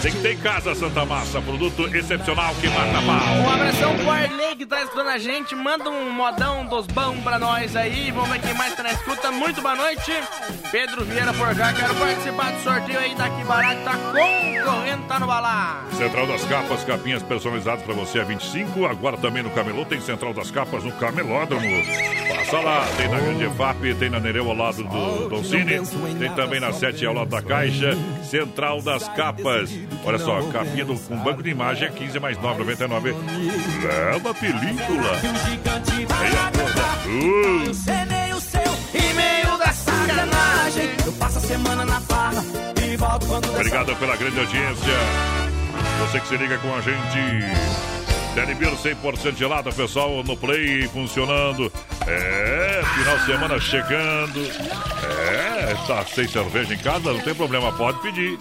tem 0.02 0.12
que 0.12 0.20
ter 0.20 0.34
em 0.34 0.38
casa 0.38 0.76
Santa 0.76 1.06
Massa, 1.06 1.40
produto 1.42 1.88
excepcional 1.96 2.54
que 2.56 2.68
mata 2.68 3.00
Um 3.00 3.02
mal. 3.06 3.54
abração 3.54 3.96
pro 3.96 4.10
Arley 4.12 4.56
que 4.58 4.66
tá 4.66 4.82
escutando 4.82 5.08
a 5.10 5.18
gente. 5.18 5.56
Manda 5.56 5.90
um 5.90 6.12
modão 6.12 6.66
dos 6.66 6.86
bons 6.88 7.18
pra 7.24 7.40
nós 7.40 7.74
aí. 7.78 8.12
Vamos 8.12 8.30
ver 8.30 8.42
quem 8.42 8.54
mais 8.56 8.76
tá 8.76 8.84
na 8.84 8.92
escuta. 8.92 9.32
Muito 9.32 9.62
boa 9.62 9.76
noite. 9.76 10.12
Pedro 10.72 11.06
Vieira 11.06 11.32
Forjá. 11.32 11.72
Quero 11.72 11.96
participar 11.96 12.52
do 12.52 12.62
sorteio 12.62 13.00
aí 13.00 13.16
daqui 13.16 13.44
barato. 13.46 13.80
Tá 13.86 13.94
concorrendo, 13.96 15.04
tá 15.08 15.20
no 15.20 15.28
balá. 15.28 15.86
Central 15.94 16.28
das 16.28 16.44
Capas, 16.44 16.84
capinhas 16.84 17.24
personalizadas 17.24 17.84
para 17.84 17.94
você 17.94 18.20
a 18.20 18.24
25. 18.26 18.86
Agora 18.86 19.16
também 19.18 19.42
no 19.42 19.50
Camelô 19.52 19.86
tem 19.86 20.02
Central 20.02 20.34
das 20.34 20.52
Capas 20.52 20.84
no 20.84 20.92
Camelódromo. 20.94 21.66
Passa 22.36 22.60
lá, 22.60 22.86
tem 22.98 23.08
na 23.08 23.20
Grande 23.20 23.46
EFAP, 23.46 23.94
tem 23.98 24.10
na 24.10 24.20
Nereu 24.20 24.50
ao 24.50 24.56
lado 24.56 24.84
do 24.84 25.30
Don 25.30 25.44
Cine, 25.44 25.80
tem 26.18 26.32
também 26.36 26.60
na 26.60 26.74
7 26.74 27.06
ao 27.06 27.14
lado 27.14 27.30
da 27.30 27.42
Caixa. 27.42 27.98
Central 28.24 28.49
das 28.84 29.08
Capas. 29.10 29.72
Olha 30.04 30.18
só, 30.18 30.42
capinha 30.52 30.86
do, 30.86 30.96
com 30.96 31.18
banco 31.18 31.42
de 31.44 31.50
imagem 31.50 31.88
é 31.88 31.92
15 31.92 32.20
mais 32.20 32.38
9,99. 32.38 33.16
Leva 33.84 34.32
a 34.32 34.34
película. 34.34 35.12
Aí. 36.20 36.40
Uh. 37.10 37.70
Encenei 37.70 38.34
o 38.34 38.42
seu 38.42 38.62
e-mail 38.94 39.58
da 39.58 39.72
sacanagem. 39.72 40.90
Eu 41.06 41.14
passo 41.14 41.38
a 41.38 41.42
semana 41.42 41.86
na 41.86 42.02
farra 42.02 42.44
e 42.84 42.98
volto 42.98 43.26
quando 43.28 43.48
der 43.48 43.56
Obrigado 43.56 43.96
pela 43.96 44.16
grande 44.16 44.40
audiência. 44.40 44.94
Você 46.02 46.20
que 46.20 46.28
se 46.28 46.38
liga 46.38 46.58
com 46.58 46.74
a 46.74 46.82
gente. 46.82 47.99
Telebir 48.40 48.70
100% 48.72 49.36
gelada, 49.36 49.70
pessoal, 49.70 50.24
no 50.24 50.38
Play 50.38 50.88
funcionando. 50.88 51.70
É, 52.08 52.82
final 52.96 53.18
de 53.18 53.26
semana 53.26 53.60
chegando. 53.60 54.40
É, 55.30 55.76
tá 55.86 56.06
sem 56.06 56.26
cerveja 56.26 56.74
em 56.74 56.78
casa, 56.78 57.12
não 57.12 57.20
tem 57.20 57.36
problema, 57.36 57.70
pode 57.74 58.02
pedir. 58.02 58.40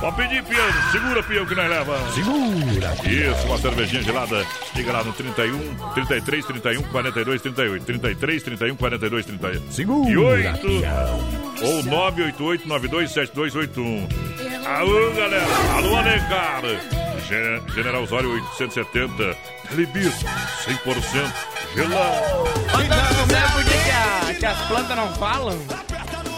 Pode 0.00 0.16
pedir, 0.16 0.42
Piano. 0.44 0.72
Segura, 0.90 1.22
Piano, 1.22 1.46
que 1.46 1.54
nós 1.54 1.68
leva. 1.68 2.12
Segura. 2.12 2.94
Isso, 3.04 3.46
uma 3.46 3.58
cervejinha 3.58 4.02
gelada. 4.02 4.46
Liga 4.74 4.92
lá 4.92 5.04
no 5.04 5.12
31, 5.12 5.74
33, 5.92 6.46
31, 6.46 6.82
42, 6.84 7.42
38. 7.42 7.84
33, 7.84 8.42
31, 8.42 8.76
42, 8.76 9.26
38. 9.26 9.72
Segura, 9.72 10.10
E 10.10 10.16
8. 10.16 10.58
Pião. 10.60 11.20
Ou 11.62 11.82
988 11.82 12.66
927281. 12.66 14.08
Alô, 14.66 15.12
galera. 15.12 15.46
Alô, 15.76 15.96
Alencar. 15.96 17.03
Gen- 17.28 17.62
General 17.74 18.02
Osório 18.02 18.30
870. 18.32 19.36
Telebir 19.70 20.10
100% 20.12 21.32
gelado. 21.74 22.44
Sabe 23.30 23.52
por 23.52 23.64
que, 23.64 23.78
que, 23.78 23.90
a- 23.90 24.34
que 24.38 24.46
as 24.46 24.58
plantas 24.68 24.96
não 24.96 25.12
falam? 25.14 25.58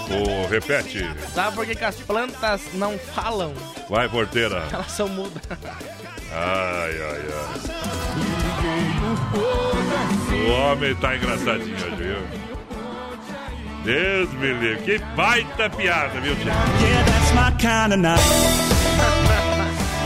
Ô, 0.08 0.46
repete. 0.48 1.04
Sabe 1.34 1.56
por 1.56 1.66
que, 1.66 1.74
que 1.74 1.84
as 1.84 1.96
plantas 1.96 2.60
não 2.74 2.96
falam? 2.98 3.52
Vai, 3.90 4.08
porteira. 4.08 4.62
Elas 4.72 4.92
são 4.92 5.08
mudas. 5.08 5.42
Ai, 6.32 7.00
ai, 7.00 7.22
ai. 7.32 7.46
O 10.46 10.50
homem 10.52 10.94
tá 10.96 11.16
engraçadinho 11.16 11.74
hoje, 11.76 11.96
viu? 11.96 12.18
Deus 13.84 14.32
me 14.34 14.52
livre. 14.52 14.82
Que 14.84 14.98
baita 15.16 15.68
piada, 15.70 16.20
viu, 16.20 16.36
tio? 16.36 16.46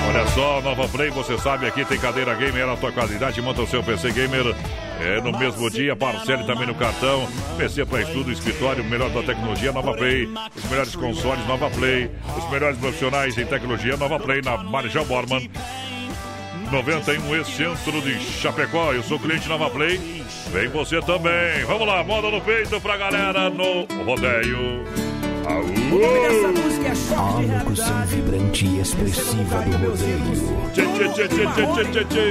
Olha 0.09 0.27
só, 0.29 0.61
Nova 0.61 0.89
Play, 0.89 1.11
você 1.11 1.39
sabe, 1.39 1.67
aqui 1.67 1.85
tem 1.85 1.99
cadeira 1.99 2.35
gamer 2.35 2.67
na 2.67 2.77
tua 2.77 2.91
qualidade, 2.91 3.41
monta 3.41 3.63
o 3.63 3.67
seu 3.67 3.83
PC 3.83 4.11
gamer. 4.13 4.55
É, 5.01 5.21
no 5.21 5.37
mesmo 5.39 5.71
dia, 5.71 5.97
parcele 5.97 6.45
também 6.45 6.67
no 6.67 6.75
cartão, 6.75 7.27
PC 7.57 7.87
para 7.87 8.03
estudo, 8.03 8.31
escritório, 8.31 8.85
melhor 8.85 9.09
da 9.11 9.23
tecnologia, 9.23 9.73
Nova 9.73 9.95
Play, 9.95 10.29
os 10.55 10.65
melhores 10.69 10.95
consoles, 10.95 11.47
Nova 11.47 11.71
Play, 11.71 12.11
os 12.37 12.51
melhores 12.51 12.77
profissionais 12.77 13.39
em 13.39 13.47
tecnologia, 13.47 13.97
Nova 13.97 14.19
Play, 14.19 14.43
na 14.43 14.59
Marjal 14.59 15.05
Borman, 15.07 15.49
91 16.71 17.37
E 17.37 17.45
Centro 17.45 18.03
de 18.03 18.21
Chapecó, 18.21 18.93
eu 18.93 19.03
sou 19.03 19.19
cliente 19.19 19.49
Nova 19.49 19.71
Play, 19.71 19.99
vem 20.53 20.69
você 20.69 21.01
também, 21.01 21.65
vamos 21.67 21.87
lá, 21.87 22.05
moda 22.05 22.31
no 22.31 22.41
peito 22.41 22.81
pra 22.81 22.97
galera 22.99 23.49
no 23.49 23.87
rodeio. 24.05 25.10
Aú! 25.51 25.65
A 27.17 27.59
locução 27.59 28.07
vibrante 28.07 28.67
e 28.67 28.81
expressiva 28.81 29.63
do 29.63 29.77
rodeio. 29.77 30.71
Tchê, 30.73 30.83
tchê, 30.87 31.09
tchê, 31.09 31.29
tchê, 31.29 31.47
tchê, 31.47 31.67
tchê, 31.67 31.85
tchê, 31.85 32.05
tchê. 32.05 32.27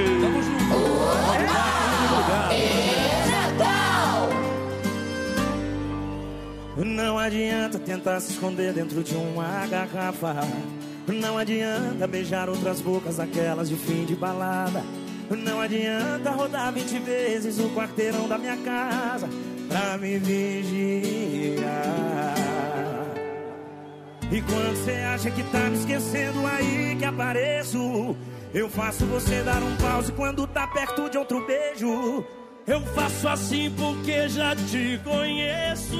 Não 6.78 7.17
adianta 7.20 7.78
tentar 7.80 8.22
se 8.22 8.32
esconder 8.32 8.74
dentro 8.74 9.03
de 9.03 9.15
uma 9.15 9.67
garrafa. 9.67 10.36
Não 11.07 11.38
adianta 11.38 12.07
beijar 12.07 12.49
outras 12.49 12.80
bocas, 12.80 13.20
aquelas 13.20 13.67
de 13.67 13.76
fim 13.76 14.05
de 14.05 14.15
balada. 14.15 14.82
Não 15.30 15.59
adianta 15.59 16.32
rodar 16.32 16.72
20 16.74 16.99
vezes 16.99 17.59
o 17.59 17.70
quarteirão 17.70 18.28
da 18.28 18.38
minha 18.38 18.57
casa 18.57 19.28
pra 19.67 19.97
me 19.97 20.17
vigiar. 20.17 21.70
E 24.32 24.41
quando 24.43 24.75
você 24.75 24.91
acha 24.91 25.32
que 25.32 25.43
tá 25.43 25.59
me 25.69 25.77
esquecendo, 25.77 26.45
aí 26.45 26.95
que 26.97 27.05
apareço. 27.05 28.15
Eu 28.53 28.69
faço 28.69 29.05
você 29.05 29.41
dar 29.41 29.61
um 29.61 29.75
pause 29.77 30.11
quando 30.11 30.45
tá 30.45 30.67
perto 30.67 31.09
de 31.09 31.17
outro 31.17 31.45
beijo. 31.47 32.23
Eu 32.67 32.82
faço 32.93 33.27
assim 33.27 33.73
porque 33.75 34.30
já 34.30 34.55
te 34.55 34.99
conheço. 35.03 35.97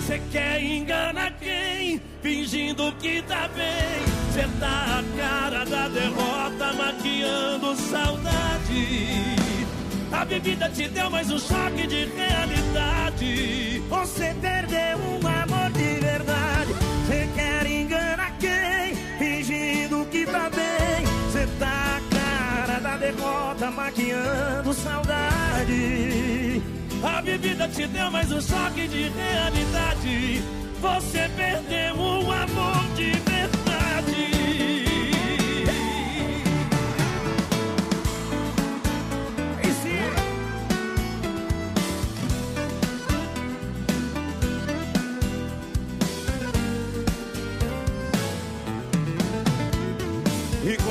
Você 0.00 0.18
quer 0.32 0.62
enganar 0.62 1.32
quem? 1.32 2.00
Fingindo 2.22 2.90
que 2.92 3.20
tá 3.22 3.48
bem. 3.48 4.08
Você 4.32 4.48
tá 4.58 5.00
a 5.00 5.18
cara 5.18 5.64
da 5.66 5.88
derrota, 5.88 6.72
maquiando 6.72 7.76
saudade. 7.76 9.38
A 10.10 10.24
bebida 10.24 10.70
te 10.70 10.88
deu 10.88 11.10
mais 11.10 11.30
um 11.30 11.38
choque 11.38 11.86
de 11.86 12.06
realidade. 12.06 13.82
Você 13.90 14.34
perdeu 14.40 14.98
um 14.98 15.26
amor 15.26 15.57
de 15.78 16.00
verdade. 16.00 16.72
Você 17.06 17.28
quer 17.34 17.66
enganar 17.66 18.36
quem? 18.38 18.96
Fingindo 19.18 20.04
que 20.06 20.26
tá 20.26 20.50
bem. 20.50 21.06
Você 21.30 21.46
tá 21.58 21.98
a 21.98 22.00
cara 22.14 22.80
da 22.80 22.96
derrota, 22.96 23.70
maquiando 23.70 24.74
saudade. 24.74 26.62
A 27.02 27.22
bebida 27.22 27.68
te 27.68 27.86
deu 27.86 28.10
mais 28.10 28.30
um 28.32 28.40
choque 28.40 28.88
de 28.88 29.08
realidade. 29.08 30.42
Você 30.80 31.30
perdeu 31.36 31.94
um 31.94 32.32
amor 32.32 32.94
de 32.96 33.10
verdade. 33.10 33.57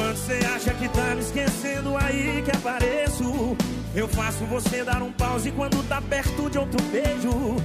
Quando 0.07 0.15
você 0.15 0.39
acha 0.55 0.73
que 0.73 0.87
tá 0.89 1.15
me 1.15 1.21
esquecendo 1.21 1.97
aí 1.97 2.41
que 2.43 2.55
apareço? 2.55 3.57
Eu 3.93 4.07
faço 4.07 4.45
você 4.45 4.83
dar 4.83 5.01
um 5.01 5.11
pause 5.11 5.51
quando 5.51 5.85
tá 5.87 6.01
perto 6.01 6.49
de 6.49 6.57
outro 6.57 6.81
beijo. 6.83 7.57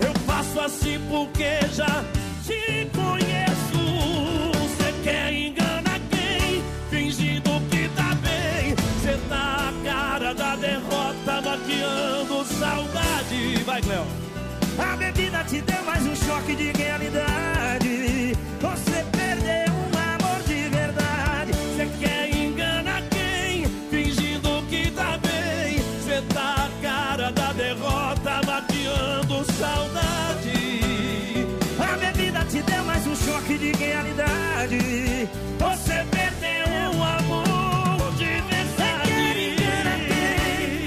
Eu 0.00 0.14
faço 0.26 0.60
assim 0.60 1.00
porque 1.08 1.58
já 1.72 2.04
te 2.44 2.88
conheço. 2.94 4.58
Você 4.60 4.92
quer 5.02 5.32
enganar 5.32 6.00
quem? 6.10 6.62
Fingindo 6.90 7.50
que 7.68 7.88
tá 7.96 8.14
bem. 8.22 8.74
Você 8.76 9.18
tá 9.28 9.70
a 9.70 9.84
cara 9.84 10.34
da 10.34 10.56
derrota, 10.56 11.42
maquiando 11.42 12.44
saudade. 12.44 13.64
Vai, 13.66 13.82
Cleo. 13.82 14.06
A 14.78 14.96
bebida 14.96 15.42
te 15.44 15.60
deu 15.62 15.82
mais 15.84 16.06
um 16.06 16.14
choque 16.14 16.54
de 16.54 16.70
realidade. 16.70 18.36
Você 18.60 18.97
de 33.58 33.72
realidade. 33.72 35.28
Você 35.58 36.06
perdeu 36.10 36.90
um 36.94 37.02
amor 37.02 38.12
de 38.16 38.24
verdade. 38.24 39.56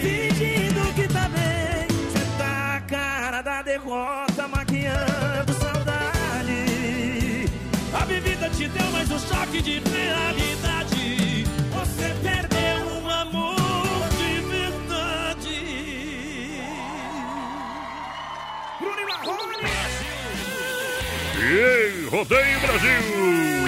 Fingindo 0.02 0.94
que 0.96 1.08
tá 1.08 1.28
bem. 1.30 1.88
Você 1.90 2.26
tá 2.38 2.76
a 2.78 2.82
cara 2.82 3.42
da 3.42 3.62
derrota, 3.62 4.48
maquiando 4.48 5.54
saudade. 5.54 7.46
A 7.94 8.06
bebida 8.06 8.50
te 8.50 8.68
deu 8.70 8.92
mais 8.92 9.12
um 9.12 9.20
choque 9.20 9.62
de 9.62 9.80
realidade. 9.80 11.46
Você 11.74 12.16
perdeu 12.24 13.02
um 13.02 13.10
amor 13.10 14.08
de 14.18 14.42
verdade. 14.50 15.60
Bruno 18.80 19.08
Marrone. 19.08 19.68
E 21.44 22.01
Rodeio 22.12 22.60
Brasil! 22.60 23.61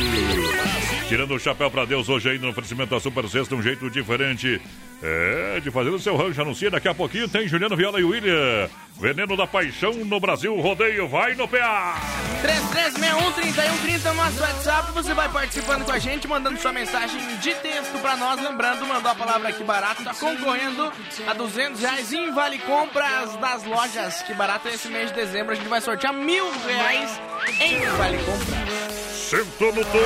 Tirando 1.08 1.36
o 1.36 1.40
chapéu 1.40 1.70
pra 1.70 1.86
Deus 1.86 2.10
hoje 2.10 2.30
aí 2.30 2.40
no 2.40 2.50
oferecimento 2.50 2.90
da 2.90 3.00
Super 3.00 3.28
Sexta, 3.28 3.56
um 3.56 3.62
jeito 3.62 3.90
diferente. 3.90 4.60
É, 5.06 5.60
de 5.60 5.70
fazer 5.70 5.90
o 5.90 6.00
seu 6.00 6.16
rancho. 6.16 6.42
Anuncia 6.42 6.72
daqui 6.72 6.88
a 6.88 6.96
pouquinho. 6.96 7.28
Tem 7.28 7.46
Juliano 7.46 7.76
Viola 7.76 8.00
e 8.00 8.06
William. 8.06 8.70
Veneno 8.98 9.36
da 9.36 9.46
Paixão 9.46 9.92
no 9.92 10.18
Brasil. 10.18 10.56
Rodeio 10.62 11.10
vai 11.10 11.36
no 11.36 11.46
PA. 11.46 12.00
3361-3130 12.42 14.06
no 14.06 14.14
nosso 14.14 14.40
WhatsApp. 14.40 14.92
Você 14.94 15.14
vai 15.14 15.28
participando 15.28 15.84
com 15.84 15.92
a 15.92 16.00
gente, 16.00 16.26
mandando 16.26 16.58
sua 16.58 16.72
mensagem 16.72 17.20
de 17.40 17.54
texto 17.56 18.00
pra 18.02 18.16
nós. 18.16 18.42
Lembrando, 18.42 18.88
mandou 18.88 19.12
a 19.12 19.16
palavra 19.16 19.52
que 19.52 19.64
barato. 19.66 20.06
Tá 20.06 20.14
concorrendo 20.14 20.90
a 21.28 21.34
200 21.34 21.82
reais 21.82 22.14
em 22.14 22.32
Vale 22.32 22.60
Compras 22.60 23.36
das 23.42 23.66
lojas. 23.66 24.22
Que 24.22 24.34
barato 24.34 24.70
esse 24.70 24.88
mês 24.88 25.10
de 25.10 25.16
dezembro. 25.16 25.52
A 25.52 25.56
gente 25.56 25.68
vai 25.68 25.82
sortear 25.82 26.14
mil 26.14 26.50
reais 26.66 27.20
em 27.60 27.78
Vale 27.98 28.20
Compras. 28.20 29.13
Sentou 29.34 29.74
no 29.74 29.84
touro. 29.86 30.06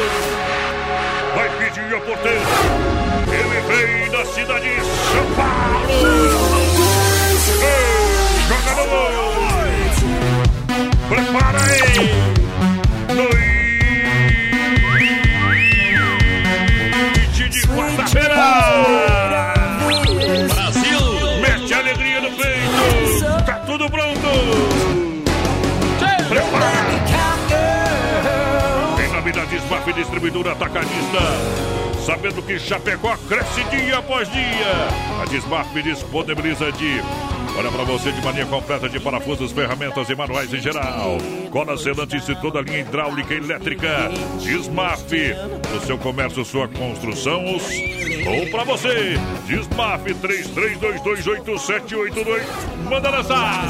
Vai 1.35 1.49
pedir 1.57 1.93
a 1.93 1.99
porteira. 1.99 2.39
Ele 3.27 3.59
vem 3.67 4.09
da 4.09 4.23
cidade 4.23 4.69
de 4.69 4.79
São 4.79 5.27
Paulo. 5.35 5.83
Joga 8.47 8.71
no 8.71 8.85
gol. 8.87 9.11
Prepara 11.09 11.59
aí. 11.61 12.07
Noite 17.35 17.49
de 17.49 17.61
quarta-feira. 17.67 18.35
Brasil. 20.53 21.03
Mete 21.41 21.73
a 21.73 21.79
alegria 21.79 22.21
no 22.21 22.31
peito. 22.31 23.43
Tá 23.45 23.59
tudo 23.65 23.89
pronto. 23.89 24.76
Desmaf 29.57 29.87
Distribuidora 29.91 30.51
Atacadista. 30.51 31.19
Sabendo 32.05 32.45
que 32.45 32.59
Chapecó 32.59 33.17
cresce 33.27 33.63
dia 33.71 33.97
após 33.97 34.31
dia. 34.31 34.87
A 35.19 35.25
Desmaf 35.25 35.73
disponibiliza 35.73 36.71
de. 36.73 37.01
Olha 37.55 37.71
para 37.71 37.83
você 37.83 38.11
de 38.11 38.21
maneira 38.21 38.47
completa 38.49 38.89
de 38.89 38.99
parafusos, 38.99 39.51
ferramentas 39.51 40.09
e 40.09 40.15
manuais 40.15 40.51
em 40.53 40.59
geral. 40.59 41.17
Cola 41.51 41.77
selantes 41.77 42.27
e 42.27 42.35
toda 42.35 42.59
a 42.59 42.61
linha 42.61 42.79
hidráulica 42.79 43.33
e 43.33 43.37
elétrica. 43.37 44.09
Desmaf. 44.41 45.07
O 45.75 45.79
seu 45.85 45.97
comércio, 45.97 46.43
sua 46.45 46.67
construção. 46.67 47.55
Os... 47.55 47.63
Ou 48.27 48.47
para 48.51 48.63
você. 48.63 49.17
Desmaf 49.45 50.03
33228782. 50.05 52.41
Manda 52.89 53.09
lançar. 53.09 53.63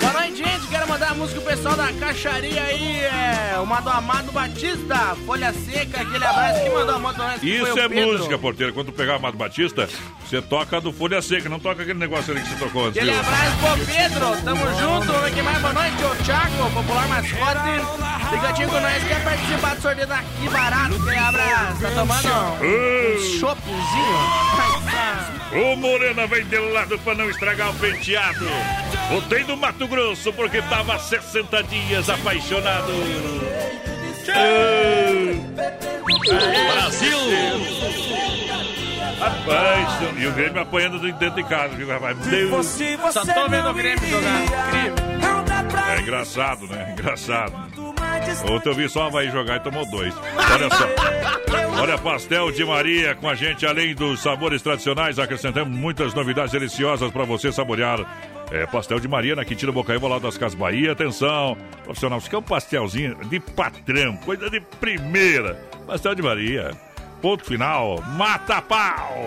Boa 0.00 0.12
noite, 0.12 0.36
gente. 0.36 0.66
Quero 0.68 0.88
mandar 0.88 1.10
a 1.10 1.14
música 1.14 1.40
pro 1.40 1.50
pessoal 1.50 1.76
da 1.76 1.92
caixaria 1.94 2.62
aí. 2.62 3.00
É, 3.00 3.58
uma 3.58 3.80
do 3.80 3.90
Amado 3.90 4.30
Batista, 4.32 5.16
Folha 5.26 5.52
Seca, 5.52 6.02
aquele 6.02 6.24
abraço 6.24 6.62
que 6.62 6.70
mandou 6.70 6.94
a 6.94 6.98
moto 6.98 7.16
nós. 7.18 7.42
Isso 7.42 7.78
é 7.78 7.88
música, 7.88 8.38
porteiro. 8.38 8.72
Quando 8.72 8.92
pegar 8.92 9.16
Amado 9.16 9.36
Batista, 9.36 9.88
você 10.24 10.40
toca 10.40 10.80
do 10.80 10.92
Folha 10.92 11.20
Seca, 11.20 11.48
não 11.48 11.58
toca 11.58 11.82
aquele 11.82 11.98
negócio 11.98 12.32
ali 12.32 12.40
que 12.42 12.48
você 12.50 12.56
tocou 12.56 12.86
antes. 12.86 12.99
Aquele 13.00 13.18
abraço 13.18 13.56
pro 13.56 13.86
Pedro, 13.86 14.42
tamo 14.44 14.60
junto. 14.78 15.06
Vamos 15.06 15.24
aqui 15.24 15.40
mais 15.40 15.58
boa 15.58 15.72
noite, 15.72 15.96
o 16.04 16.14
Chaco, 16.22 16.70
popular 16.70 17.08
mascote. 17.08 18.30
Ligadinho 18.30 18.68
com 18.68 18.78
nós, 18.78 19.04
quer 19.04 19.24
participar 19.24 19.74
do 19.74 19.80
sorteio 19.80 20.06
daqui 20.06 20.48
barato? 20.50 20.96
Aquele 20.96 21.16
abraço, 21.16 21.80
tá 21.80 21.90
tomando 21.94 22.28
um 22.28 23.38
choppzinho? 23.38 24.20
O 25.72 25.76
Morena 25.76 26.26
vem 26.26 26.44
de 26.44 26.58
lado 26.58 26.98
pra 26.98 27.14
não 27.14 27.30
estragar 27.30 27.70
o 27.70 27.74
penteado. 27.76 28.46
Voltei 29.08 29.44
do 29.44 29.56
Mato 29.56 29.88
Grosso 29.88 30.30
porque 30.34 30.60
tava 30.60 30.98
60 30.98 31.62
dias 31.62 32.10
apaixonado. 32.10 32.92
Brasil! 36.74 37.18
Rapaz, 39.20 40.18
e 40.18 40.26
o 40.26 40.32
Grêmio 40.32 40.62
apanhando 40.62 40.98
dentro 40.98 41.42
de 41.42 41.44
casa, 41.44 41.74
viu, 41.76 41.86
rapaz? 41.86 42.16
Deus. 42.18 42.66
Só 43.12 43.20
tô 43.20 43.48
vendo 43.48 43.68
o 43.68 43.74
Grêmio 43.74 44.08
jogar. 44.08 44.44
Incrível. 44.44 45.10
É 45.94 46.00
engraçado, 46.00 46.66
né? 46.66 46.94
Engraçado. 46.98 47.52
Ontem 48.50 48.68
eu 48.68 48.74
vi 48.74 48.88
só 48.88 49.06
Havaí 49.06 49.30
jogar 49.30 49.56
e 49.56 49.60
tomou 49.60 49.84
dois. 49.90 50.14
Olha 50.16 50.68
só. 50.70 51.80
Olha, 51.80 51.98
pastel 51.98 52.50
de 52.50 52.64
Maria 52.64 53.14
com 53.14 53.28
a 53.28 53.34
gente, 53.34 53.66
além 53.66 53.94
dos 53.94 54.20
sabores 54.20 54.62
tradicionais, 54.62 55.18
acrescentamos 55.18 55.76
muitas 55.76 56.14
novidades 56.14 56.52
deliciosas 56.52 57.10
para 57.10 57.24
você 57.24 57.52
saborear. 57.52 58.00
É, 58.50 58.66
pastel 58.66 58.98
de 58.98 59.06
Maria 59.06 59.36
na 59.36 59.44
Quintino 59.44 59.72
Bocaíba, 59.72 60.08
lá 60.08 60.18
das 60.18 60.36
Casas 60.36 60.58
Bahia. 60.58 60.92
Atenção, 60.92 61.56
profissional, 61.84 62.18
isso 62.18 62.26
aqui 62.26 62.34
é 62.36 62.38
um 62.38 62.42
pastelzinho 62.42 63.16
de 63.26 63.38
patrão, 63.38 64.16
coisa 64.18 64.50
de 64.50 64.60
primeira. 64.60 65.54
Pastel 65.86 66.14
de 66.14 66.22
Maria. 66.22 66.72
Ponto 67.20 67.44
final, 67.44 68.02
mata 68.16 68.62
pau! 68.62 69.24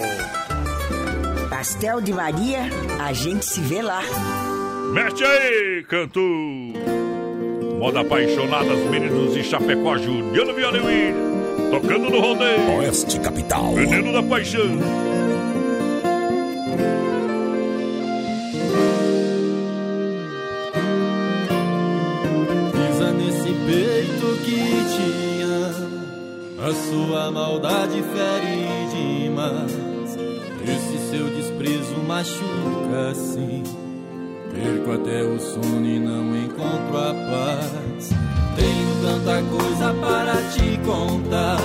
Pastel 1.49 2.01
de 2.01 2.11
Maria, 2.11 2.61
a 2.99 3.13
gente 3.13 3.45
se 3.45 3.61
vê 3.61 3.83
lá. 3.83 4.01
Mete 4.91 5.23
aí, 5.23 5.83
canto! 5.87 6.19
Moda 7.79 8.01
apaixonadas, 8.01 8.79
meninos 8.89 9.35
de 9.35 9.43
Chapecó, 9.43 9.97
Juliano 9.97 10.53
Viola 10.55 10.77
e. 10.91 11.13
Tocando 11.69 12.09
no 12.09 12.19
rodeio. 12.19 12.77
Oeste 12.77 13.19
Capital. 13.19 13.73
Veneno 13.75 14.11
da 14.11 14.23
Paixão. 14.23 14.77
Pisa 22.71 23.11
nesse 23.11 23.53
peito 23.65 24.37
que 24.45 24.92
A 26.65 26.73
sua 26.73 27.29
maldade 27.29 28.01
fere 28.01 28.87
demais. 28.93 30.17
Esse 30.63 31.09
seu 31.09 31.27
desprezo 31.27 31.97
machuca 32.07 33.09
assim 33.11 33.63
Perco 34.53 34.91
até 34.93 35.23
o 35.23 35.39
sono 35.39 35.85
e 35.85 35.99
não 35.99 36.37
encontro 36.37 36.97
a 36.97 37.13
paz. 37.13 38.09
Tenho 38.55 39.01
tanta 39.01 39.41
coisa 39.49 39.93
para 39.95 40.35
te 40.51 40.77
contar. 40.85 41.59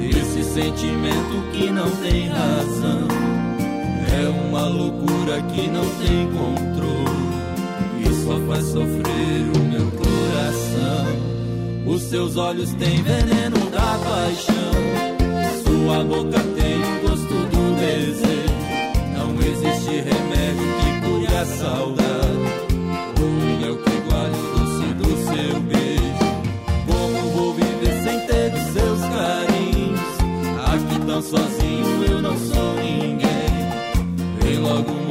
Esse 0.00 0.42
sentimento 0.42 1.52
que 1.52 1.70
não 1.70 1.88
tem 2.02 2.28
razão. 2.28 3.06
É 4.10 4.28
uma 4.48 4.66
loucura 4.66 5.42
que 5.54 5.68
não 5.68 5.84
tem 5.96 6.26
controle. 6.32 7.28
E 8.00 8.24
só 8.24 8.40
faz 8.48 8.64
sofrer 8.64 9.64
o. 9.64 9.67
Os 11.88 12.02
seus 12.02 12.36
olhos 12.36 12.70
têm 12.74 13.02
veneno 13.02 13.70
da 13.70 13.98
paixão, 13.98 14.74
sua 15.64 16.04
boca 16.04 16.38
tem 16.38 16.76
o 16.82 17.08
gosto 17.08 17.34
do 17.34 17.76
desejo. 17.80 18.58
Não 19.16 19.34
existe 19.40 19.90
remédio 19.96 20.68
que 20.80 20.90
cure 21.00 21.34
a 21.34 21.46
saudade. 21.46 22.48
O 23.18 23.64
é 23.64 23.70
o 23.70 23.76
que 23.78 23.96
guarda 24.06 24.36
o 24.36 24.58
doce 24.58 24.86
do 24.94 25.08
seu 25.24 25.60
beijo. 25.62 26.26
Como 26.86 27.30
vou 27.30 27.54
viver 27.54 28.02
sem 28.02 28.20
ter 28.26 28.52
os 28.52 28.72
seus 28.74 29.00
carinhos? 29.00 30.00
Aqui 30.66 31.06
tão 31.06 31.22
sozinho 31.22 32.04
eu 32.10 32.20
não 32.20 32.36
sou 32.36 32.74
ninguém. 32.74 33.48
Vem 34.42 34.58
logo 34.58 34.92
um 34.92 35.07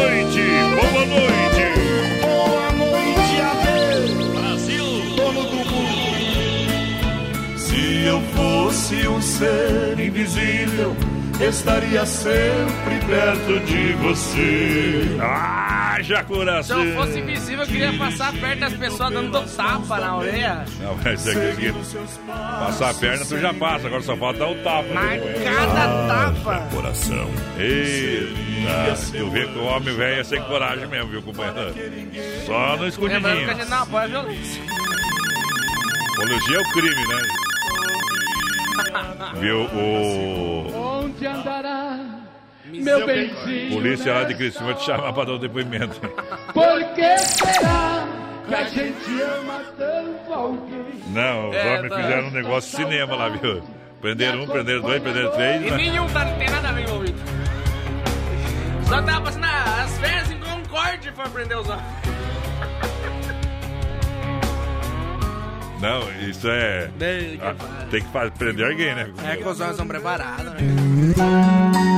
noite, 0.00 0.40
boa 0.80 1.04
noite. 1.06 1.64
Boa 2.22 2.72
noite, 2.72 3.40
Abel. 3.50 4.02
Brasil. 4.40 4.86
Dono 5.16 5.42
do 5.42 5.56
mundo. 5.56 7.58
Se 7.58 8.04
eu 8.04 8.20
fosse 8.34 9.08
um 9.08 9.20
ser 9.20 9.98
invisível, 10.00 10.96
estaria 11.40 12.06
sempre 12.06 12.98
perto 13.06 13.60
de 13.60 13.92
você. 13.94 15.16
Haja 16.00 16.24
coração. 16.24 16.82
Se 16.82 16.88
eu 16.88 16.94
fosse 16.96 17.18
invisível, 17.18 17.60
eu 17.60 17.66
queria 17.66 17.92
passar 17.98 18.32
perto 18.32 18.60
das 18.60 18.72
pessoas 18.72 19.12
dando 19.12 19.42
tapa 19.54 20.00
na 20.00 20.16
orelha. 20.16 20.64
Não, 20.80 20.96
mas 20.96 21.28
é 21.28 21.52
que 21.52 21.72
passar 22.32 22.90
a 22.90 22.94
perna 22.94 23.24
tu 23.26 23.38
já 23.38 23.52
passa, 23.52 23.86
agora 23.86 24.02
só 24.02 24.16
falta 24.16 24.38
dar 24.38 24.48
o 24.48 24.54
tapa. 24.62 24.88
Mas 24.94 25.22
cada 25.44 26.06
tapa. 26.06 26.68
Coração. 26.74 27.30
Eita, 27.58 28.96
tu 29.12 29.30
vê 29.30 29.46
que 29.46 29.58
o 29.58 29.64
homem 29.64 29.94
velho 29.94 30.20
é 30.20 30.24
sem 30.24 30.42
coragem 30.44 30.86
mesmo, 30.88 31.10
viu, 31.10 31.22
companheiro? 31.22 31.74
Só 32.46 32.76
no 32.76 32.76
Lembrando 32.76 32.78
que 32.78 32.84
a 32.84 32.88
escondidinho. 32.88 33.56
gente 33.56 33.68
não 33.68 33.82
apoia 33.82 34.04
a 34.04 34.06
violência. 34.06 34.62
Apologia 36.16 36.56
é 36.56 36.60
o 36.60 36.72
crime, 36.72 37.08
né? 37.08 37.22
Viu, 39.38 39.60
o 39.66 41.00
Onde 41.04 41.26
andará 41.26 41.69
meu 42.72 43.06
benzinho? 43.06 43.70
polícia 43.72 44.12
lá 44.14 44.24
de 44.24 44.34
Criciúma 44.34 44.74
te 44.74 44.84
chamar 44.84 45.12
pra 45.12 45.24
dar 45.24 45.32
o 45.32 45.38
depoimento. 45.38 46.00
Por 46.52 46.84
que 46.94 47.18
será 47.18 48.06
que 48.48 48.54
a 48.54 48.64
gente 48.64 49.22
ama 49.22 49.62
tanto 49.78 50.32
alguém? 50.32 50.84
Não, 51.08 51.50
os 51.50 51.56
É, 51.56 51.76
homens 51.78 51.88
tá. 51.92 51.96
fizeram 52.02 52.28
um 52.28 52.30
negócio 52.30 52.70
de 52.70 52.76
cinema 52.76 53.16
lá, 53.16 53.28
viu? 53.28 53.62
Prenderam 54.00 54.42
um, 54.42 54.46
prenderam 54.46 54.80
dois, 54.82 55.02
prenderam 55.02 55.30
três. 55.32 55.62
E 55.66 55.70
né? 55.70 55.76
nenhum 55.76 56.06
tá, 56.08 56.24
não 56.24 56.38
tem 56.38 56.48
nada 56.50 56.68
a 56.68 56.72
ver 56.72 56.82
envolvido. 56.84 57.18
Só 58.88 59.02
tava 59.02 59.20
passando 59.20 59.44
as 59.44 59.98
férias 59.98 60.30
em 60.30 60.38
Concorde 60.38 61.08
e 61.08 61.12
foi 61.12 61.28
prender 61.28 61.58
os 61.58 61.68
homens. 61.68 61.84
Não, 65.80 66.02
isso 66.28 66.46
é. 66.48 66.90
Ah, 67.42 67.54
tem 67.90 68.02
que 68.02 68.08
fazer, 68.12 68.30
prender 68.32 68.66
alguém, 68.70 68.94
né? 68.94 69.10
É 69.24 69.36
que 69.36 69.48
os 69.48 69.58
homens 69.60 69.76
são 69.76 69.86
preparados, 69.86 70.44
né? 70.44 70.56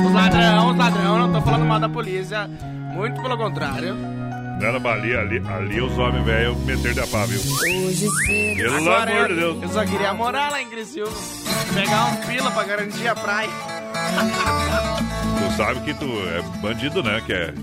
Os 0.07 0.13
ladrão, 0.13 0.71
os 0.71 0.77
ladrão, 0.77 1.17
não 1.19 1.33
tô 1.33 1.41
falando 1.41 1.65
mal 1.65 1.79
da 1.79 1.89
polícia. 1.89 2.47
Muito 2.93 3.21
pelo 3.21 3.37
contrário. 3.37 3.93
Não, 3.95 4.79
mas 4.79 4.85
ali, 4.85 5.15
ali, 5.15 5.43
ali 5.47 5.81
os 5.81 5.97
homens 5.97 6.23
velhos 6.25 6.57
meteram 6.59 6.95
da 6.95 7.07
pá, 7.07 7.25
viu? 7.25 7.39
Hoje 7.39 8.07
cedo. 8.25 8.55
Pelo 8.57 8.75
Agora 8.77 9.11
amor 9.11 9.27
de 9.27 9.35
Deus. 9.35 9.63
eu 9.63 9.69
só 9.69 9.85
queria 9.85 10.13
morar 10.13 10.51
lá 10.51 10.61
em 10.61 10.69
Criciúma. 10.69 11.11
Pegar 11.73 12.05
uns 12.05 12.25
pila 12.25 12.51
pra 12.51 12.63
garantir 12.63 13.07
a 13.07 13.15
praia. 13.15 13.49
Tu 15.39 15.57
sabe 15.57 15.79
que 15.81 15.93
tu 15.95 16.05
é 16.05 16.41
bandido, 16.61 17.03
né? 17.03 17.21
Que 17.25 17.33
é 17.33 17.53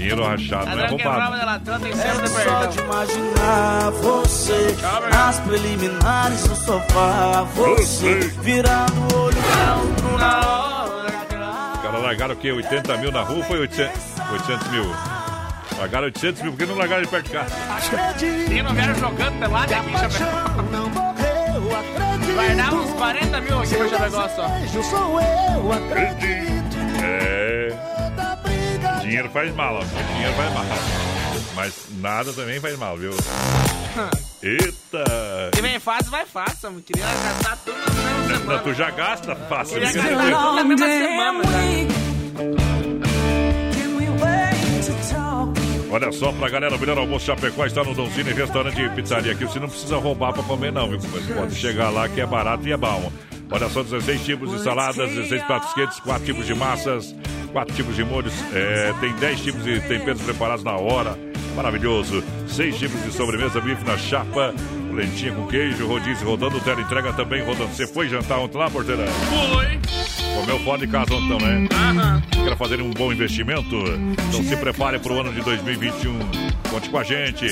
dinheiro 0.00 0.24
rachado, 0.24 0.66
não 0.66 0.82
é 0.82 0.86
roubado. 0.88 1.36
É 1.36 2.26
só 2.26 2.66
de 2.66 2.78
imaginar 2.78 3.90
você 3.90 4.76
nas 5.12 5.38
preliminares 5.40 6.46
no 6.46 6.56
sofá, 6.56 7.46
você 7.54 8.14
virando 8.40 9.14
o 9.14 9.18
olho 9.24 9.36
Os 11.74 11.80
caras 11.82 12.02
largaram 12.02 12.34
o 12.34 12.36
quê? 12.36 12.50
80 12.50 12.96
mil 12.96 13.12
na 13.12 13.22
rua 13.22 13.38
ou 13.38 13.44
foi 13.44 13.60
800, 13.60 14.00
800 14.32 14.68
mil? 14.68 14.84
Largaram 15.78 16.04
800 16.06 16.42
mil, 16.42 16.52
por 16.52 16.58
que 16.58 16.66
não 16.66 16.76
largaram 16.76 17.02
de 17.02 17.08
perto 17.08 17.26
de 17.26 17.32
casa? 17.32 17.54
E 18.50 18.62
não 18.62 18.74
vieram 18.74 18.94
jogando 18.94 19.38
pelado 19.38 19.74
aqui 19.74 19.90
em 19.90 19.98
Chapecó. 19.98 20.24
Vai 22.36 22.54
dar 22.54 22.72
uns 22.74 22.90
40 22.92 23.40
mil 23.40 23.58
aqui 23.60 23.76
pra 23.76 23.88
Chapecó 23.88 24.28
só. 24.28 24.48
Sou 24.82 25.20
eu, 25.20 25.72
acredito. 25.72 26.76
É. 27.02 27.99
Dinheiro 29.10 29.28
faz 29.30 29.52
mal, 29.56 29.74
ó. 29.74 29.80
Dinheiro 30.14 30.34
faz 30.34 30.54
mal. 30.54 30.64
Mas 31.56 31.74
nada 31.98 32.32
também 32.32 32.60
faz 32.60 32.78
mal, 32.78 32.96
viu? 32.96 33.10
Eita! 34.40 35.50
Se 35.52 35.60
vem 35.60 35.80
fácil, 35.80 36.12
vai 36.12 36.24
fácil. 36.24 36.68
Eu 36.68 36.80
queria 36.80 37.04
gastar 37.04 37.56
tudo 37.56 37.76
na 37.76 37.90
mesma 37.90 38.28
Não, 38.28 38.38
semana. 38.38 38.58
tu 38.60 38.72
já 38.72 38.90
gasta 38.92 39.34
fácil. 39.34 39.80
Queria 39.80 39.92
né? 39.92 40.10
gastar 40.10 40.38
tudo 40.38 40.54
na 40.54 40.62
mesma 40.64 40.86
semana 40.86 41.42
já. 41.44 41.60
Olha 45.92 46.12
só 46.12 46.30
pra 46.30 46.48
galera, 46.48 46.76
o 46.76 46.78
melhor 46.78 46.98
almoço 46.98 47.26
Chapecó 47.26 47.66
está 47.66 47.82
no 47.82 47.92
Doncini 47.92 48.32
Restaurante 48.32 48.80
e 48.80 48.88
Pizzaria. 48.90 49.32
Aqui 49.32 49.44
você 49.44 49.58
não 49.58 49.68
precisa 49.68 49.96
roubar 49.96 50.32
pra 50.32 50.44
comer, 50.44 50.70
não, 50.70 50.88
viu? 50.88 51.00
Mas 51.12 51.26
pode 51.26 51.56
chegar 51.56 51.90
lá 51.90 52.08
que 52.08 52.20
é 52.20 52.26
barato 52.26 52.64
e 52.68 52.70
é 52.70 52.76
bom. 52.76 53.10
Olha 53.50 53.68
só, 53.68 53.82
16 53.82 54.24
tipos 54.24 54.50
de 54.50 54.62
saladas, 54.62 55.10
16 55.10 55.42
pratos 55.42 55.74
quentes, 55.74 55.98
4 56.00 56.24
tipos 56.24 56.46
de 56.46 56.54
massas, 56.54 57.14
4 57.52 57.74
tipos 57.74 57.96
de 57.96 58.04
molhos. 58.04 58.32
é, 58.54 58.94
tem 59.00 59.12
10 59.14 59.40
tipos 59.40 59.64
de 59.64 59.80
temperos 59.80 60.22
preparados 60.22 60.62
na 60.64 60.76
hora. 60.76 61.18
Maravilhoso. 61.56 62.22
6 62.46 62.78
tipos 62.78 63.02
de 63.02 63.12
sobremesa, 63.12 63.60
bife 63.60 63.84
na 63.84 63.98
chapa, 63.98 64.54
lentinha 64.92 65.32
com 65.32 65.46
queijo, 65.46 65.86
rodízio 65.86 66.26
rodando, 66.26 66.60
tela 66.60 66.80
entrega 66.80 67.12
também 67.12 67.42
rodando. 67.44 67.70
Você 67.74 67.86
foi 67.86 68.08
jantar 68.08 68.38
ontem 68.38 68.58
lá, 68.58 68.70
porteira? 68.70 69.06
Foi. 69.06 69.80
Comeu 70.34 70.58
fora 70.60 70.78
de 70.78 70.86
casa 70.86 71.14
ontem, 71.14 71.38
né? 71.38 71.68
Aham. 71.72 72.22
Quer 72.30 72.56
fazer 72.56 72.80
um 72.80 72.90
bom 72.90 73.12
investimento? 73.12 73.76
Então 74.28 74.42
se 74.42 74.56
prepare 74.56 74.98
para 74.98 75.12
o 75.12 75.20
ano 75.20 75.32
de 75.32 75.40
2021. 75.42 76.18
Conte 76.70 76.88
com 76.88 76.98
a 76.98 77.04
gente. 77.04 77.46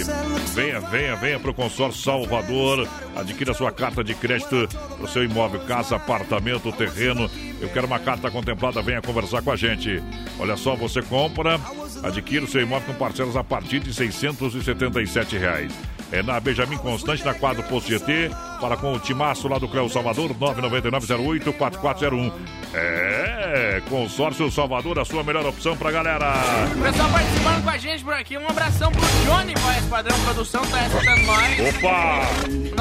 Venha, 0.54 0.80
venha, 0.80 1.16
venha 1.16 1.38
para 1.38 1.50
o 1.50 1.54
consórcio 1.54 2.02
Salvador. 2.02 2.88
Adquira 3.16 3.52
sua 3.52 3.70
carta 3.72 4.02
de 4.02 4.14
crédito 4.14 4.68
para 4.68 5.04
o 5.04 5.08
seu 5.08 5.24
imóvel, 5.24 5.60
casa, 5.60 5.96
apartamento, 5.96 6.72
terreno. 6.72 7.28
Eu 7.60 7.68
quero 7.68 7.86
uma 7.86 7.98
carta 7.98 8.30
contemplada. 8.30 8.80
Venha 8.80 9.02
conversar 9.02 9.42
com 9.42 9.50
a 9.50 9.56
gente. 9.56 10.02
Olha 10.38 10.56
só, 10.56 10.74
você 10.76 11.02
compra, 11.02 11.60
adquira 12.02 12.44
o 12.44 12.48
seu 12.48 12.62
imóvel 12.62 12.86
com 12.86 12.94
parcelas 12.94 13.36
a 13.36 13.44
partir 13.44 13.80
de 13.80 13.92
677 13.92 15.36
reais. 15.36 15.72
É 16.10 16.22
na 16.22 16.40
Benjamin 16.40 16.78
Constante, 16.78 17.22
na 17.28 17.34
quadra 17.34 17.62
Posto 17.62 17.90
GT. 17.90 18.30
Fala 18.60 18.76
com 18.76 18.92
o 18.92 18.98
Timaço 18.98 19.46
lá 19.46 19.56
do 19.58 19.68
Cléo 19.68 19.88
Salvador, 19.88 20.30
999-08-4401. 20.34 22.32
É, 22.74 23.80
Consórcio 23.88 24.50
Salvador, 24.50 24.98
a 24.98 25.04
sua 25.04 25.22
melhor 25.22 25.46
opção 25.46 25.76
pra 25.76 25.92
galera. 25.92 26.32
Pessoal 26.82 27.08
participando 27.10 27.62
com 27.62 27.70
a 27.70 27.78
gente 27.78 28.02
por 28.04 28.14
aqui. 28.14 28.36
Um 28.36 28.48
abração 28.48 28.90
pro 28.90 29.00
Johnny, 29.26 29.54
voz 29.54 29.84
padrão 29.84 30.18
produção, 30.24 30.62
tá 30.66 30.86
escutando 30.86 31.22
nós. 31.24 31.76
Opa! 31.76 32.20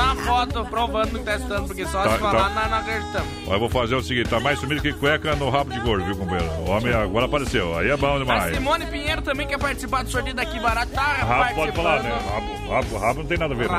Uma 0.01 0.15
foto 0.15 0.65
provando 0.65 1.19
que 1.19 1.25
tá 1.25 1.35
escutando, 1.35 1.67
porque 1.67 1.85
só 1.85 2.03
Tá, 2.03 2.11
se 2.11 2.17
falar 2.19 2.49
tá. 2.49 2.55
nós 2.55 2.69
não 2.71 2.77
acreditamos. 2.79 3.27
Eu 3.47 3.59
vou 3.59 3.69
fazer 3.69 3.95
o 3.95 4.01
seguinte, 4.01 4.29
tá 4.29 4.39
mais 4.39 4.59
sumido 4.59 4.81
que 4.81 4.93
cueca 4.93 5.35
no 5.35 5.49
rabo 5.49 5.71
de 5.71 5.79
gordo, 5.79 6.05
viu, 6.05 6.15
companheiro? 6.17 6.51
O 6.65 6.69
homem 6.71 6.93
agora 6.93 7.25
apareceu, 7.25 7.77
aí 7.77 7.89
é 7.89 7.97
bom 7.97 8.15
A 8.15 8.19
demais. 8.19 8.55
Simone 8.55 8.85
Pinheiro 8.87 9.21
também 9.21 9.45
quer 9.47 9.59
participar 9.59 10.03
do 10.03 10.09
sorteio 10.09 10.35
daqui 10.35 10.59
barato. 10.59 10.91
Tá 10.91 11.01
Rabo 11.01 11.55
pode 11.55 11.71
falar, 11.71 12.01
né? 12.03 12.09
Rabo, 12.31 12.69
rabo, 12.73 12.97
rabo 12.97 13.19
não 13.21 13.27
tem 13.27 13.37
nada 13.37 13.53
a 13.53 13.57
ver, 13.57 13.69
né? 13.69 13.77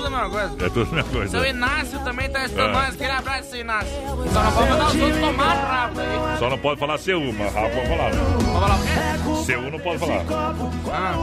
Tudo 0.00 0.06
a 0.06 0.10
mesma 0.10 0.30
coisa. 0.30 0.66
É 0.66 0.68
tudo 0.70 0.82
a 0.90 0.94
mesma 0.94 1.10
coisa. 1.12 1.30
Seu 1.38 1.44
Inácio 1.50 1.98
também 2.00 2.30
tá 2.30 2.44
escutando 2.44 2.70
É. 2.70 2.72
nós. 2.72 2.94
Aquele 2.94 3.10
abraço, 3.12 3.50
seu 3.50 3.60
Inácio. 3.60 3.90
Só 4.32 4.42
não 4.42 4.52
pode 4.52 4.70
mandar 4.70 4.86
os 4.86 4.94
outros 5.00 5.20
tomar 5.20 5.54
rabo 5.54 6.00
aí. 6.00 6.38
Só 6.38 6.50
não 6.50 6.58
pode 6.58 6.80
falar 6.80 6.98
seu, 6.98 7.20
mas 7.32 7.54
rabo 7.54 7.68
pode 7.74 7.88
falar. 7.88 8.10
Pode 8.10 8.44
falar 8.44 8.76
o 8.76 8.82
quê? 8.82 9.44
Seu 9.44 9.70
não 9.70 9.78
pode 9.78 9.98
falar. 9.98 10.24
Ah. 10.92 11.14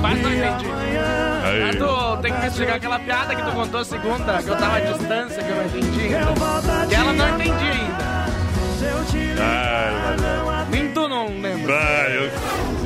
Quase 0.00 0.20
não 0.22 0.32
entendi. 0.32 0.66
Aí. 1.44 1.60
Mas 1.62 1.76
tu 1.76 2.16
tem 2.22 2.32
que 2.32 2.40
me 2.40 2.46
explicar 2.46 2.74
aquela 2.76 2.98
piada 3.00 3.34
que 3.34 3.42
tu 3.42 3.50
contou 3.50 3.84
segunda, 3.84 4.42
que 4.42 4.48
eu 4.48 4.56
tava 4.56 4.76
à 4.76 4.80
distância, 4.80 5.42
que 5.42 5.50
eu 5.50 5.56
não 5.56 5.64
entendi 5.66 6.00
ainda. 6.14 6.86
Que 6.88 6.94
ela 6.94 7.12
não 7.12 7.28
entendi 7.34 7.64
ainda. 7.64 8.28
Ai. 9.40 10.66
Nem 10.70 10.92
tu 10.92 11.08
não 11.08 11.26
lembra. 11.40 11.74
Ah, 11.74 12.08
eu, 12.10 12.30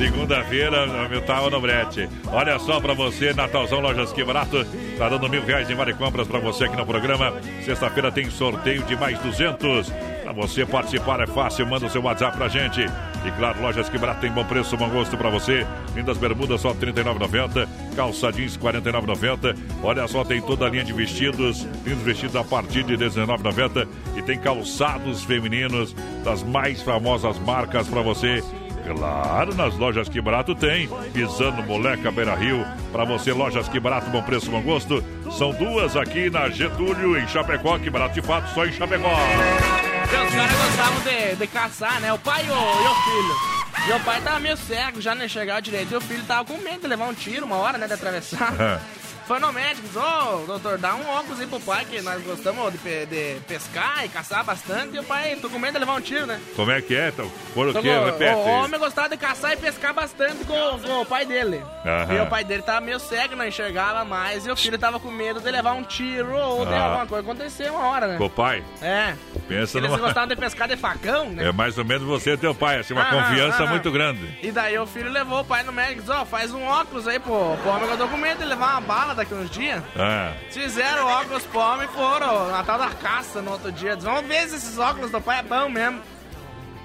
segunda-feira 0.03 0.85
tava 1.25 1.49
no 1.49 1.61
brete. 1.61 2.09
Olha 2.27 2.59
só 2.59 2.81
pra 2.81 2.93
você, 2.93 3.33
Natalzão 3.33 3.79
Lojas 3.79 4.11
Que 4.11 4.21
Barato. 4.21 4.65
Tá 4.97 5.07
dando 5.07 5.29
mil 5.29 5.45
reais 5.45 5.69
em 5.69 5.75
vale 5.75 5.93
compras 5.93 6.27
pra 6.27 6.39
você 6.39 6.65
aqui 6.65 6.75
no 6.75 6.85
programa. 6.85 7.33
Sexta-feira 7.63 8.11
tem 8.11 8.29
sorteio 8.29 8.83
de 8.83 8.97
mais 8.97 9.17
200. 9.19 9.89
Pra 10.23 10.33
você 10.33 10.65
participar 10.65 11.21
é 11.21 11.27
fácil, 11.27 11.65
manda 11.67 11.85
o 11.85 11.89
seu 11.89 12.01
WhatsApp 12.01 12.35
pra 12.35 12.49
gente. 12.49 12.81
E 12.81 13.31
claro, 13.37 13.61
Lojas 13.61 13.87
Que 13.87 13.97
Barato 13.97 14.19
tem 14.19 14.31
bom 14.31 14.43
preço, 14.43 14.75
bom 14.75 14.89
gosto 14.89 15.15
pra 15.15 15.29
você. 15.29 15.65
Lindas 15.95 16.17
bermudas 16.17 16.59
só 16.59 16.71
R$ 16.71 16.79
39,90. 16.79 17.65
Calça 17.95 18.29
jeans 18.29 18.57
R$ 18.57 18.73
49,90. 18.73 19.57
Olha 19.81 20.05
só, 20.09 20.25
tem 20.25 20.41
toda 20.41 20.65
a 20.65 20.69
linha 20.69 20.83
de 20.83 20.91
vestidos. 20.91 21.65
Lindos 21.85 22.03
vestidos 22.03 22.35
a 22.35 22.43
partir 22.43 22.83
de 22.83 22.95
R$ 22.95 23.05
19,90. 23.09 23.87
E 24.17 24.21
tem 24.21 24.37
calçados 24.37 25.23
femininos 25.23 25.95
das 26.25 26.43
mais 26.43 26.81
famosas 26.81 27.39
marcas 27.39 27.87
pra 27.87 28.01
você. 28.01 28.43
Claro, 28.85 29.55
nas 29.55 29.75
lojas 29.77 30.09
Que 30.09 30.21
Barato 30.21 30.53
tem. 30.53 30.89
Pisando, 31.13 31.63
Moleca, 31.63 32.11
Beira 32.11 32.35
Rio. 32.35 32.65
Pra 32.91 33.05
você, 33.05 33.31
lojas 33.31 33.67
Que 33.67 33.79
Barato, 33.79 34.09
bom 34.09 34.21
preço, 34.21 34.51
bom 34.51 34.61
gosto. 34.61 35.03
São 35.37 35.51
duas 35.53 35.95
aqui 35.95 36.29
na 36.29 36.49
Getúlio, 36.49 37.17
em 37.17 37.27
Chapecó. 37.27 37.79
Que 37.79 37.89
Barato 37.89 38.13
de 38.13 38.21
fato, 38.21 38.53
só 38.53 38.65
em 38.65 38.71
Chapecó. 38.71 39.07
Os 39.07 40.35
caras 40.35 40.51
gostavam 40.65 41.01
de, 41.01 41.35
de 41.35 41.47
caçar, 41.47 41.99
né? 42.01 42.13
O 42.13 42.19
pai 42.19 42.45
e 42.45 42.49
o, 42.49 42.53
e 42.53 42.87
o 42.87 42.95
filho. 42.95 43.95
O 43.95 43.99
pai 44.01 44.21
tava 44.21 44.39
meio 44.39 44.55
cego, 44.55 45.01
já 45.01 45.13
não 45.13 45.25
enxergava 45.25 45.61
direito. 45.61 45.93
E 45.93 45.97
o 45.97 46.01
filho 46.01 46.23
tava 46.23 46.45
com 46.45 46.57
medo 46.57 46.81
de 46.81 46.87
levar 46.87 47.05
um 47.05 47.13
tiro 47.13 47.45
uma 47.45 47.57
hora, 47.57 47.77
né? 47.77 47.87
De 47.87 47.93
atravessar. 47.93 48.79
Foi 49.25 49.39
no 49.39 49.53
médico, 49.53 49.87
ô, 49.97 50.45
doutor, 50.45 50.77
dá 50.77 50.95
um 50.95 51.07
óculos 51.09 51.39
aí 51.39 51.47
pro 51.47 51.59
pai, 51.61 51.85
que 51.85 52.01
nós 52.01 52.21
gostamos 52.23 52.71
de, 52.73 52.77
pe- 52.77 53.05
de 53.05 53.39
pescar 53.47 54.03
e 54.03 54.09
caçar 54.09 54.43
bastante. 54.43 54.95
E 54.95 54.99
o 54.99 55.03
pai, 55.03 55.37
tô 55.41 55.49
com 55.49 55.57
medo 55.57 55.73
de 55.73 55.79
levar 55.79 55.93
um 55.93 56.01
tiro, 56.01 56.25
né? 56.25 56.41
Como 56.57 56.69
é 56.71 56.81
que 56.81 56.93
é? 56.95 57.07
Então, 57.07 57.31
por 57.53 57.67
o 57.69 57.73
quê? 57.81 57.89
Repete. 57.89 58.33
O 58.35 58.39
homem 58.49 58.77
gostava 58.79 59.07
de 59.09 59.17
caçar 59.17 59.53
e 59.53 59.57
pescar 59.57 59.93
bastante 59.93 60.43
com, 60.43 60.79
com 60.79 61.01
o 61.01 61.05
pai 61.05 61.25
dele. 61.25 61.63
Aham. 61.85 62.13
E 62.13 62.19
o 62.19 62.25
pai 62.27 62.43
dele 62.43 62.63
tava 62.63 62.81
meio 62.81 62.99
cego, 62.99 63.35
não 63.35 63.47
enxergava 63.47 64.03
mais. 64.03 64.45
E 64.45 64.51
o 64.51 64.55
filho 64.57 64.77
tava 64.77 64.99
com 64.99 65.09
medo 65.09 65.39
de 65.39 65.49
levar 65.49 65.71
um 65.73 65.83
tiro 65.83 66.35
ou 66.35 66.65
de 66.65 66.73
Ah. 66.73 66.83
alguma 66.83 67.07
coisa 67.07 67.23
acontecer 67.23 67.71
uma 67.71 67.79
hora, 67.87 68.07
né? 68.07 68.17
Com 68.17 68.25
o 68.25 68.29
pai? 68.29 68.61
É. 68.81 69.15
Pensa 69.47 69.77
Eles 69.77 69.89
numa... 69.89 70.01
gostavam 70.01 70.27
de 70.27 70.35
pescar 70.35 70.67
de 70.67 70.75
facão, 70.75 71.29
né? 71.29 71.47
É 71.47 71.51
mais 71.53 71.77
ou 71.77 71.85
menos 71.85 72.03
você 72.03 72.33
e 72.33 72.37
teu 72.37 72.53
pai, 72.53 72.79
assim, 72.79 72.93
uma 72.93 73.03
Aham, 73.03 73.23
confiança 73.23 73.63
aham. 73.63 73.71
muito 73.71 73.89
grande. 73.89 74.37
E 74.43 74.51
daí 74.51 74.77
o 74.77 74.85
filho 74.85 75.09
levou 75.09 75.39
o 75.41 75.45
pai 75.45 75.63
no 75.63 75.71
médico 75.71 75.99
e 75.99 76.01
disse, 76.01 76.11
ó, 76.11 76.25
faz 76.25 76.53
um 76.53 76.63
óculos 76.65 77.07
aí 77.07 77.19
pro, 77.19 77.55
pro 77.61 77.71
homem 77.71 77.89
eu 77.89 77.97
tô 77.97 78.07
com 78.09 78.17
medo 78.17 78.39
de 78.39 78.45
levar 78.45 78.71
uma 78.73 78.81
bala 78.81 79.12
daqui 79.13 79.33
uns 79.33 79.49
dias. 79.49 79.81
Ah, 79.97 80.33
Fizeram 80.51 81.05
óculos 81.07 81.43
pro 81.43 81.59
homem 81.59 81.87
e 81.87 81.91
foram 81.93 82.49
na 82.49 82.63
tal 82.63 82.77
da 82.77 82.89
caça 82.89 83.41
no 83.41 83.51
outro 83.51 83.71
dia. 83.71 83.95
Diz, 83.95 84.05
vamos 84.05 84.25
ver 84.27 84.47
se 84.49 84.55
esses 84.55 84.77
óculos 84.77 85.11
do 85.11 85.21
pai 85.21 85.39
é 85.39 85.43
bom 85.43 85.69
mesmo. 85.69 86.01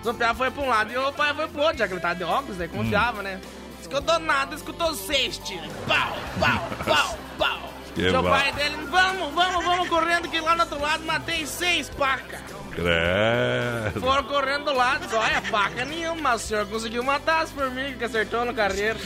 O 0.04 0.14
Piá 0.14 0.32
foi 0.34 0.50
pra 0.50 0.62
um 0.62 0.68
lado 0.68 0.92
e 0.92 0.96
o 0.96 1.12
pai 1.12 1.34
foi 1.34 1.48
pro 1.48 1.60
outro, 1.62 1.78
já 1.78 1.86
que 1.88 1.92
ele 1.94 2.00
tava 2.00 2.14
de 2.14 2.24
óculos, 2.24 2.56
daí 2.56 2.68
confiava, 2.68 3.22
né? 3.22 3.40
Escutou 3.80 4.18
nada, 4.18 4.54
escutou 4.54 4.94
seis 4.94 5.38
tiros. 5.38 5.70
Pau, 5.86 6.16
pau, 6.38 6.68
pau, 6.86 7.18
pau. 7.36 7.72
Que 7.94 8.10
Seu 8.10 8.22
pai 8.22 8.52
dele, 8.52 8.76
vamos, 8.88 9.34
vamos, 9.34 9.64
vamos 9.64 9.88
correndo 9.88 10.28
que 10.28 10.40
lá 10.40 10.54
do 10.54 10.60
outro 10.60 10.80
lado 10.80 11.04
matei 11.04 11.44
seis 11.46 11.88
pacas. 11.90 12.40
Credo. 12.78 14.00
Foram 14.00 14.24
correndo 14.24 14.64
do 14.64 14.74
lado, 14.74 15.10
só 15.10 15.22
é 15.24 15.40
faca 15.42 15.84
nenhuma, 15.84 16.34
o 16.34 16.38
senhor 16.38 16.66
conseguiu 16.66 17.02
matar 17.02 17.42
as 17.42 17.50
formigas 17.50 17.96
que 17.96 18.04
acertou 18.04 18.44
no 18.44 18.54
carreiro. 18.54 18.98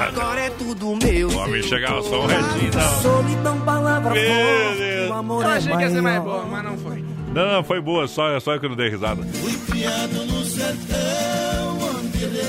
Agora 0.00 0.40
é 0.40 0.50
tudo 0.50 0.96
meu. 0.96 1.28
O 1.28 1.36
homem 1.38 1.62
chegava 1.62 2.02
só 2.02 2.22
um 2.22 2.26
retinho, 2.26 2.72
não. 2.74 3.02
Solidão, 3.02 3.60
palavra 3.60 4.10
forte, 4.10 5.08
o 5.08 5.12
amor 5.12 5.44
Eu 5.44 5.50
é 5.50 5.56
achei 5.56 5.76
que 5.76 5.82
ia 5.82 5.90
ser 5.90 6.02
mais 6.02 6.22
boa, 6.22 6.44
mas 6.44 6.64
não 6.64 6.78
foi. 6.78 7.04
Não, 7.34 7.52
não, 7.52 7.64
foi 7.64 7.80
boa, 7.80 8.06
só, 8.06 8.38
só 8.40 8.54
eu 8.54 8.60
que 8.60 8.68
não 8.68 8.76
dei 8.76 8.90
risada. 8.90 9.22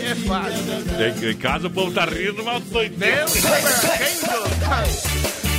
É 0.04 0.16
fácil. 0.28 1.28
Em, 1.28 1.32
em 1.32 1.38
casa 1.38 1.68
o 1.68 1.70
povo 1.72 1.92
tá 1.92 2.06
rindo, 2.06 2.44
mas 2.44 2.56
eu 2.56 2.62
tô 2.72 2.80
Deus 2.80 3.36
entendendo. 3.36 3.56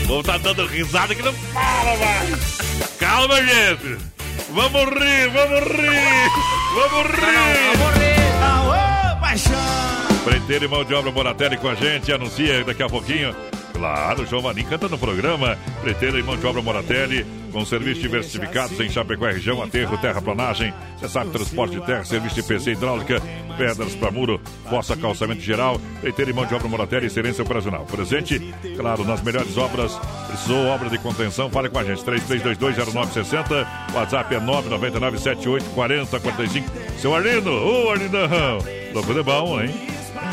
O 0.04 0.06
povo 0.06 0.22
tá 0.22 0.38
dando 0.38 0.66
risada 0.66 1.14
que 1.14 1.22
não 1.22 1.32
fala 1.32 1.96
mais. 1.96 2.56
Calma, 2.98 3.42
gente. 3.42 4.15
Vamos 4.50 4.84
rir, 4.84 5.28
vamos 5.30 5.60
rir. 5.60 6.30
Vamos 6.74 7.06
rir. 7.10 7.76
Vamos 7.76 7.94
rir. 7.98 8.16
Aô, 8.42 9.20
paixão! 9.20 10.24
Preteiro 10.24 10.64
e 10.64 10.68
mão 10.68 10.84
de 10.84 10.94
obra 10.94 11.10
Moratelli 11.10 11.56
com 11.56 11.68
a 11.68 11.74
gente, 11.74 12.12
anuncia 12.12 12.64
daqui 12.64 12.82
a 12.82 12.88
pouquinho. 12.88 13.34
Claro, 13.76 14.26
João 14.26 14.42
Marim 14.42 14.64
canta 14.64 14.88
no 14.88 14.96
programa. 14.96 15.58
Preteiro 15.82 16.18
e 16.18 16.22
mão 16.22 16.34
de 16.36 16.46
obra 16.46 16.62
Moratelli, 16.62 17.26
com 17.52 17.62
serviços 17.64 18.02
diversificados 18.02 18.78
em 18.80 18.88
Chapecó 18.88 19.26
região, 19.26 19.62
aterro, 19.62 19.98
terraplanagem, 19.98 20.72
você 20.96 21.08
sabe, 21.08 21.30
transporte 21.30 21.78
de 21.78 21.84
terra, 21.84 22.04
serviço 22.04 22.36
de 22.36 22.42
PC 22.42 22.72
hidráulica, 22.72 23.20
pedras 23.58 23.94
para 23.94 24.10
muro, 24.10 24.40
fossa, 24.70 24.96
calçamento 24.96 25.42
geral, 25.42 25.78
preteiro 26.00 26.30
e 26.30 26.34
mão 26.34 26.46
de 26.46 26.54
obra 26.54 26.68
Moratelli, 26.68 27.04
excelência 27.06 27.44
operacional. 27.44 27.84
Presente, 27.84 28.54
claro, 28.76 29.04
nas 29.04 29.20
melhores 29.22 29.58
obras. 29.58 30.00
Precisou 30.26 30.68
obra 30.68 30.88
de 30.88 30.96
contenção? 30.98 31.50
Fale 31.50 31.68
com 31.68 31.78
a 31.78 31.84
gente, 31.84 32.02
33220960, 32.02 33.66
WhatsApp 33.94 34.34
é 34.34 34.40
999784045. 34.40 36.64
Seu 36.98 37.14
Arlindo, 37.14 37.50
ô 37.50 37.90
Arlindão, 37.90 38.58
louco 38.94 39.12
de 39.12 39.22
bom, 39.22 39.60
hein? 39.60 39.70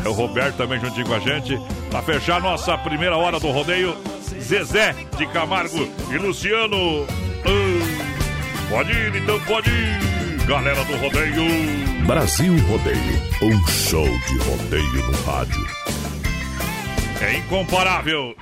É 0.03 0.07
o 0.07 0.13
Roberto 0.13 0.55
também 0.55 0.79
juntinho 0.79 1.05
com 1.05 1.13
a 1.13 1.19
gente. 1.19 1.59
Pra 1.93 2.01
fechar 2.01 2.41
nossa 2.41 2.75
primeira 2.75 3.15
hora 3.15 3.39
do 3.39 3.51
rodeio, 3.51 3.95
Zezé 4.41 4.95
de 5.15 5.27
Camargo 5.27 5.87
e 6.09 6.17
Luciano. 6.17 7.05
Ah, 7.45 8.67
pode 8.67 8.91
ir, 8.91 9.15
então 9.15 9.39
pode 9.41 9.69
ir. 9.69 10.43
Galera 10.47 10.83
do 10.85 10.95
rodeio. 10.97 11.45
Brasil 12.07 12.57
Rodeio, 12.67 13.21
um 13.43 13.67
show 13.67 14.07
de 14.07 14.37
rodeio 14.39 15.11
no 15.11 15.21
rádio. 15.23 15.67
É 17.21 17.37
incomparável. 17.37 18.35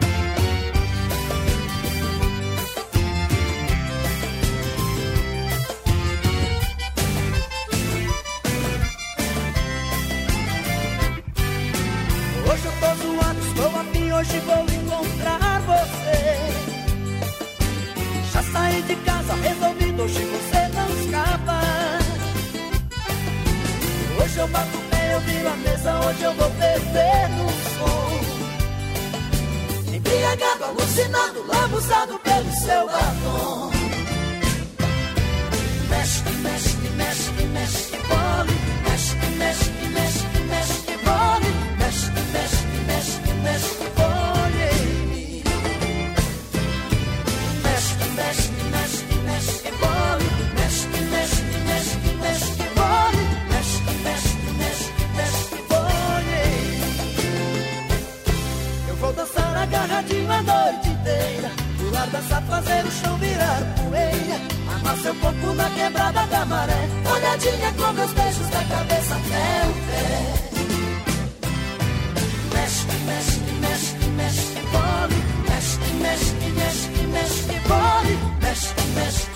Hoje 14.21 14.39
vou 14.41 14.63
encontrar 14.63 15.61
você. 15.61 16.21
Já 18.31 18.43
saí 18.43 18.81
de 18.83 18.95
casa, 18.97 19.33
resolvido, 19.33 20.03
hoje 20.03 20.23
você 20.23 20.67
não 20.75 20.87
escapa. 21.01 21.61
Hoje 24.21 24.37
eu 24.37 24.47
bato 24.47 24.77
o 24.77 24.81
pé, 24.89 25.15
eu 25.15 25.19
viro 25.21 25.49
a 25.49 25.55
mesa, 25.57 25.99
hoje 26.01 26.23
eu 26.23 26.33
vou 26.35 26.49
beber 26.51 27.29
no 27.29 27.49
som. 27.49 28.21
Embriagado, 29.95 30.65
alucinado, 30.65 31.43
lambuzado 31.47 32.19
pelo 32.19 32.51
seu 32.53 32.85
batom. 32.85 33.71
Mexe, 35.89 36.29
mexe, 36.43 36.77
mexe, 36.95 37.31
mexe. 37.47 37.91
Mexe, 38.87 39.15
mexe, 39.15 39.15
mexe, 39.37 39.71
mexe, 39.89 40.10
dançar 60.01 60.31
agarradinho 60.31 60.31
a 60.31 60.41
noite 60.41 60.89
inteira. 60.89 61.51
Pular, 61.77 62.07
dançar, 62.07 62.41
fazer 62.43 62.85
o 62.85 62.91
chão 62.91 63.17
virar 63.17 63.61
poeira. 63.77 64.39
Amar 64.75 64.97
seu 64.97 65.15
corpo 65.15 65.53
na 65.53 65.69
quebrada 65.69 66.25
da 66.27 66.45
maré. 66.45 66.87
Olhadinha 67.13 67.71
com 67.73 67.93
meus 67.93 68.13
beijos 68.13 68.47
da 68.49 68.63
cabeça 68.63 69.15
até 69.15 69.67
o 69.67 69.73
pé. 69.87 70.41
Mexe, 72.53 72.85
mexe, 73.05 73.39
mexe, 73.61 73.95
mexe, 74.17 74.53
bole. 74.71 75.19
Mexe, 75.49 75.77
mexe, 76.01 76.33
mexe, 76.55 76.89
mexe, 77.07 77.59
bole. 77.67 78.17
Mexe, 78.41 78.73
mexe, 78.95 78.95
mexe, 78.95 79.30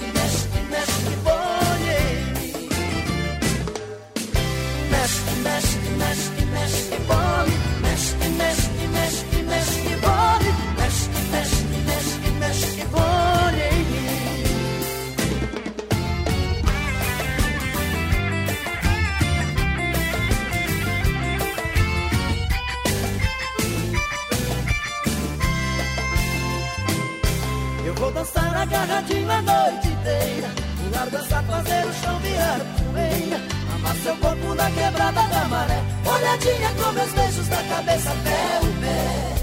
agarradinho 28.66 29.32
a 29.32 29.42
noite 29.42 29.88
inteira. 29.88 30.50
Pular, 30.78 31.10
dançar, 31.10 31.44
fazer 31.44 31.86
o 31.86 31.94
chão 31.94 32.20
virar 32.20 32.60
poeira. 32.78 33.42
Amar 33.76 33.96
seu 33.98 34.18
corpo 34.18 34.56
na 34.56 34.72
quebrada 34.72 35.22
da 35.22 35.46
maré. 35.48 35.82
Olhadinha 36.06 36.70
com 36.74 36.92
meus 36.92 37.12
beijos 37.12 37.48
da 37.48 37.64
cabeça 37.64 38.10
até 38.12 38.66
o 38.66 38.82
pé. 38.82 39.35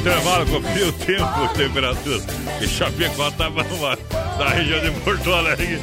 Intervalo, 0.00 0.46
confia 0.46 0.88
o 0.88 0.92
tempo, 0.92 1.54
temperatura. 1.54 2.20
E 2.60 2.66
Chapecó 2.66 3.30
tava 3.32 3.62
uma, 3.74 3.96
da 4.38 4.48
região 4.48 4.80
de 4.80 4.90
Porto 5.00 5.32
Alegre. 5.32 5.78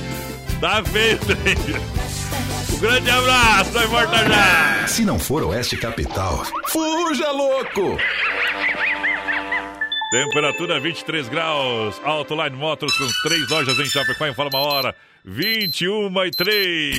Tá 0.59 0.83
feio. 0.83 1.19
Um 2.73 2.79
grande 2.79 3.09
abraço, 3.09 3.71
vai 3.71 3.87
volta 3.87 4.17
já. 4.17 4.87
Se 4.87 5.05
não 5.05 5.19
for 5.19 5.43
Oeste 5.43 5.77
Capital, 5.77 6.43
fuja 6.67 7.31
louco! 7.31 7.97
Temperatura 10.09 10.79
23 10.79 11.27
graus. 11.27 11.99
Autoline 12.03 12.55
Motors 12.55 12.97
com 12.97 13.07
três 13.27 13.49
lojas 13.49 13.77
em 13.77 13.85
Chapecó. 13.85 14.25
Informa 14.25 14.57
a 14.57 14.61
hora. 14.61 14.95
21 15.25 16.25
e 16.25 16.31
3. 16.31 16.97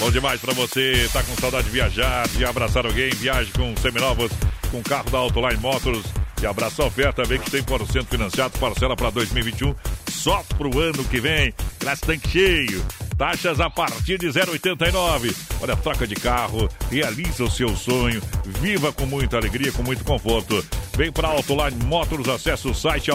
Bom 0.00 0.10
demais 0.10 0.40
pra 0.40 0.52
você. 0.52 1.08
Tá 1.12 1.22
com 1.22 1.36
saudade 1.36 1.66
de 1.66 1.70
viajar, 1.70 2.26
de 2.28 2.44
abraçar 2.44 2.84
alguém. 2.84 3.10
Viaje 3.10 3.52
com 3.52 3.76
seminovos, 3.76 4.32
com 4.74 4.82
carro 4.82 5.08
da 5.08 5.18
Autoline 5.18 5.60
Motors. 5.60 6.04
E 6.42 6.46
abraça 6.46 6.82
a 6.82 6.86
oferta, 6.86 7.24
vem 7.24 7.38
que 7.38 7.50
tem 7.50 7.62
por 7.62 7.86
cento 7.86 8.08
financiado, 8.08 8.58
parcela 8.58 8.96
para 8.96 9.08
2021, 9.10 9.74
só 10.10 10.42
pro 10.58 10.80
ano 10.80 11.04
que 11.04 11.20
vem. 11.20 11.54
Graças 11.78 12.00
tanque 12.00 12.28
cheio. 12.28 12.84
Taxas 13.16 13.60
a 13.60 13.70
partir 13.70 14.18
de 14.18 14.26
0,89. 14.26 15.34
Olha, 15.60 15.76
troca 15.76 16.06
de 16.06 16.16
carro, 16.16 16.68
realiza 16.90 17.44
o 17.44 17.50
seu 17.50 17.74
sonho, 17.76 18.20
viva 18.60 18.92
com 18.92 19.06
muita 19.06 19.36
alegria, 19.36 19.70
com 19.70 19.84
muito 19.84 20.02
conforto. 20.02 20.64
Vem 20.96 21.12
para 21.12 21.28
Autoline 21.28 21.84
Motors, 21.84 22.28
acesse 22.28 22.66
o 22.66 22.74
site 22.74 23.12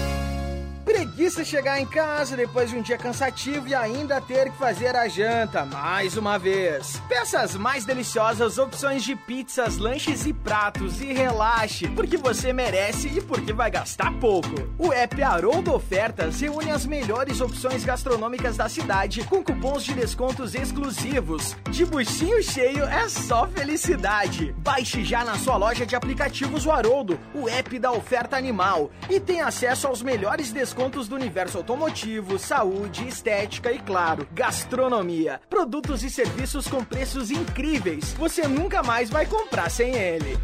Preguiça 0.83 1.45
chegar 1.45 1.79
em 1.79 1.85
casa 1.85 2.35
depois 2.35 2.71
de 2.71 2.75
um 2.75 2.81
dia 2.81 2.97
cansativo 2.97 3.67
e 3.67 3.75
ainda 3.75 4.19
ter 4.19 4.49
que 4.49 4.57
fazer 4.57 4.95
a 4.95 5.07
janta 5.07 5.63
mais 5.63 6.17
uma 6.17 6.39
vez. 6.39 6.99
Peça 7.07 7.39
as 7.41 7.55
mais 7.55 7.85
deliciosas 7.85 8.57
opções 8.57 9.03
de 9.03 9.15
pizzas, 9.15 9.77
lanches 9.77 10.25
e 10.25 10.33
pratos 10.33 10.99
e 10.99 11.13
relaxe, 11.13 11.87
porque 11.89 12.17
você 12.17 12.51
merece 12.51 13.07
e 13.09 13.21
porque 13.21 13.53
vai 13.53 13.69
gastar 13.69 14.11
pouco. 14.13 14.49
O 14.79 14.91
app 14.91 15.21
Haroldo 15.21 15.73
Ofertas 15.73 16.41
reúne 16.41 16.71
as 16.71 16.85
melhores 16.85 17.41
opções 17.41 17.85
gastronômicas 17.85 18.57
da 18.57 18.67
cidade 18.67 19.23
com 19.25 19.43
cupons 19.43 19.83
de 19.83 19.93
descontos 19.93 20.55
exclusivos. 20.55 21.55
De 21.69 21.85
buchinho 21.85 22.41
cheio 22.41 22.85
é 22.85 23.07
só 23.07 23.47
felicidade. 23.47 24.55
Baixe 24.57 25.03
já 25.03 25.23
na 25.23 25.35
sua 25.35 25.57
loja 25.57 25.85
de 25.85 25.95
aplicativos 25.95 26.65
o 26.65 26.71
Haroldo, 26.71 27.19
o 27.35 27.47
app 27.47 27.77
da 27.77 27.91
oferta 27.91 28.35
animal, 28.35 28.89
e 29.09 29.19
tem 29.19 29.41
acesso 29.41 29.87
aos 29.87 30.01
melhores 30.01 30.51
descontos 30.51 30.70
do 31.07 31.15
universo 31.15 31.57
automotivo, 31.57 32.39
saúde, 32.39 33.07
estética 33.07 33.71
e, 33.71 33.79
claro, 33.79 34.27
gastronomia. 34.33 35.41
Produtos 35.49 36.03
e 36.03 36.09
serviços 36.09 36.67
com 36.67 36.83
preços 36.83 37.29
incríveis. 37.29 38.13
Você 38.13 38.47
nunca 38.47 38.81
mais 38.81 39.09
vai 39.09 39.25
comprar 39.25 39.69
sem 39.69 39.95
ele. 39.95 40.37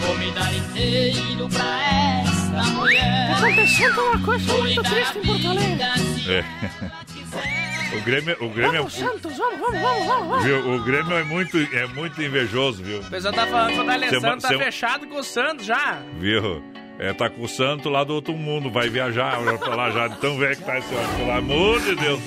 Vou 0.00 0.18
me 0.18 0.30
dar 0.32 0.54
inteiro 0.54 1.48
pra 1.48 2.22
essa 2.22 2.70
mulher. 2.70 3.28
Tá 3.28 3.46
acontecendo 3.46 4.00
uma 4.00 4.24
coisa 4.24 4.54
muito 4.54 4.82
triste 4.82 5.18
em 5.18 5.22
Porto 5.22 5.48
Alegre. 5.48 5.82
É. 6.28 7.67
O 7.96 8.00
Grêmio, 8.02 8.36
o 8.40 8.48
Grêmio 8.50 8.72
Vamos, 8.72 8.94
Santos, 8.94 9.36
vamos, 9.38 9.58
vamos, 9.58 9.80
vamos, 9.80 10.06
vamos. 10.06 10.28
vamos. 10.28 10.44
Viu? 10.44 10.74
O 10.74 10.84
Grêmio 10.84 11.16
é 11.16 11.22
muito, 11.24 11.56
é 11.56 11.86
muito 11.86 12.22
invejoso, 12.22 12.82
viu? 12.82 13.00
O 13.00 13.10
pessoal 13.10 13.32
tá 13.32 13.46
falando 13.46 13.72
que 13.72 13.80
o 13.80 13.84
D'Alessandro 13.84 14.40
tá 14.40 14.48
sema- 14.48 14.64
fechado 14.64 15.06
com 15.06 15.16
o 15.18 15.24
Santos 15.24 15.64
já. 15.64 15.98
Viu? 16.18 16.62
É, 16.98 17.12
tá 17.12 17.30
com 17.30 17.42
o 17.42 17.48
Santo 17.48 17.88
lá 17.88 18.02
do 18.02 18.12
outro 18.14 18.34
mundo, 18.34 18.70
vai 18.70 18.88
viajar 18.88 19.38
pra 19.58 19.74
lá 19.76 19.90
já, 19.90 20.08
tão 20.08 20.36
velho 20.36 20.56
que 20.56 20.64
tá 20.64 20.78
esse 20.78 20.92
homem, 20.94 21.16
pelo 21.16 21.30
amor 21.30 21.80
de 21.80 21.94
Deus. 21.94 22.20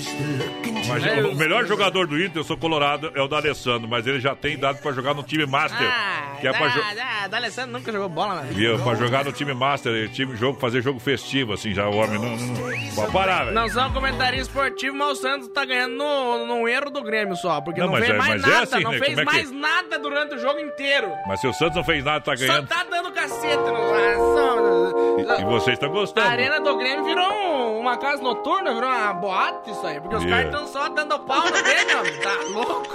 Imagina, 0.86 1.28
o 1.28 1.36
melhor 1.36 1.66
jogador 1.66 2.08
do 2.08 2.18
Inter, 2.18 2.38
eu 2.38 2.44
sou 2.44 2.58
colorado, 2.58 3.12
é 3.14 3.22
o 3.22 3.28
D'Alessandro, 3.28 3.88
mas 3.88 4.08
ele 4.08 4.20
já 4.20 4.36
tem 4.36 4.54
idade 4.54 4.80
pra 4.82 4.92
jogar 4.94 5.14
no 5.14 5.24
time 5.24 5.46
Master. 5.46 5.78
Ah, 5.90 6.38
que 6.40 6.48
é 6.48 6.52
pra 6.54 6.68
ah, 6.68 7.28
D'Alessandro 7.28 7.72
nunca 7.72 7.92
jogou 7.92 8.10
bola 8.10 8.36
na 8.36 8.42
vida. 8.44 8.54
Viu? 8.56 8.80
Pra 8.80 8.96
jogar 8.96 9.26
no 9.26 9.32
time 9.32 9.54
Master, 9.54 10.10
time, 10.12 10.36
jogo, 10.38 10.60
fazer 10.60 10.82
jogo 10.82 11.00
festivo, 11.00 11.54
assim, 11.54 11.74
já 11.74 11.88
o 11.88 11.96
homem 11.98 12.18
não, 12.20 12.36
não 12.38 12.96
pode 12.96 13.12
parar, 13.12 13.44
velho. 13.46 13.54
Não 13.56 13.68
são 13.70 13.92
comentários 13.92 14.44
esportivos, 14.48 14.98
mas 14.98 15.18
o 15.20 15.22
Santos 15.22 15.48
tá 15.50 15.66
ganhando 15.66 15.96
no, 15.96 16.46
no 16.48 16.68
erro 16.68 16.90
do 16.90 17.04
Grêmio 17.04 17.36
só. 17.36 17.60
Porque 17.62 17.80
Não, 17.80 17.88
não, 17.88 17.94
mas 17.94 18.06
fez 18.06 18.16
é- 18.16 18.18
mais 18.18 18.42
mas 18.42 18.44
é 18.44 18.48
nada, 18.56 18.64
assim, 18.76 18.84
não 18.84 18.92
né? 18.92 19.00
fez 19.00 19.18
é 19.18 19.26
que- 19.26 19.26
mais 19.26 19.52
nada 19.52 20.00
durante 20.00 20.36
o 20.36 20.40
jogo 20.40 20.60
inteiro. 20.60 21.12
Mas 21.28 21.42
se 21.42 21.48
o 21.48 21.54
Santos 21.54 21.76
não 21.76 21.84
fez 21.84 22.04
nada, 22.04 22.22
tá 22.22 22.36
Só 22.36 22.46
ganhando. 22.48 22.68
tá 22.68 22.84
dando 22.90 23.11
cacete 23.22 23.58
no. 23.58 25.20
E, 25.20 25.42
e 25.42 25.46
vocês 25.46 25.76
estão 25.76 25.90
A 25.90 25.92
gostando. 25.94 26.28
arena 26.28 26.60
do 26.60 26.76
Grêmio 26.78 27.04
virou 27.06 27.32
um- 27.32 27.80
uma 27.80 27.98
casa 27.98 28.22
noturna, 28.22 28.74
virou 28.74 28.90
uma 28.90 29.14
boate 29.14 29.72
isso 29.72 29.86
aí. 29.86 30.00
Porque 30.00 30.16
os 30.16 30.24
Yeah. 30.24 30.50
caras 30.52 30.62
estão 30.70 30.82
só 30.82 30.90
dando 30.90 31.20
pau 31.20 31.44
no 31.46 31.52
Grêmio, 31.52 32.22
tá 32.22 32.36
louco? 32.52 32.90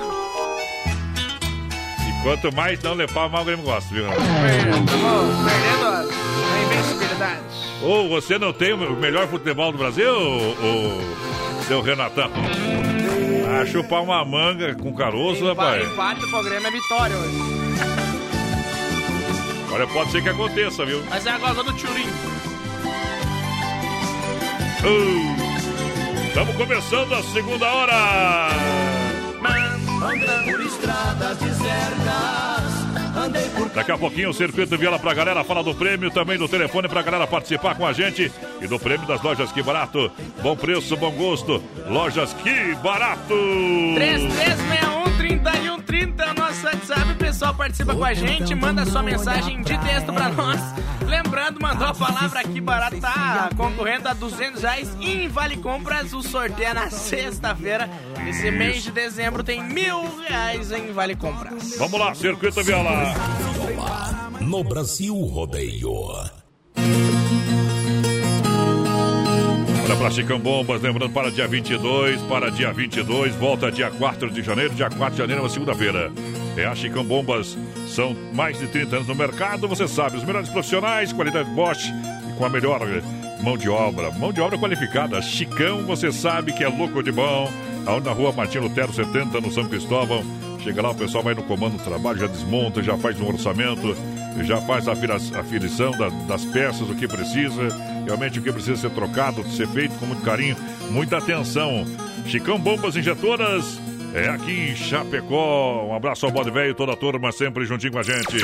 E 2.08 2.22
quanto 2.22 2.54
mais 2.54 2.82
não 2.82 2.94
levar, 2.94 3.28
mais 3.28 3.42
o 3.42 3.46
Grêmio 3.46 3.64
gosta, 3.64 3.94
viu? 3.94 4.06
Estamos 4.08 4.86
perdendo 5.44 5.86
a, 5.86 6.00
a 6.00 6.62
invencibilidade. 6.64 7.42
Ou 7.82 8.08
você 8.08 8.38
não 8.38 8.52
tem 8.52 8.72
o 8.72 8.78
melhor 8.96 9.26
futebol 9.28 9.70
do 9.72 9.78
Brasil, 9.78 10.12
ô, 10.12 11.62
seu 11.64 11.80
Renatão? 11.82 12.30
Ah, 13.48 13.64
chupar 13.66 14.02
uma 14.02 14.24
manga 14.24 14.74
com 14.74 14.92
caroço, 14.94 15.46
rapaz. 15.46 15.86
Empate 15.86 16.26
pro 16.28 16.42
Grêmio 16.42 16.66
é 16.66 16.70
vitória 16.70 17.16
hoje. 17.16 17.65
Olha, 19.76 19.86
pode 19.88 20.10
ser 20.10 20.22
que 20.22 20.30
aconteça, 20.30 20.86
viu? 20.86 21.04
Mas 21.10 21.26
é 21.26 21.30
agora 21.32 21.62
do 21.62 21.70
Turim. 21.74 22.06
Estamos 26.28 26.56
começando 26.56 27.12
a 27.12 27.22
segunda 27.24 27.70
hora. 27.70 28.48
Andei 30.02 30.50
por 30.50 30.60
estradas 30.62 31.36
desertas, 31.36 32.64
andei 33.22 33.46
por 33.50 33.68
Daqui 33.68 33.92
a 33.92 33.98
pouquinho 33.98 34.30
o 34.30 34.32
Circuito 34.32 34.78
Viola 34.78 34.98
pra 34.98 35.12
galera 35.12 35.44
fala 35.44 35.62
do 35.62 35.74
prêmio, 35.74 36.10
também 36.10 36.38
do 36.38 36.48
telefone 36.48 36.88
pra 36.88 37.02
galera 37.02 37.26
participar 37.26 37.74
com 37.74 37.84
a 37.86 37.92
gente 37.92 38.32
e 38.62 38.66
do 38.66 38.78
prêmio 38.78 39.06
das 39.06 39.20
lojas 39.20 39.52
Que 39.52 39.62
Barato. 39.62 40.10
Bom 40.42 40.56
preço, 40.56 40.96
bom 40.96 41.10
gosto. 41.10 41.62
Lojas 41.86 42.32
Que 42.32 42.74
Barato. 42.76 43.34
3361-3130 43.34 46.18
é 46.18 46.30
o 46.30 46.34
nosso 46.34 46.64
WhatsApp. 46.64 47.05
O 47.36 47.38
pessoal 47.38 47.54
participa 47.54 47.94
com 47.94 48.02
a 48.02 48.14
gente, 48.14 48.54
manda 48.54 48.86
sua 48.86 49.02
mensagem 49.02 49.60
de 49.60 49.76
texto 49.76 50.10
pra 50.10 50.30
nós. 50.30 50.58
Lembrando, 51.06 51.60
mandou 51.60 51.88
a 51.88 51.94
palavra 51.94 52.40
aqui 52.40 52.62
barato, 52.62 52.98
tá 52.98 53.50
concorrendo 53.54 54.08
a 54.08 54.14
200 54.14 54.62
reais 54.62 54.96
em 55.02 55.28
Vale 55.28 55.58
Compras. 55.58 56.14
O 56.14 56.22
sorteio 56.22 56.70
é 56.70 56.72
na 56.72 56.88
sexta-feira. 56.88 57.90
Esse 58.26 58.50
mês 58.50 58.84
de 58.84 58.90
dezembro 58.90 59.44
tem 59.44 59.62
mil 59.62 60.18
reais 60.26 60.72
em 60.72 60.90
Vale 60.92 61.14
Compras. 61.14 61.76
Vamos 61.76 62.00
lá, 62.00 62.14
Circuito 62.14 62.64
Viola. 62.64 63.12
No 64.40 64.64
Brasil 64.64 65.14
Rodeio. 65.14 65.92
Olha 69.84 69.96
pra 69.98 70.10
Chicão 70.10 70.40
Bombas, 70.40 70.80
lembrando 70.80 71.12
para 71.12 71.30
dia 71.30 71.46
22, 71.46 72.18
para 72.22 72.50
dia 72.50 72.72
22, 72.72 73.34
volta 73.34 73.70
dia 73.70 73.90
4 73.90 74.30
de 74.30 74.42
janeiro, 74.42 74.74
dia 74.74 74.88
4 74.88 75.10
de 75.10 75.18
janeiro 75.18 75.42
é 75.42 75.44
uma 75.44 75.50
segunda-feira. 75.50 76.10
É 76.56 76.64
a 76.64 76.74
Chicão 76.74 77.04
Bombas, 77.04 77.56
são 77.88 78.16
mais 78.32 78.58
de 78.58 78.66
30 78.68 78.96
anos 78.96 79.08
no 79.08 79.14
mercado, 79.14 79.68
você 79.68 79.86
sabe, 79.86 80.16
os 80.16 80.24
melhores 80.24 80.48
profissionais, 80.48 81.12
qualidade 81.12 81.50
Bosch 81.50 81.88
e 82.30 82.32
com 82.38 82.44
a 82.46 82.48
melhor 82.48 82.80
mão 83.42 83.58
de 83.58 83.68
obra, 83.68 84.10
mão 84.12 84.32
de 84.32 84.40
obra 84.40 84.56
qualificada. 84.58 85.20
Chicão, 85.20 85.84
você 85.84 86.10
sabe 86.10 86.52
que 86.54 86.64
é 86.64 86.68
louco 86.68 87.02
de 87.02 87.12
bom, 87.12 87.50
aonde 87.84 88.06
na 88.06 88.12
rua 88.12 88.32
Martim 88.32 88.58
Lutero 88.58 88.92
70, 88.92 89.38
no 89.40 89.52
São 89.52 89.66
Cristóvão. 89.68 90.24
Chega 90.64 90.80
lá, 90.82 90.90
o 90.90 90.94
pessoal 90.94 91.22
vai 91.22 91.34
no 91.34 91.42
comando 91.42 91.76
do 91.76 91.84
trabalho, 91.84 92.18
já 92.18 92.26
desmonta, 92.26 92.82
já 92.82 92.96
faz 92.96 93.20
um 93.20 93.28
orçamento, 93.28 93.94
já 94.42 94.60
faz 94.62 94.88
a 94.88 94.92
aferição 94.92 95.90
da- 95.92 96.08
das 96.26 96.44
peças, 96.46 96.88
o 96.88 96.94
que 96.94 97.06
precisa, 97.06 97.68
realmente 98.06 98.38
o 98.38 98.42
que 98.42 98.50
precisa 98.50 98.76
ser 98.80 98.90
trocado, 98.90 99.46
ser 99.50 99.68
feito 99.68 99.94
com 99.98 100.06
muito 100.06 100.22
carinho, 100.22 100.56
muita 100.90 101.18
atenção. 101.18 101.84
Chicão 102.26 102.58
Bombas 102.58 102.96
Injetoras 102.96 103.78
é 104.16 104.28
aqui 104.28 104.70
em 104.70 104.74
Chapecó. 104.74 105.86
Um 105.86 105.94
abraço 105.94 106.24
ao 106.24 106.32
bode 106.32 106.50
velho, 106.50 106.74
toda 106.74 106.92
a 106.92 106.96
turma 106.96 107.30
sempre 107.30 107.66
juntinho 107.66 107.92
com 107.92 107.98
a 107.98 108.02
gente. 108.02 108.36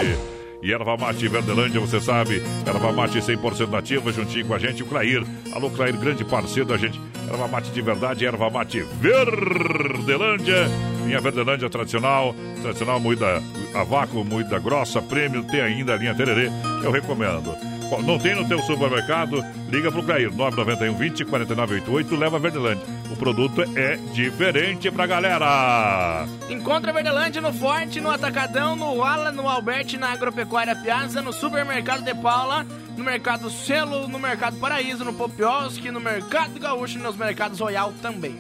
E 0.63 0.73
Erva 0.73 0.97
Mate 0.97 1.27
Verdelândia, 1.27 1.81
você 1.81 2.01
sabe, 2.01 2.41
Erva 2.65 2.93
Mate 2.93 3.19
100% 3.19 3.69
nativa, 3.69 4.13
juntinho 4.13 4.47
com 4.47 4.55
a 4.55 4.59
gente, 4.59 4.83
o 4.83 4.87
Clair. 4.87 5.25
Alô, 5.53 5.69
Clair, 5.71 5.97
grande 5.97 6.25
parceiro 6.25 6.69
da 6.69 6.77
gente. 6.77 7.01
Erva 7.29 7.49
Mate 7.49 7.71
de 7.71 7.83
verdade, 7.83 8.25
Erva 8.25 8.49
Mate 8.49 8.81
Verdelândia. 9.01 10.69
Linha 11.05 11.21
Verdelândia 11.21 11.69
tradicional, 11.69 12.35
tradicional 12.61 13.01
moída 13.01 13.43
a 13.75 13.83
vácuo, 13.83 14.25
moída 14.25 14.59
grossa, 14.61 15.03
prêmio, 15.03 15.43
tem 15.43 15.61
ainda 15.61 15.95
a 15.95 15.97
linha 15.97 16.15
Tererê, 16.15 16.49
eu 16.85 16.93
recomendo. 16.93 17.72
Não 18.01 18.19
tem 18.19 18.35
no 18.35 18.49
teu 18.49 18.59
supermercado? 18.61 19.45
Liga 19.69 19.91
pro 19.91 20.03
Clair, 20.03 20.33
991 20.33 20.95
20 20.95 21.25
4988, 21.25 22.17
leva 22.17 22.39
Verdelândia. 22.39 22.85
O 23.11 23.17
produto 23.17 23.63
é 23.77 23.97
diferente 24.13 24.91
pra 24.91 25.07
galera. 25.07 26.27
Encontra 26.49 26.93
Verdelândia 26.93 27.43
no 27.43 27.53
Forte, 27.53 28.01
no 28.01 28.11
Atacadão, 28.11 28.77
no 28.77 29.03
Ala, 29.03 29.31
no 29.33 29.49
Alberti, 29.49 29.99
na 29.99 30.13
Agropecuária 30.13 30.77
Piazza, 30.77 31.21
no 31.21 31.33
Supermercado 31.33 32.05
de 32.05 32.15
Paula, 32.15 32.67
no 32.97 33.05
Mercado 33.05 33.51
Selo, 33.51 34.09
no 34.09 34.19
Mercado 34.19 34.57
Paraíso, 34.59 35.05
no 35.05 35.13
Popioski, 35.13 35.91
no 35.91 36.01
Mercado 36.01 36.59
Gaúcho 36.59 36.99
e 36.99 37.03
nos 37.03 37.17
mercados 37.17 37.61
Royal 37.61 37.93
também. 38.01 38.39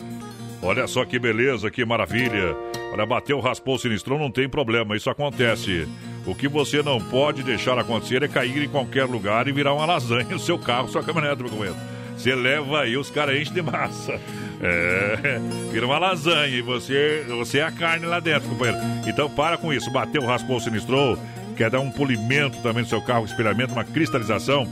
Olha 0.62 0.86
só 0.86 1.04
que 1.04 1.18
beleza, 1.18 1.70
que 1.70 1.84
maravilha. 1.84 2.56
Olha, 2.92 3.04
bateu, 3.04 3.40
raspou 3.40 3.74
o 3.74 3.78
sinistrão, 3.78 4.18
não 4.18 4.30
tem 4.30 4.48
problema, 4.48 4.96
isso 4.96 5.10
acontece. 5.10 5.88
O 6.26 6.34
que 6.34 6.46
você 6.46 6.82
não 6.82 7.00
pode 7.00 7.42
deixar 7.42 7.78
acontecer 7.78 8.22
é 8.22 8.28
cair 8.28 8.62
em 8.62 8.68
qualquer 8.68 9.04
lugar 9.04 9.48
e 9.48 9.52
virar 9.52 9.74
uma 9.74 9.84
lasanha 9.84 10.36
o 10.36 10.38
seu 10.38 10.58
carro, 10.58 10.88
sua 10.88 11.02
caminhonete, 11.02 11.42
meu 11.42 11.50
companheiro. 11.50 11.78
Você 12.16 12.34
leva 12.34 12.82
aí, 12.82 12.96
os 12.96 13.10
caras 13.10 13.40
enchem 13.40 13.54
de 13.54 13.62
massa. 13.62 14.20
É, 14.60 15.40
vira 15.72 15.84
uma 15.84 15.98
lasanha 15.98 16.56
e 16.56 16.62
você, 16.62 17.24
você 17.28 17.58
é 17.58 17.64
a 17.64 17.72
carne 17.72 18.06
lá 18.06 18.20
dentro, 18.20 18.48
companheiro. 18.48 18.80
Então 19.04 19.28
para 19.28 19.58
com 19.58 19.72
isso, 19.72 19.90
bateu, 19.90 20.24
raspou, 20.24 20.60
sinistrou, 20.60 21.18
quer 21.56 21.68
dar 21.68 21.80
um 21.80 21.90
polimento 21.90 22.58
também 22.62 22.84
no 22.84 22.88
seu 22.88 23.02
carro, 23.02 23.24
espelhamento, 23.24 23.72
uma 23.72 23.84
cristalização, 23.84 24.68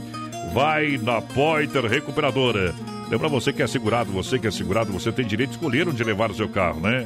vai 0.53 0.97
na 0.97 1.21
Poiter 1.21 1.85
Recuperadora. 1.85 2.73
Lembra 3.09 3.27
você 3.27 3.51
que 3.51 3.61
é 3.61 3.67
segurado, 3.67 4.09
você 4.09 4.39
que 4.39 4.47
é 4.47 4.51
segurado, 4.51 4.93
você 4.93 5.11
tem 5.11 5.25
direito 5.25 5.49
de 5.49 5.55
escolher 5.57 5.89
onde 5.89 6.01
levar 6.01 6.31
o 6.31 6.35
seu 6.35 6.47
carro, 6.47 6.79
né? 6.79 7.05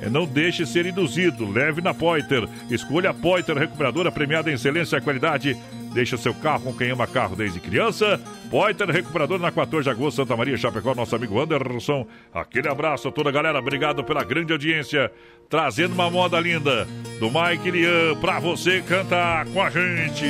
É, 0.00 0.08
Não 0.10 0.26
deixe 0.26 0.66
ser 0.66 0.86
induzido, 0.86 1.50
leve 1.50 1.80
na 1.80 1.94
Poiter. 1.94 2.48
Escolha 2.70 3.10
a 3.10 3.14
Poiter 3.14 3.56
Recuperadora 3.56 4.10
premiada 4.10 4.50
em 4.50 4.54
excelência 4.54 4.96
e 4.96 5.00
qualidade. 5.00 5.56
Deixe 5.92 6.14
o 6.14 6.18
seu 6.18 6.34
carro 6.34 6.64
com 6.64 6.74
quem 6.74 6.90
ama 6.90 7.06
carro 7.06 7.36
desde 7.36 7.60
criança. 7.60 8.20
Poiter 8.50 8.88
Recuperadora 8.88 9.40
na 9.40 9.52
14 9.52 9.84
de 9.84 9.90
agosto, 9.90 10.16
Santa 10.16 10.36
Maria, 10.36 10.56
Chapecó, 10.56 10.94
nosso 10.94 11.14
amigo 11.14 11.40
Anderson. 11.40 12.06
Aquele 12.32 12.68
abraço 12.68 13.08
a 13.08 13.12
toda 13.12 13.28
a 13.28 13.32
galera, 13.32 13.58
obrigado 13.58 14.02
pela 14.02 14.24
grande 14.24 14.52
audiência. 14.52 15.10
Trazendo 15.48 15.94
uma 15.94 16.10
moda 16.10 16.40
linda 16.40 16.86
do 17.20 17.30
Mike 17.30 17.70
Lian 17.70 18.16
pra 18.20 18.40
você 18.40 18.82
cantar 18.82 19.46
com 19.46 19.62
a 19.62 19.70
gente. 19.70 20.26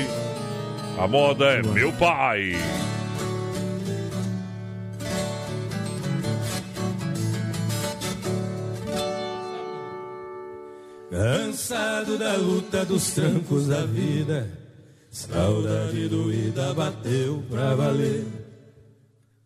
A 0.99 1.09
moda 1.09 1.47
é 1.47 1.63
meu 1.63 1.93
pai. 1.93 2.53
Cansado 11.15 12.19
da 12.19 12.35
luta 12.35 12.85
dos 12.85 13.13
trancos 13.13 13.69
da 13.69 13.87
vida, 13.87 14.51
saudade 15.13 16.09
doída 16.09 16.75
bateu 16.75 17.41
pra 17.49 17.73
valer. 17.77 18.25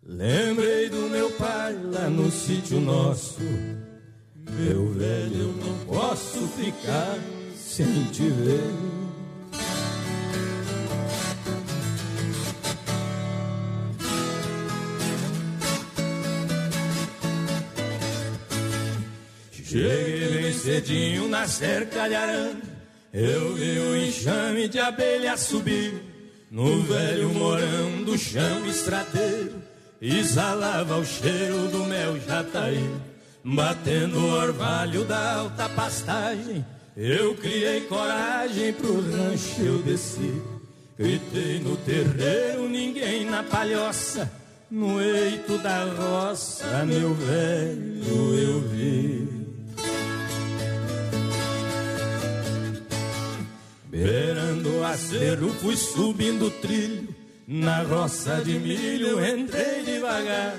Lembrei 0.03 0.89
do 0.89 1.11
meu 1.11 1.31
pai 1.33 1.79
lá 1.93 2.09
no 2.09 2.31
sítio 2.31 2.81
nosso. 2.81 3.43
Meu 4.51 4.95
velho, 4.95 5.41
eu 5.41 5.53
não 5.63 5.79
posso 5.85 6.49
ficar 6.57 7.19
sem 7.55 8.05
te 8.13 8.31
ver. 8.31 8.99
Bem 19.71 20.08
cedinho 20.69 21.29
na 21.31 21.49
cerca 21.49 22.07
de 22.07 22.15
arame. 22.15 22.63
Eu 23.11 23.55
vi 23.55 23.79
o 23.79 23.97
enxame 23.97 24.69
de 24.69 24.79
abelha 24.79 25.35
subir 25.35 25.95
no 26.51 26.83
velho 26.83 27.31
morão 27.31 28.05
do 28.05 28.19
chão 28.19 28.67
estradeiro. 28.67 29.63
Exalava 30.01 30.99
o 30.99 31.05
cheiro 31.07 31.69
do 31.69 31.85
mel 31.85 32.21
jataí, 32.21 32.87
batendo 33.43 34.19
o 34.19 34.31
orvalho 34.31 35.05
da 35.05 35.37
alta 35.37 35.71
pastagem. 35.71 36.65
Eu 36.95 37.35
criei 37.37 37.81
coragem 37.83 38.75
pro 38.75 39.01
rancho 39.11 39.63
eu 39.63 39.79
desci. 39.79 40.43
Gritei 40.99 41.61
no 41.61 41.79
terreiro, 41.79 42.69
ninguém 42.69 43.25
na 43.25 43.43
palhoça. 43.43 44.31
No 44.71 45.01
eito 45.01 45.57
da 45.59 45.85
roça, 45.85 46.85
meu 46.85 47.15
velho, 47.15 48.35
eu 48.35 48.61
vi. 48.69 49.38
Beirando 54.05 54.79
o 54.79 54.85
acero, 54.85 55.49
fui 55.55 55.77
subindo 55.77 56.47
o 56.47 56.51
trilho. 56.51 57.09
Na 57.49 57.83
roça 57.83 58.41
de 58.45 58.53
milho, 58.53 59.19
entrei 59.27 59.83
devagar. 59.83 60.55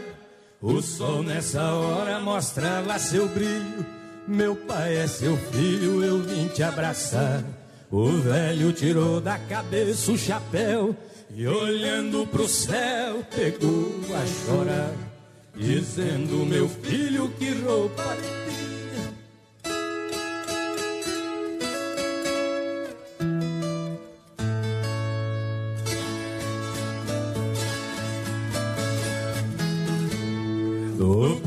O 0.61 0.81
sol 0.81 1.23
nessa 1.23 1.71
hora 1.71 2.19
mostrava 2.19 2.99
seu 2.99 3.29
brilho. 3.29 3.85
Meu 4.27 4.57
pai 4.57 4.97
é 4.97 5.07
seu 5.07 5.37
filho, 5.37 6.03
eu 6.03 6.21
vim 6.21 6.49
te 6.49 6.61
abraçar. 6.61 7.41
O 7.89 8.11
velho 8.17 8.73
tirou 8.73 9.21
da 9.21 9.39
cabeça 9.39 10.11
o 10.11 10.17
chapéu 10.17 10.93
e 11.33 11.47
olhando 11.47 12.27
pro 12.27 12.47
céu 12.47 13.23
pegou 13.33 14.01
a 14.15 14.25
chorar, 14.27 14.93
dizendo: 15.55 16.45
Meu 16.45 16.67
filho, 16.67 17.29
que 17.39 17.53
roupa 17.53 18.03
linda. 18.15 18.68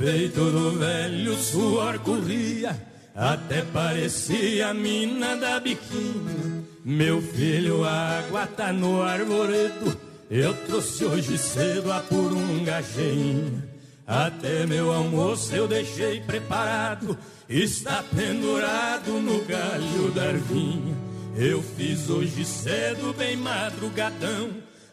Peito 0.02 0.50
do 0.50 0.72
velho 0.72 1.36
suor 1.36 1.96
corria, 2.00 2.76
até 3.14 3.62
parecia 3.62 4.74
mina 4.74 5.36
da 5.36 5.60
biquinha. 5.60 6.64
Meu 6.84 7.22
filho, 7.22 7.84
a 7.84 8.18
água 8.18 8.44
tá 8.48 8.72
no 8.72 9.00
arvoredo. 9.00 9.96
Eu 10.28 10.54
trouxe 10.66 11.04
hoje 11.04 11.38
cedo 11.38 11.92
a 11.92 12.00
purunga 12.00 12.82
cheinha. 12.82 13.62
Até 14.04 14.66
meu 14.66 14.90
almoço 14.90 15.54
eu 15.54 15.68
deixei 15.68 16.20
preparado. 16.20 17.16
Está 17.48 18.02
pendurado 18.02 19.12
no 19.20 19.44
galho 19.44 20.10
da 20.12 20.24
ervinha. 20.24 20.96
Eu 21.36 21.62
fiz 21.62 22.10
hoje 22.10 22.44
cedo, 22.44 23.14
bem 23.16 23.36
madrugadão. 23.36 24.50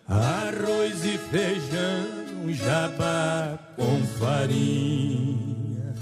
Arroz 0.07 1.03
e 1.03 1.18
feijão, 1.18 2.19
jabá 2.53 3.57
com 3.76 4.02
farinha. 4.20 5.94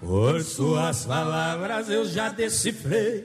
Por 0.00 0.42
suas 0.42 1.04
palavras 1.04 1.90
eu 1.90 2.04
já 2.06 2.30
decifrei 2.30 3.24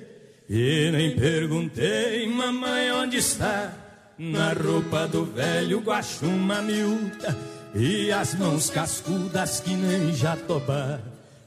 e 0.49 0.89
nem 0.91 1.15
perguntei, 1.15 2.27
mamãe, 2.27 2.91
onde 2.91 3.17
está? 3.17 3.73
Na 4.17 4.53
roupa 4.53 5.07
do 5.07 5.25
velho 5.25 5.79
guaxuma 5.79 6.61
miúda 6.61 7.35
e 7.73 8.11
as 8.11 8.35
mãos 8.35 8.69
cascudas 8.69 9.59
que 9.61 9.73
nem 9.73 10.13
jatobá. 10.13 10.99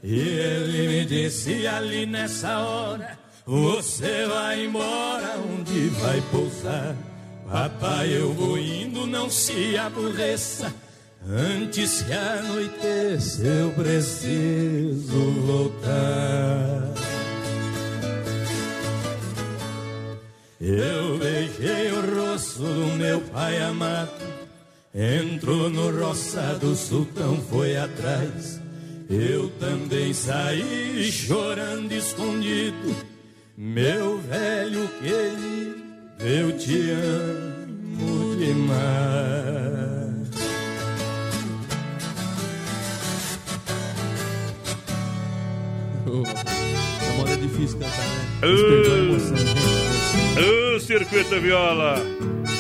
E 0.03 0.19
ele 0.19 0.89
me 0.89 1.05
disse 1.05 1.67
ali 1.67 2.07
nessa 2.07 2.59
hora: 2.59 3.19
Você 3.47 4.27
vai 4.27 4.64
embora, 4.64 5.39
onde 5.39 5.89
vai 6.01 6.20
pousar? 6.32 6.97
Papai, 7.48 8.09
eu 8.12 8.32
vou 8.32 8.59
indo, 8.59 9.06
não 9.06 9.31
se 9.31 9.78
aborreça. 9.78 10.74
Antes 11.24 12.02
que 12.02 12.12
anoiteça, 12.12 13.43
eu 13.44 13.70
preciso 13.70 15.31
voltar. 15.47 16.93
Eu 20.60 21.16
beijei 21.18 21.93
o 21.93 22.24
rosto 22.24 22.59
do 22.59 22.97
meu 22.97 23.20
pai 23.20 23.62
amado. 23.62 24.10
Entrou 24.93 25.70
no 25.70 25.97
roçado, 25.97 26.73
o 26.73 26.74
sultão 26.74 27.40
foi 27.48 27.77
atrás. 27.77 28.60
Eu 29.09 29.51
também 29.60 30.12
saí 30.12 31.12
chorando 31.12 31.93
escondido, 31.93 32.97
meu 33.57 34.19
velho 34.19 34.87
querido, 35.01 35.83
eu 36.20 36.53
te 36.59 36.91
amo 36.91 38.37
demais. 38.37 38.77
Na 47.07 47.12
moda 47.16 47.33
é 47.33 47.37
difícil 47.37 47.78
cantar, 47.78 47.97
né? 47.97 48.27
A 48.43 48.47
emoção, 48.99 49.37
gente. 49.37 50.74
Ô, 50.77 50.81
circuito 50.81 51.41
viola. 51.41 51.97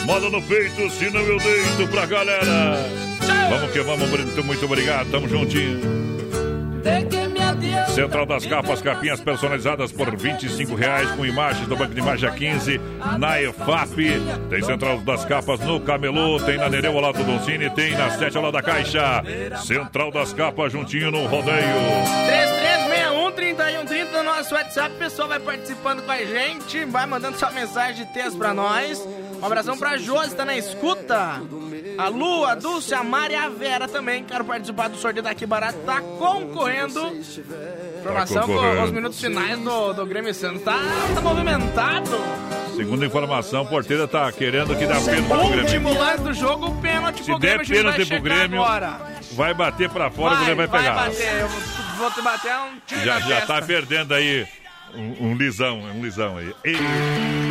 Moda 0.06 0.30
no 0.30 0.40
peito, 0.42 0.88
senão 0.90 1.20
eu 1.20 1.38
deito 1.38 1.88
pra 1.90 2.06
galera. 2.06 2.88
Vamos 3.50 3.70
que 3.70 3.80
vamos, 3.82 4.08
muito, 4.08 4.44
muito 4.44 4.64
obrigado, 4.64 5.10
tamo 5.10 5.28
juntinho. 5.28 5.78
Central 7.96 8.26
das 8.26 8.44
Capas, 8.44 8.82
capinhas 8.82 9.22
personalizadas 9.22 9.90
por 9.90 10.14
25 10.14 10.74
reais 10.74 11.10
com 11.12 11.24
imagens 11.24 11.66
do 11.66 11.74
Banco 11.74 11.94
de 11.94 12.00
Imagem 12.00 12.28
a 12.28 12.32
15 12.32 12.78
na 13.18 13.40
EFAP. 13.40 13.96
Tem 14.50 14.62
Central 14.62 14.98
das 14.98 15.24
Capas 15.24 15.60
no 15.60 15.80
Camelô, 15.80 16.38
tem 16.38 16.58
na 16.58 16.68
Nereu 16.68 16.92
ao 16.92 17.00
lado 17.00 17.16
do 17.16 17.24
Doncini, 17.24 17.70
tem 17.70 17.96
na 17.96 18.10
7 18.10 18.36
ao 18.36 18.42
lado 18.42 18.52
da 18.52 18.60
Caixa. 18.60 19.22
Central 19.64 20.12
das 20.12 20.34
Capas 20.34 20.72
juntinho 20.72 21.10
no 21.10 21.24
rodeio. 21.24 21.56
3361-3130 23.34 24.12
no 24.12 24.22
nosso 24.24 24.54
WhatsApp. 24.54 24.94
O 24.94 24.98
pessoal 24.98 25.28
vai 25.28 25.40
participando 25.40 26.02
com 26.02 26.12
a 26.12 26.18
gente, 26.18 26.84
vai 26.84 27.06
mandando 27.06 27.38
sua 27.38 27.50
mensagem 27.50 28.04
de 28.04 28.12
texto 28.12 28.36
pra 28.36 28.52
nós. 28.52 29.00
Um 29.40 29.44
abração 29.46 29.76
pra 29.78 29.96
Josi, 29.96 30.36
tá 30.36 30.44
na 30.44 30.54
escuta. 30.54 31.40
A 31.96 32.08
Lu, 32.08 32.44
a 32.44 32.54
Dulce, 32.54 32.92
a 32.94 33.02
Mari 33.02 33.34
a 33.34 33.48
Vera 33.48 33.88
também. 33.88 34.22
Quero 34.22 34.44
participar 34.44 34.88
do 34.88 34.98
sorteio 34.98 35.22
daqui 35.22 35.46
barato. 35.46 35.78
Tá 35.78 36.02
concorrendo. 36.02 37.00
Informação 38.10 38.42
com 38.42 38.54
concorrendo. 38.54 38.82
os 38.84 38.90
minutos 38.92 39.20
finais 39.20 39.58
do, 39.58 39.92
do 39.92 40.06
Grêmio 40.06 40.34
Santos. 40.34 40.62
Tá, 40.62 40.78
tá 41.14 41.20
movimentado. 41.20 42.18
Segundo 42.76 43.04
informação, 43.04 43.62
o 43.62 43.66
porteira 43.66 44.06
tá 44.06 44.30
querendo 44.32 44.76
que 44.76 44.84
dá 44.86 45.00
pênalti 45.00 45.26
pro 45.28 45.38
Grêmio. 45.48 45.60
Último 45.64 45.94
lance 45.98 46.22
do 46.22 46.34
jogo, 46.34 46.74
pênalti 46.82 47.18
Se 47.24 47.24
pro 47.30 47.38
der 47.38 47.58
Grêmio. 47.58 47.64
juiz 47.66 47.82
vai 47.82 47.92
pênalti 47.92 48.08
pro 48.10 48.22
Grêmio, 48.22 48.62
Agora. 48.62 48.98
vai 49.32 49.54
bater 49.54 49.88
pra 49.88 50.10
fora, 50.10 50.34
o 50.34 50.38
Grêmio 50.44 50.56
vai 50.56 50.68
pegar. 50.68 50.94
Vai 50.94 51.08
bater. 51.08 51.40
Eu 51.40 51.48
vou 51.96 52.10
te 52.10 52.22
bater 52.22 52.52
um 52.52 52.78
tiro 52.86 53.00
Já, 53.00 53.20
já 53.20 53.36
testa. 53.40 53.54
tá 53.60 53.62
perdendo 53.66 54.12
aí 54.14 54.46
um, 54.94 55.28
um 55.28 55.34
lisão, 55.34 55.80
um 55.80 56.02
lisão 56.02 56.36
aí. 56.36 56.54
Ei. 56.64 56.76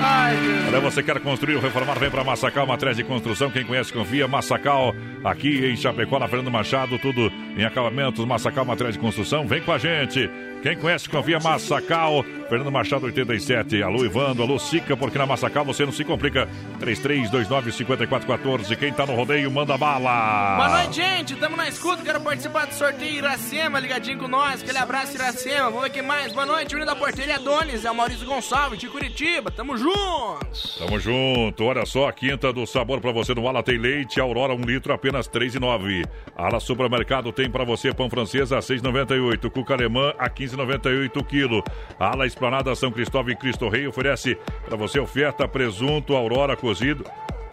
Ai. 0.02 0.36
Olha, 0.68 0.80
você 0.80 1.04
quer 1.04 1.20
construir 1.20 1.56
ou 1.56 1.62
reformar, 1.62 1.98
vem 2.00 2.10
para 2.10 2.24
Massacal, 2.24 2.66
matriz 2.66 2.98
de 2.98 3.04
construção. 3.04 3.52
Quem 3.52 3.64
conhece, 3.64 3.94
confia. 3.94 4.28
Massacal, 4.28 4.94
aqui 5.24 5.66
em 5.66 5.76
Chapecó, 5.76 6.20
na 6.20 6.28
Fernando 6.28 6.52
Machado, 6.52 6.98
tudo 7.00 7.32
em 7.58 7.64
acabamentos. 7.64 8.24
Massacal, 8.26 8.66
matriz 8.66 8.94
de 8.94 9.00
construção. 9.00 9.48
Vem 9.48 9.62
com 9.62 9.72
a 9.72 9.78
gente. 9.78 10.30
Quem 10.62 10.76
conhece, 10.78 11.08
confia 11.08 11.40
Massacal. 11.40 12.24
Fernando 12.50 12.72
Machado 12.72 13.06
87. 13.06 13.82
Alô, 13.84 14.06
Ivando. 14.06 14.42
Alô, 14.44 14.58
Sica, 14.60 14.96
porque 14.96 15.18
na 15.18 15.26
Massacal 15.26 15.66
você 15.66 15.86
não 15.86 15.92
se 15.92 16.04
complica. 16.04 16.48
3329-5414. 16.80 18.76
Quem 18.76 18.94
tá 18.94 19.06
no 19.06 19.16
rodeio, 19.16 19.50
manda 19.52 19.78
bala. 19.78 20.56
Boa 20.58 20.82
noite, 20.82 20.96
gente. 20.96 21.36
Tamo 21.36 21.56
na 21.56 21.68
escuta. 21.68 22.04
Quero 22.04 22.22
participar 22.22 22.66
do 22.66 22.74
sorteio 22.74 23.18
Iracema. 23.18 23.80
Ligadinho 23.80 24.20
com 24.20 24.28
nós. 24.28 24.62
Aquele 24.62 24.78
abraço, 24.78 25.16
Iracema. 25.16 25.70
Vamos 25.70 25.84
ver 25.84 25.90
quem 25.92 26.02
mais. 26.02 26.34
Boa 26.34 26.46
noite. 26.46 26.76
Unido 26.76 26.88
da 26.88 26.96
Porteira 26.96 27.40
Donis. 27.40 27.86
É 27.86 27.92
o 27.92 27.96
Maurício 27.96 28.26
Gonçalves 28.26 28.80
de 28.80 28.88
Curitiba. 28.88 29.52
Tamo 29.52 29.78
juntos. 29.78 30.78
Tamo 30.80 31.00
junto. 31.00 31.64
Olha 31.64 31.86
só, 31.86 32.08
a 32.08 32.14
quinta 32.14 32.52
do 32.54 32.66
sabor 32.66 33.00
pra 33.02 33.12
você 33.12 33.34
no 33.34 33.48
Ala 33.48 33.64
tem 33.64 33.78
leite. 33.78 34.20
Aurora, 34.20 34.54
um 34.54 34.62
litro, 34.62 34.94
apenas 34.94 35.28
R$ 35.28 35.40
3,9. 35.40 36.06
Ala 36.36 36.60
Supermercado 36.60 37.32
tem 37.32 37.50
pra 37.50 37.64
você 37.64 37.94
pão 37.94 38.10
francesa 38.10 38.58
a 38.58 38.62
6,98. 38.62 39.50
Cuca 39.50 39.74
alemã 39.74 40.14
a 40.18 40.30
15 40.30 40.55
2,98 40.56 41.26
quilo. 41.26 41.64
Ala 42.00 42.26
Esplanada 42.26 42.74
São 42.76 42.92
Cristóvão 42.92 43.32
e 43.32 43.36
Cristo 43.36 43.70
Rei 43.70 43.88
oferece 43.88 44.38
para 44.66 44.78
você 44.78 45.00
oferta 45.00 45.48
presunto 45.48 46.16
Aurora 46.16 46.56
cozido. 46.56 47.06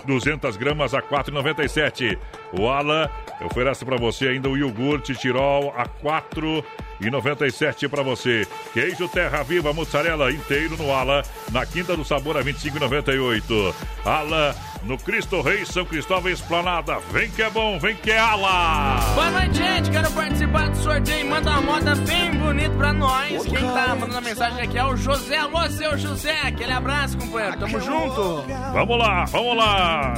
200 0.05 0.57
gramas 0.57 0.95
a 0.95 1.03
4,97. 1.03 2.19
O 2.59 2.69
Ala 2.69 3.11
oferece 3.45 3.85
para 3.85 3.97
você 3.97 4.29
ainda 4.29 4.49
o 4.49 4.57
iogurte 4.57 5.15
Tirol 5.15 5.73
a 5.77 5.87
4,97. 5.87 6.65
4,97 7.11 7.89
para 7.89 8.03
você. 8.03 8.47
Queijo 8.73 9.09
Terra 9.09 9.43
Viva 9.43 9.73
mussarela 9.73 10.31
inteiro 10.31 10.77
no 10.77 10.93
Ala, 10.93 11.23
na 11.51 11.67
Quinta 11.67 11.97
do 11.97 12.05
Sabor 12.05 12.37
a 12.37 12.45
25,98. 12.45 13.75
Ala 14.05 14.55
no 14.85 14.99
Cristo 14.99 15.41
Rei 15.41 15.65
São 15.65 15.85
Cristóvão 15.85 16.31
Esplanada. 16.31 16.99
Vem 17.11 17.31
que 17.31 17.43
é 17.43 17.51
bom, 17.51 17.79
vem 17.79 17.97
que 17.97 18.11
é 18.11 18.19
Ala. 18.19 19.01
Boa 19.15 19.31
noite, 19.31 19.57
gente. 19.57 19.91
Quero 19.91 20.11
participar 20.13 20.71
do 20.71 20.77
sorteio. 20.77 21.29
Manda 21.29 21.51
uma 21.51 21.61
moda 21.61 21.95
bem 21.95 22.33
bonita 22.33 22.75
pra 22.77 22.93
nós. 22.93 23.45
Quem 23.45 23.55
tá 23.55 23.97
mandando 23.99 24.19
a 24.19 24.21
mensagem 24.21 24.63
aqui 24.63 24.79
é 24.79 24.85
o 24.85 24.97
José. 24.97 25.37
Alô, 25.37 25.69
seu 25.71 25.97
José. 25.99 26.41
Aquele 26.43 26.73
abraço, 26.73 27.17
companheiro. 27.19 27.59
Tamo 27.59 27.81
junto. 27.81 28.45
Vamos 28.73 28.99
lá, 28.99 29.25
vamos 29.27 29.57
lá. 29.57 30.15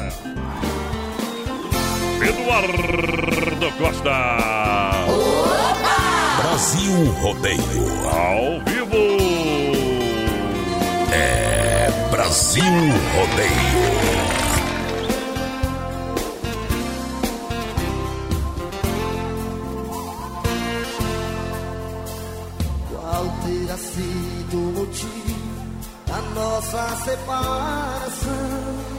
Eduardo 2.22 3.72
Costa. 3.78 4.14
Brasil 6.54 7.10
Rodeio. 7.20 7.84
Ao 8.08 8.60
vivo. 8.64 9.02
É 11.12 11.90
Brasil 12.12 12.62
Rodeio. 12.62 13.84
Qual 22.88 23.24
terá 23.42 23.76
sido 23.76 24.56
o 24.56 24.72
motivo 24.78 25.34
da 26.06 26.20
nossa 26.40 26.96
separação? 27.04 28.93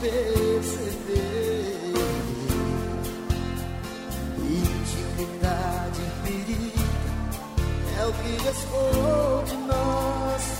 Perceber. 0.00 1.92
Intimidade 4.38 6.00
em 6.00 6.10
perigo 6.24 6.84
é 7.98 8.06
o 8.06 8.12
que 8.12 8.30
restou 8.44 9.44
de 9.46 9.56
nós. 9.66 10.59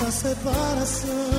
Nossa 0.00 0.10
separação? 0.10 1.30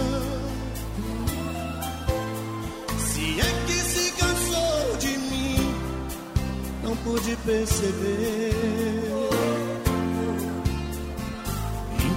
Se 2.99 3.39
é 3.39 3.65
que 3.65 3.73
se 3.73 4.11
cansou 4.11 4.97
de 4.99 5.17
mim, 5.17 5.75
pude 7.03 7.35
perceber. 7.37 8.53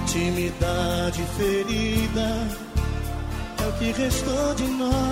Intimidade 0.04 1.22
ferida 1.36 2.48
é 3.62 3.66
o 3.66 3.72
que 3.78 3.92
restou 3.92 4.54
de 4.54 4.64
nós. 4.64 5.03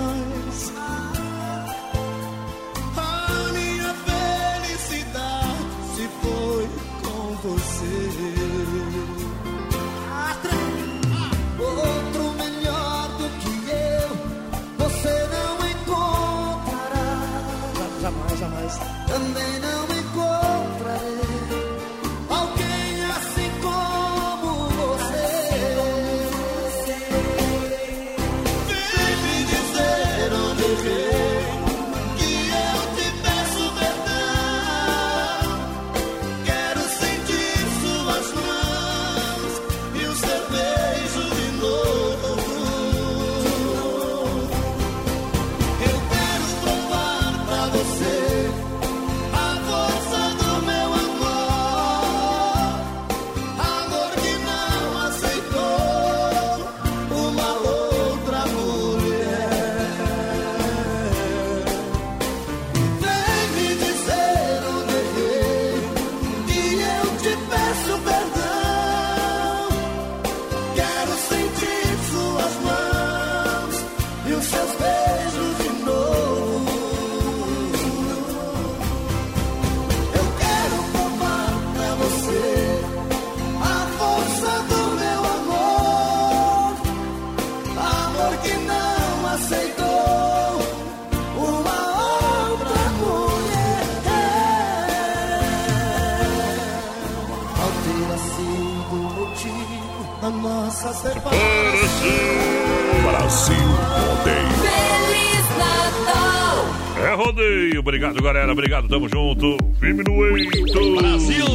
Obrigado, 108.13 108.21
galera. 108.21 108.51
Obrigado, 108.51 108.87
tamo 108.87 109.09
junto. 109.09 109.57
Firme 109.79 110.03
no 110.03 110.37
eito. 110.37 110.95
Brasil. 110.97 111.45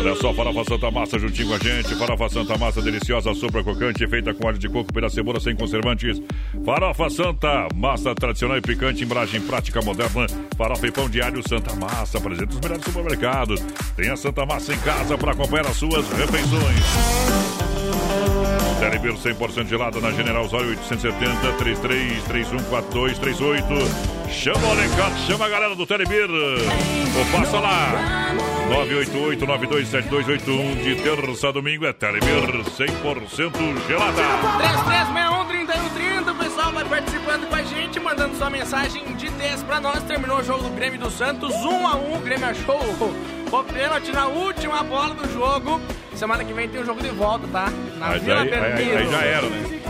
Olha 0.00 0.16
só, 0.16 0.34
farofa 0.34 0.64
Santa 0.64 0.90
Massa 0.90 1.16
juntinho 1.18 1.48
com 1.48 1.54
a 1.54 1.58
gente. 1.58 1.94
Farofa 1.94 2.28
Santa 2.28 2.58
Massa 2.58 2.82
deliciosa, 2.82 3.32
sopa 3.34 3.62
crocante, 3.62 4.06
feita 4.08 4.34
com 4.34 4.44
óleo 4.46 4.58
de 4.58 4.68
coco 4.68 4.92
pela 4.92 5.08
cebola 5.08 5.38
sem 5.38 5.54
conservantes. 5.54 6.20
Farofa 6.64 7.08
Santa 7.10 7.68
Massa 7.74 8.14
tradicional 8.14 8.58
e 8.58 8.60
picante, 8.60 9.04
embalagem 9.04 9.40
prática 9.40 9.80
moderna. 9.82 10.26
Farofa 10.56 10.86
e 10.86 10.90
pão 10.90 11.08
diário 11.08 11.48
Santa 11.48 11.74
Massa. 11.76 12.18
Apresenta 12.18 12.52
os 12.52 12.60
melhores 12.60 12.84
supermercados. 12.84 13.60
Tem 13.96 14.10
a 14.10 14.16
Santa 14.16 14.44
Massa 14.44 14.74
em 14.74 14.78
casa 14.78 15.16
para 15.16 15.30
acompanhar 15.32 15.66
as 15.66 15.76
suas 15.76 16.10
refeições. 16.12 16.80
Telebir 18.80 19.14
100% 19.14 19.68
gelado 19.68 20.00
na 20.00 20.10
General 20.10 20.44
Osório 20.44 20.70
870 20.70 21.52
33314238. 21.56 24.15
Chama 24.30 24.66
o 24.66 24.70
Alencar, 24.70 25.10
chama 25.26 25.46
a 25.46 25.48
galera 25.48 25.74
do 25.74 25.86
Telebir. 25.86 26.28
Ou 26.30 27.24
passa 27.32 27.58
lá. 27.58 28.34
988-927281 28.68 30.82
de 30.82 30.96
terça 30.96 31.48
a 31.48 31.52
domingo 31.52 31.86
é 31.86 31.92
Telebir 31.92 32.28
100% 32.28 33.86
gelada. 33.86 34.22
3361-3130, 36.26 36.30
o 36.30 36.34
pessoal 36.34 36.72
vai 36.72 36.84
participando 36.84 37.48
com 37.48 37.54
a 37.54 37.62
gente, 37.62 38.00
mandando 38.00 38.36
sua 38.36 38.50
mensagem 38.50 39.04
de 39.14 39.30
10 39.30 39.62
pra 39.62 39.80
nós. 39.80 40.02
Terminou 40.02 40.38
o 40.38 40.44
jogo 40.44 40.64
do 40.64 40.70
Grêmio 40.70 40.98
do 40.98 41.10
Santos, 41.10 41.54
1 41.54 41.86
a 41.86 41.94
1 41.96 42.16
o 42.16 42.20
Grêmio 42.20 42.48
achou 42.48 42.80
o 42.80 43.64
pênalti 43.64 44.10
na 44.12 44.26
última 44.26 44.82
bola 44.82 45.14
do 45.14 45.32
jogo. 45.32 45.80
Semana 46.14 46.44
que 46.44 46.52
vem 46.52 46.68
tem 46.68 46.80
o 46.80 46.84
jogo 46.84 47.00
de 47.00 47.10
volta, 47.10 47.46
tá? 47.48 47.70
Na 47.98 48.08
Mas 48.08 48.22
Vila 48.22 48.40
aí, 48.40 48.52
aí, 48.52 48.96
aí 48.96 49.08
já 49.10 49.22
era, 49.22 49.48
né? 49.48 49.80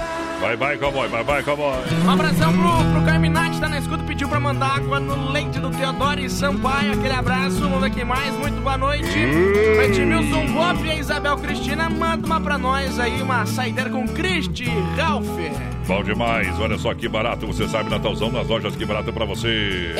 Vai, 0.40 0.56
vai, 0.56 0.76
cowboy, 0.76 1.08
vai, 1.08 1.24
vai, 1.24 1.42
cowboy. 1.42 1.74
Um 2.04 2.10
abração 2.10 2.52
pro, 2.52 2.92
pro 2.92 3.04
Carminati, 3.04 3.58
tá 3.58 3.68
na 3.68 3.78
escuta, 3.78 4.04
pediu 4.04 4.28
pra 4.28 4.38
mandar 4.38 4.76
água 4.76 5.00
no 5.00 5.30
leite 5.30 5.58
do 5.58 5.70
Teodoro 5.70 6.20
e 6.20 6.28
Sampaio. 6.30 6.92
Aquele 6.92 7.14
abraço, 7.14 7.60
vamos 7.60 7.80
ver 7.80 7.90
quem 7.90 8.04
mais. 8.04 8.34
Muito 8.34 8.60
boa 8.60 8.76
noite. 8.76 9.08
O 9.08 9.82
Edmilson 9.82 10.46
Bob 10.52 10.86
e 10.86 10.90
a 10.90 10.94
Isabel 10.94 11.36
Cristina, 11.38 11.88
manda 11.88 12.26
uma 12.26 12.40
pra 12.40 12.58
nós 12.58 12.98
aí, 13.00 13.20
uma 13.22 13.46
saideira 13.46 13.90
com 13.90 14.06
Cristi 14.06 14.70
Ralph. 14.96 15.26
Bom 15.86 16.02
demais, 16.02 16.58
olha 16.58 16.76
só 16.78 16.92
que 16.94 17.08
barato, 17.08 17.46
você 17.46 17.68
sabe, 17.68 17.88
Natalzão 17.88 18.30
nas 18.30 18.46
lojas, 18.46 18.74
que 18.74 18.84
barato 18.84 19.12
pra 19.12 19.24
você. 19.24 19.94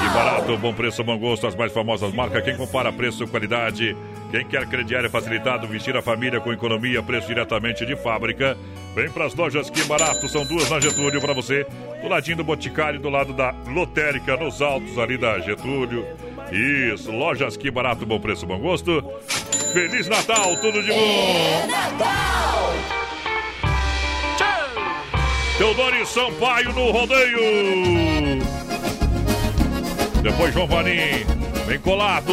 Que 0.00 0.08
barato, 0.08 0.56
bom 0.58 0.72
preço, 0.72 1.04
bom 1.04 1.16
gosto, 1.18 1.46
as 1.46 1.54
mais 1.54 1.72
famosas 1.72 2.12
marcas. 2.12 2.42
Quem 2.42 2.56
compara 2.56 2.92
preço, 2.92 3.26
qualidade, 3.28 3.96
quem 4.30 4.46
quer 4.46 4.64
crediário 4.66 5.10
facilitado, 5.10 5.66
vestir 5.66 5.96
a 5.96 6.02
família 6.02 6.40
com 6.40 6.52
economia, 6.52 7.02
preço 7.02 7.26
diretamente 7.26 7.84
de 7.84 7.96
fábrica. 7.96 8.56
Vem 8.94 9.10
pras 9.10 9.34
lojas 9.34 9.68
Que 9.68 9.82
Barato, 9.84 10.28
são 10.28 10.46
duas 10.46 10.70
na 10.70 10.78
Getúlio 10.78 11.20
pra 11.20 11.32
você. 11.32 11.66
Do 12.00 12.08
ladinho 12.08 12.36
do 12.36 12.44
Boticário, 12.44 13.00
do 13.00 13.10
lado 13.10 13.32
da 13.32 13.54
Lotérica, 13.66 14.36
nos 14.36 14.62
altos 14.62 14.96
ali 14.98 15.18
da 15.18 15.38
Getúlio. 15.40 16.06
Isso, 16.52 17.10
lojas 17.10 17.56
Que 17.56 17.70
Barato, 17.70 18.06
bom 18.06 18.20
preço, 18.20 18.46
bom 18.46 18.58
gosto. 18.58 19.02
Feliz 19.72 20.06
Natal, 20.06 20.56
tudo 20.60 20.82
de 20.82 20.92
bom. 20.92 21.68
Teodoro 25.58 25.96
e 25.96 26.06
Sampaio 26.06 26.72
no 26.72 26.90
rodeio. 26.90 27.40
Depois 30.22 30.54
João 30.54 30.66
Vanim, 30.66 31.24
vem 31.66 31.78
colado. 31.80 32.32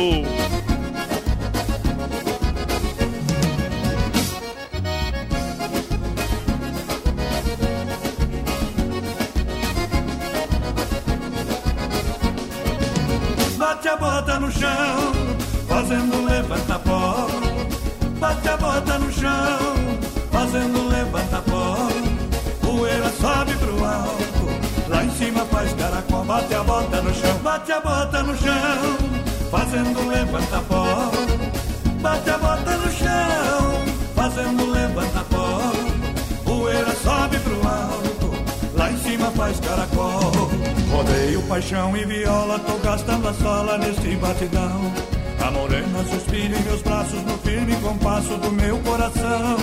No 14.40 14.52
chão, 14.52 15.14
fazendo 15.68 16.16
um 16.16 16.26
levanta-pó. 16.26 17.28
Bate 18.20 18.50
a 18.50 18.58
bota 18.58 19.00
no 19.00 19.12
chão, 19.12 19.60
fazendo 20.32 20.80
um 20.80 20.88
levanta-pó. 20.88 21.88
Poeira 22.62 23.10
sobe 23.20 23.54
pro 23.56 23.86
alto, 23.86 24.90
lá 24.90 25.04
em 25.04 25.12
cima 25.12 25.46
faz 25.46 25.74
caracol. 25.74 26.24
Bate 26.26 26.54
a 26.54 26.64
bota 26.64 27.02
no 27.02 27.14
chão, 27.14 27.38
bate 27.44 27.72
a 27.72 27.80
bota 27.80 28.24
no 28.24 28.38
chão, 28.38 28.98
fazendo 29.52 30.00
um 30.00 30.08
levanta-pó. 30.08 31.12
Bate 32.02 32.30
a 32.30 32.38
bota 32.38 32.78
no 32.78 32.92
chão, 32.92 33.86
fazendo 34.16 34.64
um 34.64 34.72
levanta-pó. 34.72 35.62
Poeira 36.44 36.96
sobe 37.04 37.40
pro 37.40 37.68
alto, 37.68 38.32
lá 38.76 38.92
em 38.92 38.98
cima 38.98 39.32
faz 39.32 39.60
caracol. 39.60 40.37
Rodeio, 40.98 41.44
paixão 41.44 41.96
e 41.96 42.04
viola, 42.06 42.58
tô 42.58 42.76
gastando 42.80 43.28
a 43.28 43.34
sola 43.36 43.78
neste 43.78 44.16
batidão. 44.16 44.92
A 45.46 45.52
morena 45.52 46.04
suspira 46.06 46.58
em 46.58 46.64
meus 46.64 46.82
braços 46.82 47.22
no 47.22 47.38
firme 47.38 47.76
compasso 47.76 48.36
do 48.38 48.52
meu 48.52 48.80
coração. 48.80 49.58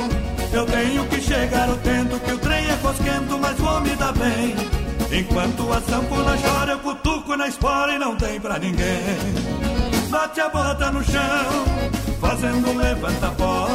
Eu 0.53 0.65
tenho 0.65 1.05
que 1.09 1.21
chegar, 1.21 1.69
eu 1.69 1.77
tento 1.79 2.21
que 2.21 2.33
o 2.35 2.39
trem 2.39 2.71
é 2.71 2.77
cosquento, 2.77 3.37
mas 3.41 3.59
vou 3.59 3.81
me 3.81 3.97
dar 3.97 4.13
bem. 4.13 4.55
Enquanto 5.11 5.73
a 5.73 5.81
sanfona 5.81 6.39
chora, 6.39 6.71
eu 6.71 6.79
cutuco 6.79 7.37
na 7.37 7.49
espora 7.49 7.95
e 7.95 7.99
não 7.99 8.15
tem 8.15 8.41
pra 8.41 8.57
ninguém. 8.57 9.19
Bate 10.11 10.41
a 10.41 10.49
bota 10.49 10.93
no 10.93 11.03
chão, 11.03 11.65
fazendo 12.21 12.79
levanta-pó. 12.79 13.69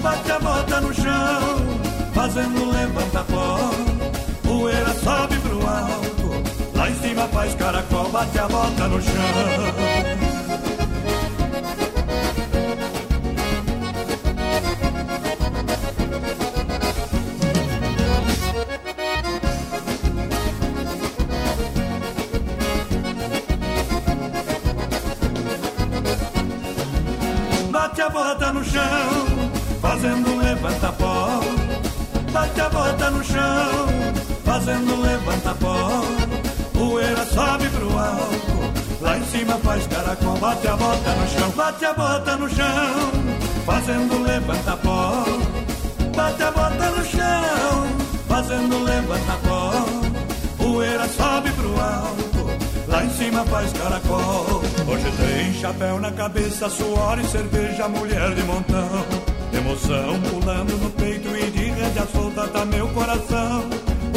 Bate 0.00 0.32
a 0.32 0.38
bota 0.38 0.80
no 0.80 0.94
chão, 0.94 1.78
fazendo 2.14 2.70
levanta-pó. 2.72 3.58
Poeira 4.42 4.94
sobe 4.94 5.36
pro 5.40 5.66
alto, 5.66 6.23
lá 6.84 6.90
em 6.90 6.94
cima 6.96 7.26
faz 7.28 7.54
caracol, 7.54 8.08
bate 8.10 8.38
a 8.38 8.48
bota 8.48 8.88
no 8.88 9.02
chão. 9.02 9.12
Bate 27.70 28.02
a 28.02 28.10
bota 28.10 28.52
no 28.52 28.64
chão, 28.64 28.82
fazendo 29.80 30.36
levanta-pó. 30.36 31.40
Bate 32.30 32.60
a 32.60 32.68
bota 32.68 33.10
no 33.10 33.24
chão, 33.24 33.88
fazendo 34.44 35.00
levanta-pó. 35.00 35.93
Cima 39.44 39.58
faz 39.58 39.86
caracol. 39.86 40.36
Bate 40.38 40.66
a 40.66 40.76
bota 40.76 41.10
no 41.14 41.28
chão, 41.28 41.50
bate 41.50 41.84
a 41.84 41.92
bota 41.92 42.36
no 42.36 42.48
chão, 42.48 43.12
fazendo 43.66 44.14
um 44.14 44.22
levanta-pó. 44.22 45.24
Bate 46.16 46.42
a 46.42 46.50
bota 46.50 46.90
no 46.90 47.04
chão, 47.04 47.86
fazendo 48.26 48.76
um 48.76 48.82
levanta-pó. 48.82 49.72
Poeira 50.56 51.06
sobe 51.08 51.50
pro 51.52 51.80
alto, 51.80 52.88
lá 52.88 53.04
em 53.04 53.10
cima 53.10 53.44
faz 53.44 53.72
caracol. 53.72 54.62
Hoje 54.88 55.12
tem 55.18 55.54
chapéu 55.60 56.00
na 56.00 56.10
cabeça, 56.12 56.68
suor 56.70 57.18
e 57.18 57.26
cerveja, 57.26 57.88
mulher 57.88 58.34
de 58.34 58.42
montão. 58.44 59.04
Emoção 59.52 60.20
pulando 60.22 60.76
no 60.78 60.90
peito 60.90 61.28
e 61.36 61.50
de 61.50 61.64
rédea 61.70 62.06
solta 62.12 62.48
tá 62.48 62.64
meu 62.64 62.88
coração. 62.88 63.64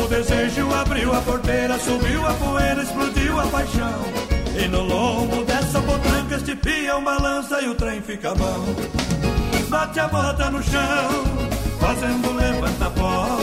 O 0.04 0.08
desejo 0.08 0.74
abriu 0.74 1.14
a 1.14 1.22
porteira, 1.22 1.78
subiu 1.80 2.26
a 2.26 2.34
poeira, 2.34 2.82
explodiu 2.82 3.40
a 3.40 3.48
paixão. 3.48 4.37
E 4.60 4.68
no 4.68 4.82
lombo 4.82 5.44
dessa 5.44 5.80
potranca 5.82 6.36
estipia 6.36 6.98
um 6.98 7.04
balança 7.04 7.62
e 7.62 7.70
o 7.70 7.76
trem 7.76 8.02
fica 8.02 8.34
bom. 8.34 8.66
Bate 9.70 10.00
a 10.00 10.08
bota 10.08 10.50
no 10.50 10.64
chão, 10.64 11.24
fazendo 11.80 12.34
levanta-pó. 12.34 13.40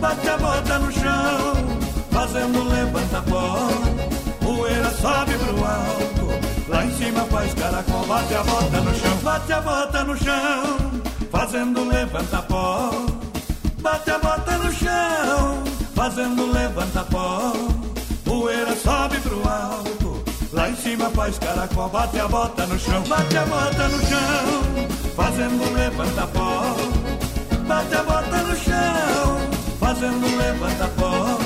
Bate 0.00 0.28
a 0.28 0.36
bota 0.38 0.78
no 0.78 0.92
chão, 0.92 1.78
fazendo 2.10 2.64
levanta-pó. 2.64 3.68
Poeira 4.40 4.90
sobe 4.90 5.32
pro 5.38 5.64
alto, 5.64 6.68
lá 6.68 6.84
em 6.84 6.92
cima 6.96 7.20
faz 7.24 7.54
caracol. 7.54 8.06
Bate 8.06 8.34
a 8.34 8.42
bota 8.42 8.80
no 8.80 8.94
chão, 8.94 9.16
bate 9.22 9.52
a 9.52 9.60
bota 9.60 10.04
no 10.04 10.16
chão, 10.16 11.00
fazendo 11.30 11.84
levanta-pó. 11.84 12.90
Bate 13.80 14.10
a 14.10 14.18
bota 14.18 14.58
no 14.58 14.72
chão, 14.72 15.62
fazendo 15.94 16.52
levanta-pó. 16.52 17.52
Poeira 18.24 18.74
sobe 18.76 19.18
pro 19.20 19.48
alto, 19.48 20.15
lá 20.52 20.68
em 20.68 20.76
cima 20.76 21.10
faz 21.10 21.38
caracol. 21.38 21.88
Bate 21.88 22.18
a 22.18 22.28
bota 22.28 22.66
no 22.66 22.78
chão, 22.78 23.02
bate 23.04 23.36
a 23.36 23.44
bota 23.46 23.88
no 23.88 24.00
chão, 24.06 24.88
fazendo 25.14 25.72
levanta-pó. 25.74 26.76
Bate 27.66 27.94
a 27.94 28.02
bota 28.02 28.42
no 28.42 28.56
chão, 28.56 29.76
fazendo 29.78 30.36
levanta-pó. 30.36 31.38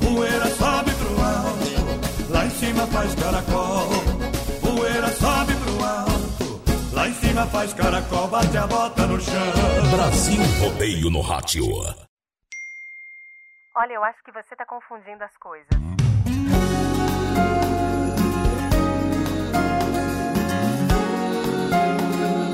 Poeira 0.00 0.46
sobe 0.54 0.90
pro 0.92 1.22
alto, 1.22 2.30
lá 2.30 2.46
em 2.46 2.50
cima 2.50 2.86
faz 2.86 3.14
caracol. 3.14 3.88
Poeira 4.60 5.08
sobe 5.12 5.54
pro 5.54 5.84
alto, 5.84 6.62
lá 6.92 7.08
em 7.08 7.14
cima 7.14 7.46
faz 7.46 7.72
caracol. 7.72 8.28
Bate 8.28 8.56
a 8.56 8.66
bota 8.66 9.06
no 9.06 9.20
chão. 9.20 9.52
Brasil 9.90 10.42
Rodeio 10.60 11.10
no 11.10 11.20
Rádio. 11.20 11.64
Olha, 13.78 13.92
eu 13.92 14.02
acho 14.04 14.22
que 14.24 14.32
você 14.32 14.56
tá 14.56 14.64
confundindo 14.64 15.22
as 15.22 15.36
coisas. 15.36 15.68
De 21.76 22.45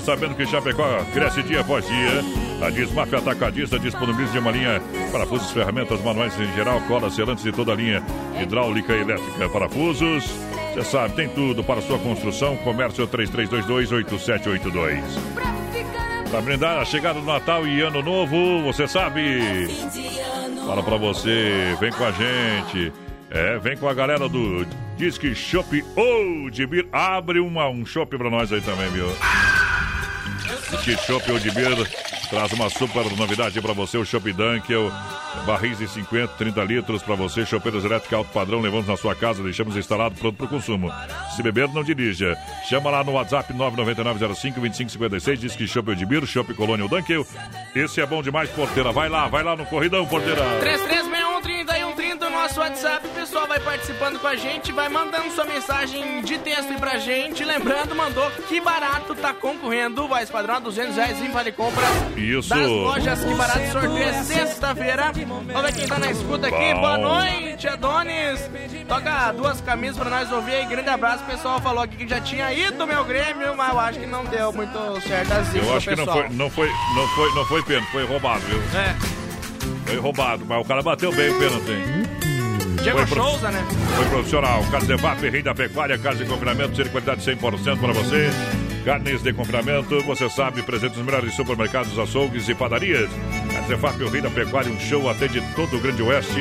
Sabendo 0.00 0.34
que 0.34 0.46
Chapecó 0.46 0.84
cresce 1.12 1.42
dia 1.42 1.60
após 1.60 1.86
dia. 1.86 2.22
A 2.62 2.70
Desmaf 2.70 3.14
Atacadista 3.14 3.78
disponibiliza 3.78 4.38
uma 4.38 4.50
linha 4.50 4.80
parafusos, 5.12 5.50
ferramentas 5.50 6.02
manuais 6.02 6.38
em 6.40 6.52
geral, 6.54 6.80
colas, 6.82 7.14
selantes 7.14 7.44
e 7.44 7.52
toda 7.52 7.72
a 7.72 7.74
linha 7.74 8.02
hidráulica 8.40 8.94
e 8.94 9.00
elétrica. 9.00 9.48
Parafusos, 9.48 10.24
você 10.72 10.84
sabe, 10.84 11.14
tem 11.14 11.28
tudo 11.28 11.62
para 11.64 11.80
sua 11.80 11.98
construção. 11.98 12.56
Comércio 12.58 13.06
3322-8782. 13.08 15.02
Para 16.30 16.40
brindar 16.40 16.80
a 16.80 16.84
chegada 16.84 17.20
do 17.20 17.26
Natal 17.26 17.66
e 17.66 17.80
Ano 17.80 18.02
Novo, 18.02 18.62
você 18.62 18.86
sabe. 18.88 19.68
Fala 20.66 20.82
pra 20.82 20.96
você, 20.96 21.76
vem 21.80 21.92
com 21.92 22.04
a 22.04 22.10
gente. 22.10 22.92
É, 23.30 23.58
vem 23.58 23.76
com 23.76 23.88
a 23.88 23.94
galera 23.94 24.28
do 24.28 24.66
Disque 24.96 25.34
Shop 25.34 25.84
Oldbir. 25.94 26.88
Abre 26.92 27.38
uma, 27.40 27.68
um 27.68 27.84
shop 27.84 28.16
pra 28.16 28.30
nós 28.30 28.52
aí 28.52 28.60
também, 28.60 28.88
viu? 28.90 29.06
Disque 30.86 31.04
Shop 31.04 31.32
Oldbir 31.32 31.90
traz 32.30 32.52
uma 32.52 32.70
super 32.70 33.10
novidade 33.16 33.60
pra 33.60 33.72
você, 33.72 33.98
o 33.98 34.04
Shop 34.04 34.32
Dunkel. 34.32 34.92
Barris 35.44 35.78
de 35.78 35.88
50, 35.88 36.34
30 36.34 36.64
litros 36.64 37.02
pra 37.02 37.14
você, 37.14 37.44
chopeiras 37.44 37.84
elétricas 37.84 38.18
alto 38.18 38.32
padrão, 38.32 38.60
levamos 38.60 38.86
na 38.86 38.96
sua 38.96 39.14
casa, 39.14 39.42
deixamos 39.42 39.76
instalado 39.76 40.14
pronto 40.16 40.36
pro 40.36 40.48
consumo. 40.48 40.92
Se 41.34 41.42
beber, 41.42 41.68
não 41.68 41.84
dirija. 41.84 42.36
Chama 42.68 42.90
lá 42.90 43.04
no 43.04 43.12
WhatsApp 43.12 43.52
99905-2556, 43.52 45.36
diz 45.36 45.56
que 45.56 45.66
Shop 45.66 45.88
Oldbir, 45.88 46.26
Shop 46.26 46.52
Colônia 46.54 46.88
Dunkel. 46.88 47.26
Esse 47.74 48.00
é 48.00 48.06
bom 48.06 48.22
demais, 48.22 48.48
porteira. 48.50 48.92
Vai 48.92 49.08
lá, 49.08 49.28
vai 49.28 49.42
lá 49.42 49.56
no 49.56 49.66
corridão, 49.66 50.06
porteira. 50.06 50.42
3361 50.60 51.26
3130, 51.42 52.26
o 52.26 52.30
nosso 52.30 52.60
WhatsApp. 52.60 53.06
O 53.06 53.10
pessoal 53.10 53.46
vai 53.46 53.60
participando 53.60 54.18
com 54.18 54.26
a 54.26 54.36
gente, 54.36 54.72
vai 54.72 54.88
mandando 54.88 55.30
sua 55.32 55.44
mensagem 55.44 56.22
de 56.22 56.38
texto 56.38 56.70
aí 56.70 56.78
pra 56.78 56.98
gente. 56.98 57.44
Lembrando, 57.44 57.94
mandou 57.94 58.28
que 58.48 58.60
barato 58.60 59.14
tá 59.14 59.32
concorrendo. 59.32 60.08
Voz 60.08 60.30
padrão 60.30 60.56
a 60.56 60.58
200 60.60 60.96
reais 60.96 61.20
em 61.20 61.30
Vale 61.30 61.52
Compra. 61.52 61.84
Isso. 62.16 62.48
Das 62.48 62.66
lojas 62.66 63.24
que 63.24 63.34
barato 63.34 63.72
sorteio 63.72 63.98
é 63.98 64.22
sexta-feira. 64.66 65.12
Vamos 65.26 65.46
ver 65.46 65.72
quem 65.74 65.86
tá 65.86 65.98
na 65.98 66.10
escuta 66.10 66.48
aqui. 66.48 66.74
Bom. 66.74 66.80
Boa 66.80 66.98
noite, 66.98 67.68
Adonis. 67.68 68.50
Toca 68.88 69.32
duas 69.32 69.60
camisas 69.60 69.96
pra 69.96 70.10
nós 70.10 70.32
ouvir 70.32 70.54
aí. 70.54 70.66
Grande 70.66 70.88
abraço. 70.88 71.22
O 71.22 71.26
pessoal 71.26 71.60
falou 71.60 71.82
aqui 71.82 71.96
que 71.96 72.08
já 72.08 72.20
tinha 72.20 72.52
ido 72.52 72.78
do 72.78 72.86
meu 72.86 73.04
Grêmio, 73.04 73.56
mas 73.56 73.72
eu 73.72 73.80
acho 73.80 74.00
que 74.00 74.06
não 74.06 74.24
deu 74.24 74.52
muito 74.52 75.00
certo 75.06 75.32
assim. 75.32 75.58
Eu 75.58 75.76
acho 75.76 75.88
que 75.88 75.96
não 75.96 76.06
foi, 76.06 76.28
não 76.30 76.50
foi, 76.50 76.68
não 76.94 77.08
foi, 77.08 77.34
não 77.34 77.44
foi 77.46 77.62
pênalti, 77.62 77.90
foi 77.92 78.04
roubado, 78.06 78.40
viu? 78.40 78.58
É. 78.78 78.94
Foi 79.86 79.98
roubado, 79.98 80.44
mas 80.46 80.60
o 80.60 80.64
cara 80.64 80.82
bateu 80.82 81.12
bem 81.14 81.30
o 81.30 81.38
pênalti. 81.38 81.70
hein? 81.70 82.06
Diego 82.82 83.06
Foi 83.06 83.18
Souza, 83.18 83.50
né? 83.50 83.64
Foi 83.96 84.04
profissional. 84.06 84.62
Carne 84.70 84.86
de 84.86 84.96
VAP, 84.96 85.20
rei 85.30 85.42
da 85.42 85.54
pecuária, 85.54 85.98
carne 85.98 86.24
de 86.24 86.30
confinamento, 86.30 86.76
ser 86.76 86.90
qualidade 86.90 87.22
100% 87.22 87.80
para 87.80 87.92
você. 87.92 88.30
Carnes 88.84 89.22
de 89.22 89.32
confinamento, 89.32 90.00
você 90.02 90.28
sabe, 90.28 90.62
presente 90.62 90.96
nos 90.96 91.04
melhores 91.04 91.34
supermercados, 91.34 91.98
açougues 91.98 92.48
e 92.48 92.54
padarias. 92.54 93.10
De 93.66 93.74
VAP, 93.74 94.02
o 94.02 94.08
rei 94.08 94.20
da 94.20 94.30
pecuária, 94.30 94.70
um 94.70 94.78
show 94.78 95.08
atende 95.10 95.42
todo 95.54 95.76
o 95.76 95.80
Grande 95.80 96.02
Oeste. 96.02 96.40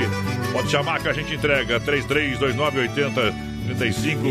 Pode 0.51 0.69
chamar 0.69 1.01
que 1.01 1.09
a 1.09 1.13
gente 1.13 1.33
entrega. 1.33 1.79
332980 1.79 3.55
35. 3.65 4.21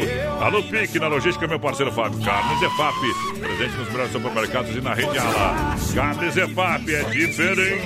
Alô, 0.40 0.62
Pique, 0.62 0.98
na 0.98 1.08
logística, 1.08 1.46
meu 1.46 1.58
parceiro 1.58 1.92
Fábio. 1.92 2.20
Carnes 2.24 2.62
EFAP, 2.62 3.40
presente 3.40 3.76
nos 3.76 3.88
melhores 3.90 4.12
supermercados 4.12 4.76
e 4.76 4.80
na 4.80 4.94
rede 4.94 5.18
Ala. 5.18 5.76
Carnes 5.94 6.36
EFAP 6.36 6.94
é 6.94 7.02
diferente 7.10 7.82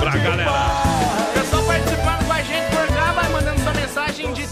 pra 0.00 0.16
galera. 0.16 1.23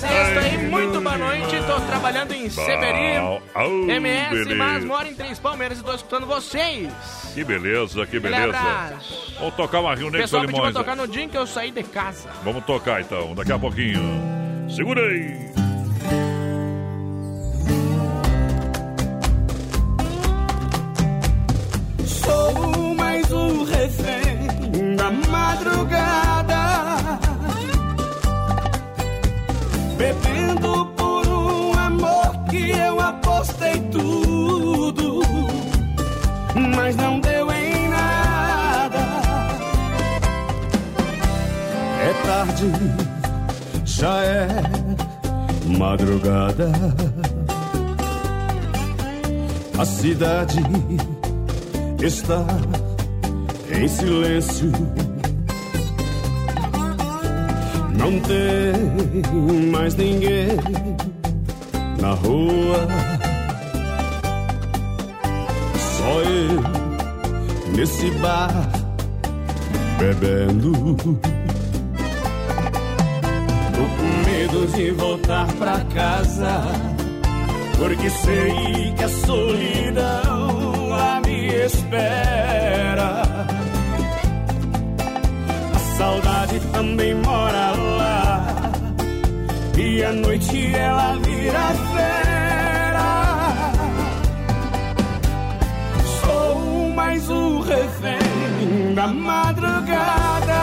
Texto 0.03 0.39
aí. 0.39 0.59
Muito 0.69 1.01
boa 1.01 1.17
noite, 1.19 1.57
tô 1.67 1.81
trabalhando 1.81 2.33
em 2.33 2.49
Severi, 2.51 3.17
Au, 3.55 3.91
MS, 3.91 4.31
beleza. 4.31 4.55
mas 4.55 4.85
moro 4.85 5.09
em 5.09 5.15
Três 5.15 5.39
Palmeiras 5.39 5.79
e 5.79 5.85
tô 5.85 5.95
escutando 5.95 6.27
vocês. 6.27 6.89
Que 7.35 7.45
beleza, 7.45 8.05
que 8.07 8.19
beleza. 8.21 8.59
Vamos 9.39 9.55
tocar 9.55 9.81
uma 9.81 9.95
Rio 9.95 10.07
Negro 10.07 10.21
pessoal 10.21 10.45
Limões. 10.45 10.75
tocar 10.75 10.97
no 10.97 11.07
dia 11.09 11.23
em 11.25 11.29
que 11.29 11.37
eu 11.39 11.47
saí 11.47 11.71
de 11.71 11.83
casa. 11.83 12.29
Vamos 12.45 12.65
tocar 12.65 13.01
então, 13.01 13.35
daqui 13.35 13.53
a 13.53 13.59
pouquinho. 13.59 14.03
Segura 14.69 15.01
aí. 15.03 15.53
Sou 22.07 22.95
mais 22.95 23.31
um 23.33 23.65
refém 23.65 24.97
da 24.97 25.11
madrugada, 25.11 26.62
bebendo 30.03 30.87
por 30.97 31.29
um 31.29 31.79
amor 31.79 32.45
que 32.51 32.71
eu 32.71 33.01
apostei 33.01 33.79
tudo, 33.93 35.23
mas 36.77 36.97
não 36.97 37.21
deu 37.21 37.53
em 37.53 37.89
nada. 37.89 38.99
É 42.01 42.13
tarde, 42.27 42.73
já 43.85 44.25
é 44.25 44.49
madrugada. 45.79 46.73
A 49.79 49.85
cidade 49.85 50.61
está 52.03 52.45
em 53.71 53.87
silêncio. 53.87 54.73
Não 57.99 58.19
tem 58.21 59.71
mais 59.71 59.95
ninguém 59.95 60.49
na 62.01 62.15
rua. 62.15 62.89
Só 65.77 66.23
eu 66.23 66.63
nesse 67.77 68.11
bar 68.19 68.51
bebendo. 69.99 70.97
Tô 73.73 73.85
com 73.97 74.31
medo 74.31 74.67
de 74.75 74.91
voltar 74.93 75.47
pra 75.55 75.79
casa, 75.95 76.63
porque 77.79 78.11
sei 78.11 78.93
que 78.97 79.05
a 79.05 79.09
solidão 79.09 80.89
lá 80.89 81.21
me 81.25 81.47
espera. 81.65 83.23
A 85.75 85.79
saudade 85.97 86.61
também 86.83 87.15
mora 87.15 87.71
lá, 87.77 88.73
e 89.79 90.03
à 90.03 90.13
noite 90.13 90.75
ela 90.75 91.17
vira 91.25 91.67
fera. 91.95 93.11
Sou 96.21 96.89
mais 96.89 97.29
um 97.29 97.61
refém 97.61 98.95
da 98.97 99.07
madrugada 99.07 100.63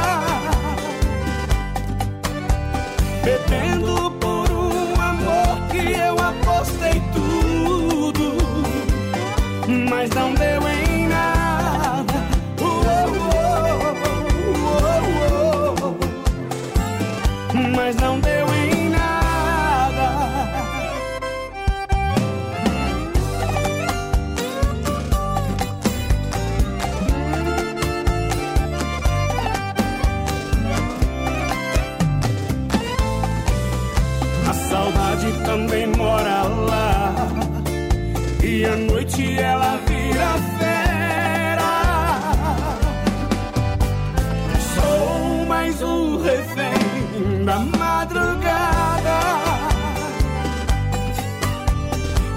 bebendo 3.23 4.11
por 4.19 4.51
um 4.51 5.01
amor 5.01 5.67
que 5.71 5.93
eu 5.93 6.15
apostei 6.19 7.01
tudo, 7.13 8.35
mas 9.89 10.09
não 10.09 10.33
deu 10.33 10.67
em 10.67 10.78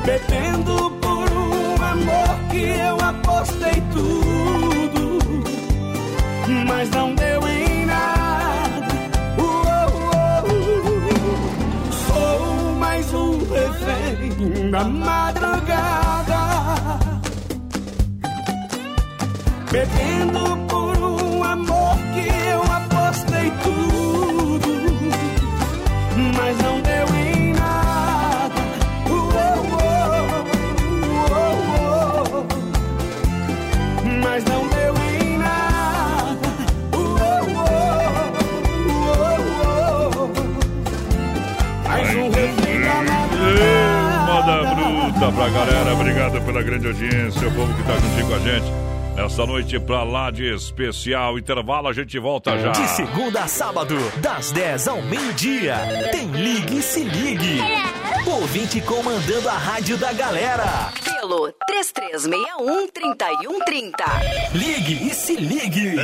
Bebendo 0.04 0.90
por 1.00 1.32
um 1.32 1.82
amor 1.82 2.36
que 2.50 2.62
eu 2.62 2.96
apostei 3.00 3.82
tudo. 3.92 5.18
Mas 6.66 6.90
não 6.90 7.14
deu 7.14 7.48
em 7.48 7.86
nada. 7.86 8.88
Uou, 9.38 9.92
uou, 10.02 10.42
uou. 10.48 11.92
Sou 12.06 12.74
mais 12.80 13.14
um 13.14 13.38
refém 13.38 14.70
da 14.70 14.84
madrugada, 14.84 16.40
bebendo 19.70 20.56
por 20.56 20.61
pra 45.34 45.48
galera. 45.48 45.94
Obrigado 45.94 46.40
pela 46.42 46.62
grande 46.62 46.86
audiência, 46.86 47.48
o 47.48 47.54
povo 47.54 47.74
que 47.74 47.82
tá 47.82 47.94
juntinho 47.98 48.28
com 48.28 48.34
a 48.34 48.38
gente. 48.38 48.66
Nessa 49.16 49.44
noite 49.44 49.78
pra 49.78 50.02
lá 50.04 50.30
de 50.30 50.54
especial 50.54 51.38
intervalo, 51.38 51.86
a 51.88 51.92
gente 51.92 52.18
volta 52.18 52.58
já. 52.58 52.70
De 52.72 52.88
segunda 52.88 53.42
a 53.42 53.46
sábado, 53.46 53.94
das 54.20 54.50
10 54.52 54.88
ao 54.88 55.02
meio-dia. 55.02 55.76
Tem 56.10 56.28
Ligue 56.28 56.78
e 56.78 56.82
Se 56.82 57.04
Ligue. 57.04 57.60
Ouvinte 58.26 58.80
comandando 58.80 59.48
a 59.48 59.52
rádio 59.52 59.96
da 59.98 60.12
galera. 60.12 60.90
Pelo 61.04 61.52
3361-3130. 61.70 63.92
Ligue 64.54 65.08
e 65.08 65.14
Se 65.14 65.36
Ligue. 65.36 65.96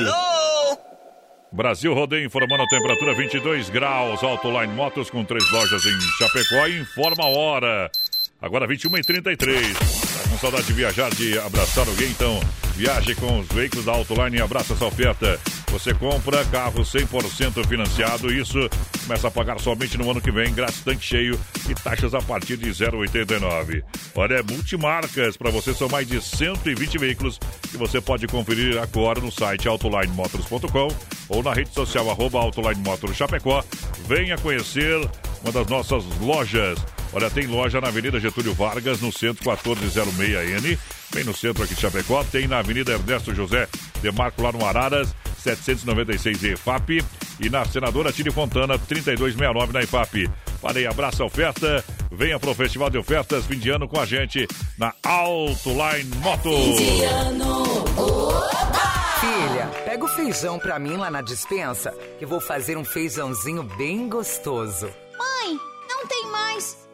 Brasil 1.51 1.95
Rodeio 1.95 2.27
informando 2.27 2.63
a 2.63 2.67
temperatura 2.67 3.15
22 3.15 3.71
graus. 3.71 4.23
Autoline 4.23 4.75
Motos 4.75 5.09
com 5.11 5.25
três 5.25 5.51
lojas 5.51 5.83
em 5.83 5.99
Chapecó 6.19 6.67
e 6.67 6.81
informa 6.81 7.25
a 7.25 7.29
hora. 7.29 7.91
Agora 8.41 8.67
21 8.67 8.99
e 8.99 9.03
33 9.03 9.73
Tá 9.73 10.29
com 10.31 10.39
saudade 10.39 10.67
de 10.67 10.73
viajar, 10.73 11.11
de 11.11 11.39
abraçar 11.39 11.89
alguém? 11.89 12.09
Então 12.11 12.41
viaje 12.79 13.13
com 13.17 13.41
os 13.41 13.49
veículos 13.49 13.85
da 13.85 13.93
Autoline 13.93 14.37
e 14.37 14.41
abraça 14.41 14.73
essa 14.73 14.87
oferta. 14.87 15.41
Você 15.73 15.93
compra 15.93 16.45
carro 16.45 16.83
100% 16.83 17.67
financiado. 17.67 18.33
Isso 18.33 18.71
começa 19.05 19.27
a 19.27 19.31
pagar 19.33 19.59
somente 19.59 19.99
no 19.99 20.09
ano 20.09 20.21
que 20.21 20.31
vem, 20.31 20.55
grátis 20.55 20.81
tanque 20.83 21.05
cheio 21.05 21.39
e 21.69 21.75
taxas 21.75 22.15
a 22.15 22.23
partir 22.23 22.57
de 22.57 22.71
0,89. 22.71 23.83
Olha, 24.15 24.35
é 24.35 24.43
multimarcas. 24.43 25.37
Para 25.37 25.51
você 25.51 25.75
são 25.75 25.89
mais 25.89 26.07
de 26.07 26.23
120 26.23 26.99
veículos 26.99 27.41
que 27.69 27.77
você 27.77 28.01
pode 28.01 28.29
conferir 28.29 28.79
agora 28.79 29.21
no 29.21 29.33
site 29.33 29.67
autolinemotors.com 29.67 30.89
ou 31.29 31.43
na 31.43 31.53
rede 31.53 31.75
social 31.75 32.09
arroba 32.09 32.39
Autoline 32.39 32.81
Chapecó. 33.13 33.65
Venha 34.07 34.39
conhecer 34.39 35.01
uma 35.43 35.51
das 35.51 35.67
nossas 35.67 36.05
lojas. 36.21 36.79
Olha, 37.13 37.31
tem 37.31 37.47
loja 37.47 37.81
na 37.81 37.89
Avenida 37.89 38.21
Getúlio 38.21 38.55
Vargas, 38.55 39.01
no 39.01 39.11
centro 39.11 39.45
1406N, 39.45 40.79
bem 41.15 41.25
no 41.25 41.35
centro 41.35 41.65
aqui 41.65 41.75
de 41.75 41.81
Chapecó. 41.81 42.23
Tem 42.25 42.47
na 42.47 42.59
Avenida 42.59 42.93
Ernesto 42.93 43.35
José 43.35 43.67
de 44.01 44.11
Marco, 44.13 44.43
lá 44.43 44.53
no 44.53 44.65
Araras, 44.65 45.15
796 45.39 46.45
EFAP. 46.45 47.03
E 47.41 47.49
na 47.49 47.65
Senadora 47.65 48.13
Tire 48.13 48.31
Fontana, 48.31 48.79
3269 48.79 49.73
na 49.73 49.83
IFAP. 49.83 50.29
Falei, 50.61 50.87
abraça 50.87 51.23
a 51.23 51.27
oferta. 51.27 51.85
Venha 52.11 52.39
pro 52.39 52.55
Festival 52.55 52.91
de 52.91 52.99
Ofertas 52.99 53.47
fim 53.47 53.59
de 53.59 53.71
ano 53.71 53.89
com 53.89 54.01
a 54.01 54.05
gente 54.05 54.47
na 54.77 54.93
Autoline 55.03 56.11
Motos. 56.17 56.79
Filha, 59.21 59.67
pega 59.85 60.05
o 60.05 60.09
feijão 60.09 60.59
pra 60.59 60.79
mim 60.79 60.97
lá 60.97 61.11
na 61.11 61.23
dispensa, 61.23 61.93
que 62.19 62.27
vou 62.27 62.41
fazer 62.41 62.77
um 62.77 62.85
feijãozinho 62.85 63.63
bem 63.63 64.09
gostoso. 64.09 64.87
Mãe, 65.17 65.59
não 65.89 66.07
tem 66.07 66.27
mais. 66.27 66.88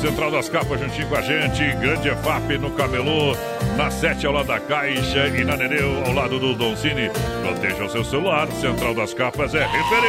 Central 0.00 0.30
das 0.30 0.48
Capas 0.48 0.78
juntinho 0.78 1.08
com 1.08 1.16
a 1.16 1.20
gente, 1.20 1.74
Grande 1.76 2.08
EFAP 2.08 2.56
no 2.56 2.70
Camelô, 2.70 3.36
na 3.76 3.90
7 3.90 4.26
ao 4.28 4.32
lado 4.32 4.46
da 4.46 4.60
Caixa 4.60 5.26
e 5.26 5.44
na 5.44 5.56
Nereu 5.56 6.04
ao 6.06 6.12
lado 6.12 6.38
do 6.38 6.54
Doncini. 6.54 7.10
Proteja 7.42 7.84
o 7.84 7.90
seu 7.90 8.04
celular, 8.04 8.46
Central 8.52 8.94
das 8.94 9.12
Capas 9.12 9.56
é 9.56 9.66
referência. 9.66 10.08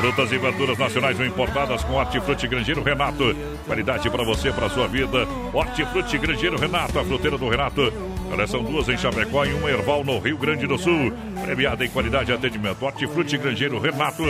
Frutas 0.00 0.30
e 0.30 0.38
verduras 0.38 0.78
nacionais 0.78 1.18
ou 1.18 1.26
importadas 1.26 1.82
com 1.82 1.94
Hortifruti 1.94 2.46
Grangeiro 2.46 2.82
Renato. 2.82 3.34
Qualidade 3.66 4.08
para 4.08 4.22
você, 4.22 4.52
para 4.52 4.70
sua 4.70 4.86
vida. 4.86 5.26
Hortifruti 5.52 6.16
Grangeiro 6.16 6.58
Renato, 6.58 6.96
a 6.96 7.04
fruteira 7.04 7.36
do 7.36 7.48
Renato. 7.48 7.92
Olha, 8.30 8.46
são 8.46 8.62
duas 8.62 8.88
em 8.88 8.96
Chapecó 8.96 9.44
e 9.44 9.52
uma 9.52 9.68
Erval 9.68 10.04
no 10.04 10.20
Rio 10.20 10.38
Grande 10.38 10.64
do 10.64 10.78
Sul. 10.78 11.12
Premiada 11.44 11.84
em 11.84 11.90
qualidade 11.90 12.30
e 12.30 12.34
atendimento. 12.34 12.84
Hortifruti 12.84 13.36
Grangeiro 13.36 13.80
Renato. 13.80 14.22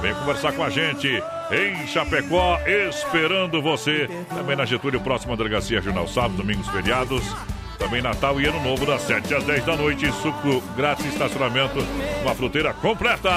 Vem 0.00 0.14
conversar 0.14 0.52
com 0.52 0.62
a 0.62 0.70
gente 0.70 1.20
em 1.50 1.86
Chapecó, 1.86 2.58
esperando 2.66 3.62
você. 3.62 4.08
Também 4.28 4.56
na 4.56 4.64
Getúlio, 4.64 5.00
próxima 5.00 5.36
delegacia 5.36 5.80
Jornal 5.80 6.06
Sábado, 6.06 6.36
domingos, 6.36 6.68
feriados. 6.68 7.22
Também 7.78 8.02
Natal 8.02 8.40
e 8.40 8.46
Ano 8.46 8.60
Novo, 8.60 8.84
das 8.84 9.02
7 9.02 9.32
às 9.36 9.44
10 9.44 9.64
da 9.64 9.76
noite. 9.76 10.10
Suco 10.10 10.60
grátis, 10.76 11.06
estacionamento, 11.06 11.78
uma 12.22 12.34
fruteira 12.34 12.74
completa. 12.74 13.30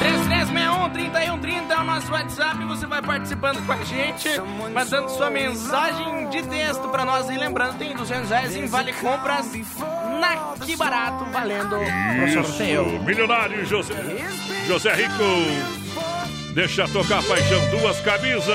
3361-3130 0.00 1.70
é 1.70 1.76
o 1.78 1.84
nosso 1.84 2.10
WhatsApp. 2.10 2.64
Você 2.64 2.86
vai 2.86 3.02
participando 3.02 3.64
com 3.66 3.72
a 3.72 3.84
gente, 3.84 4.28
mandando 4.72 5.10
sua 5.10 5.28
mensagem 5.28 6.30
de 6.30 6.42
texto 6.44 6.88
pra 6.88 7.04
nós. 7.04 7.28
E 7.28 7.36
lembrando, 7.36 7.76
tem 7.76 7.94
200 7.94 8.30
reais 8.30 8.56
em 8.56 8.66
Vale 8.66 8.94
Compras 8.94 9.52
na 10.18 10.54
Que 10.64 10.74
Barato, 10.76 11.26
valendo 11.26 11.76
pro 11.76 12.42
sorteio. 12.42 12.86
Isso, 12.86 13.04
milionário 13.04 13.66
José, 13.66 13.94
José 14.66 14.94
Rico. 14.94 15.83
Deixa 16.54 16.86
tocar 16.86 17.20
paixão, 17.24 17.68
duas 17.68 17.98
camisas. 17.98 18.46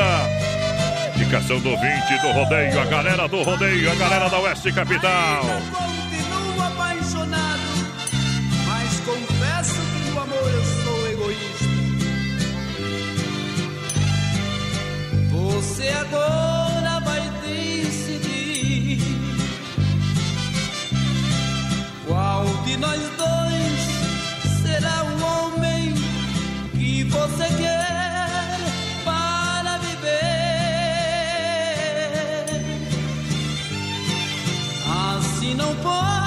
Indicação 1.16 1.60
do 1.60 1.72
20 1.72 2.22
do 2.22 2.32
rodeio, 2.32 2.80
a 2.80 2.86
galera 2.86 3.28
do 3.28 3.44
rodeio, 3.44 3.92
a 3.92 3.96
galera 3.96 4.30
da 4.30 4.40
Oeste 4.40 4.72
Capital. 4.72 5.42
Continuo 5.70 6.62
apaixonado, 6.66 7.60
mas 8.66 9.02
confesso 9.02 9.76
que 9.76 10.12
no 10.12 10.22
amor 10.22 10.50
eu 10.50 10.64
sou 10.64 11.12
egoísta. 11.12 11.66
Você 15.34 15.90
agora 15.90 17.02
vai 17.02 17.22
decidir 17.46 19.02
qual 22.08 22.46
de 22.64 22.78
nós 22.78 23.02
dois 23.18 23.82
será 24.64 25.04
o 25.04 25.22
homem 25.22 25.94
que 26.72 27.04
você 27.04 27.44
quer 27.58 27.79
não 35.60 35.76
posso 35.76 36.19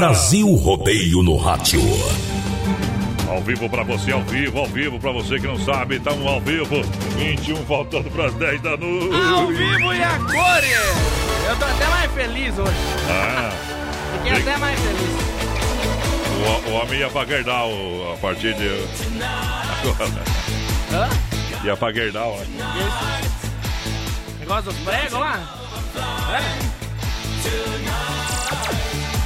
Brasil 0.00 0.54
Rodeio 0.54 1.22
no 1.22 1.36
Rádio. 1.36 1.82
Ao 3.28 3.38
vivo 3.42 3.68
pra 3.68 3.82
você, 3.82 4.10
ao 4.12 4.22
vivo, 4.22 4.58
ao 4.60 4.66
vivo 4.66 4.98
pra 4.98 5.12
você 5.12 5.38
que 5.38 5.46
não 5.46 5.58
sabe, 5.58 5.96
estamos 5.96 6.26
ao 6.26 6.40
vivo. 6.40 6.80
21 7.18 7.56
faltando 7.66 8.10
pras 8.10 8.32
10 8.32 8.62
da 8.62 8.78
noite. 8.78 9.14
Ao 9.14 9.46
vivo 9.48 9.92
e 9.92 10.02
a 10.02 10.18
cores! 10.20 11.50
Eu 11.50 11.56
tô 11.58 11.64
até 11.66 11.86
mais 11.88 12.10
feliz 12.12 12.58
hoje. 12.58 12.72
Ah, 13.10 13.50
Fiquei 14.16 14.40
até 14.40 14.56
mais 14.56 14.80
feliz. 14.80 16.66
o, 16.66 16.70
o 16.70 16.72
homem 16.76 17.00
ia 17.00 17.10
pra 17.10 17.26
Gerdau 17.26 17.70
a 18.14 18.16
partir 18.16 18.54
de. 18.54 18.68
Agora. 19.82 20.24
Hã? 20.94 21.08
Ia 21.62 21.76
pra 21.76 21.92
Gerdau. 21.92 22.38
né? 22.38 22.46
Negócio 24.40 24.62
dos 24.72 24.76
pregos 24.78 25.12
lá? 25.20 25.38
É? 26.38 28.19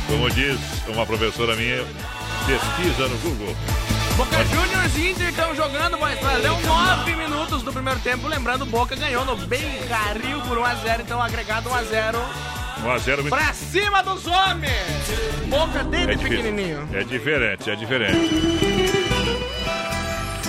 Como 0.07 0.31
diz 0.31 0.59
uma 0.89 1.07
professora 1.07 1.57
minha, 1.57 1.85
pesquisa 2.47 3.09
no 3.09 3.17
Google. 3.19 3.57
Boca 4.17 4.45
Juniors 4.45 4.97
e 4.97 5.11
Inter 5.11 5.29
estão 5.29 5.55
jogando, 5.57 5.99
mas 5.99 6.21
valeu 6.21 6.61
9 6.61 7.17
minutos 7.17 7.63
do 7.63 7.73
primeiro 7.73 7.99
tempo. 8.01 8.29
Lembrando, 8.29 8.65
Boca 8.67 8.95
ganhou 8.95 9.25
no 9.25 9.35
bem 9.37 9.83
carril 9.89 10.41
por 10.43 10.59
1x0, 10.59 11.01
então 11.01 11.21
agregado 11.21 11.69
1x0 11.71 12.15
1x0 12.85 13.17
muito. 13.23 13.29
pra 13.31 13.53
cima 13.55 14.03
dos 14.03 14.27
homens. 14.27 14.75
Boca 15.49 15.83
dele 15.85 16.13
É, 16.13 16.17
pequenininho. 16.17 16.89
é 16.93 17.03
diferente, 17.03 17.71
é 17.71 17.75
diferente. 17.75 18.31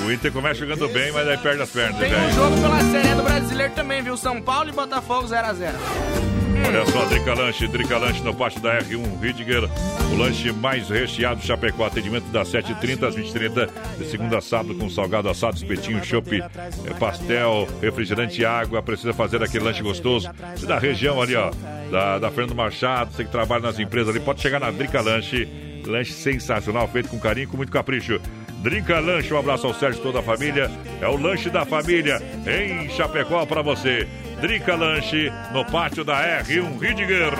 O 0.05 0.11
Inter 0.11 0.31
começa 0.31 0.59
jogando 0.59 0.87
bem, 0.89 1.11
mas 1.11 1.27
aí 1.27 1.37
perde 1.37 1.63
as 1.63 1.69
pernas, 1.71 1.97
Tem 1.97 2.11
velho. 2.11 2.27
um 2.27 2.33
jogo 2.35 2.61
pela 2.61 2.79
Série 2.91 3.15
do 3.15 3.23
Brasileiro 3.23 3.73
também, 3.73 4.03
viu? 4.03 4.15
São 4.15 4.39
Paulo 4.39 4.69
e 4.69 4.71
Botafogo 4.71 5.27
0x0. 5.27 5.73
Olha 6.67 6.83
só, 6.87 7.05
Drica 7.05 7.33
Lanche, 7.35 7.67
Drica 7.67 7.97
Lanche 7.97 8.23
no 8.23 8.33
pátio 8.33 8.59
da 8.59 8.79
R1 8.79 9.21
Ridger. 9.21 9.69
O 10.11 10.17
lanche 10.17 10.51
mais 10.51 10.89
recheado 10.89 11.39
do 11.39 11.45
Chapecó. 11.45 11.85
Atendimento 11.85 12.25
das 12.31 12.51
7h30 12.51 13.07
às 13.07 13.15
20h30. 13.15 13.69
De 13.99 14.05
segunda 14.05 14.39
a 14.39 14.41
sábado 14.41 14.73
com 14.73 14.89
salgado 14.89 15.29
assado, 15.29 15.55
espetinho, 15.55 16.03
chopp, 16.03 16.41
eh, 16.41 16.93
pastel, 16.99 17.67
refrigerante 17.81 18.41
e 18.41 18.45
água. 18.45 18.81
Precisa 18.81 19.13
fazer 19.13 19.43
aquele 19.43 19.63
lanche 19.63 19.83
gostoso. 19.83 20.27
Você 20.55 20.65
da 20.65 20.79
região 20.79 21.21
ali, 21.21 21.35
ó. 21.35 21.51
Da, 21.91 22.17
da 22.17 22.31
Fernando 22.31 22.55
Machado, 22.55 23.13
você 23.13 23.23
que 23.23 23.31
trabalha 23.31 23.61
nas 23.61 23.77
empresas 23.77 24.15
ali, 24.15 24.19
pode 24.23 24.41
chegar 24.41 24.59
na 24.59 24.71
Drica 24.71 25.01
Lanche. 25.01 25.47
Lanche 25.85 26.13
sensacional, 26.13 26.87
feito 26.87 27.09
com 27.09 27.19
carinho, 27.19 27.47
com 27.47 27.57
muito 27.57 27.71
capricho. 27.71 28.19
Drinca 28.65 28.99
Lanche, 28.99 29.31
um 29.31 29.37
abraço 29.37 29.67
ao 29.67 29.75
Sérgio 29.75 29.99
e 29.99 30.01
toda 30.01 30.19
a 30.19 30.23
família. 30.23 30.71
É 30.99 31.07
o 31.07 31.15
lanche 31.15 31.51
da 31.51 31.63
família 31.65 32.19
em 32.47 32.89
Chapecó 32.89 33.45
para 33.45 33.61
você. 33.61 34.07
Drinca 34.39 34.75
Lanche 34.75 35.31
no 35.51 35.65
pátio 35.65 36.03
da 36.03 36.43
R1 36.43 36.79
Ridger. 36.79 37.31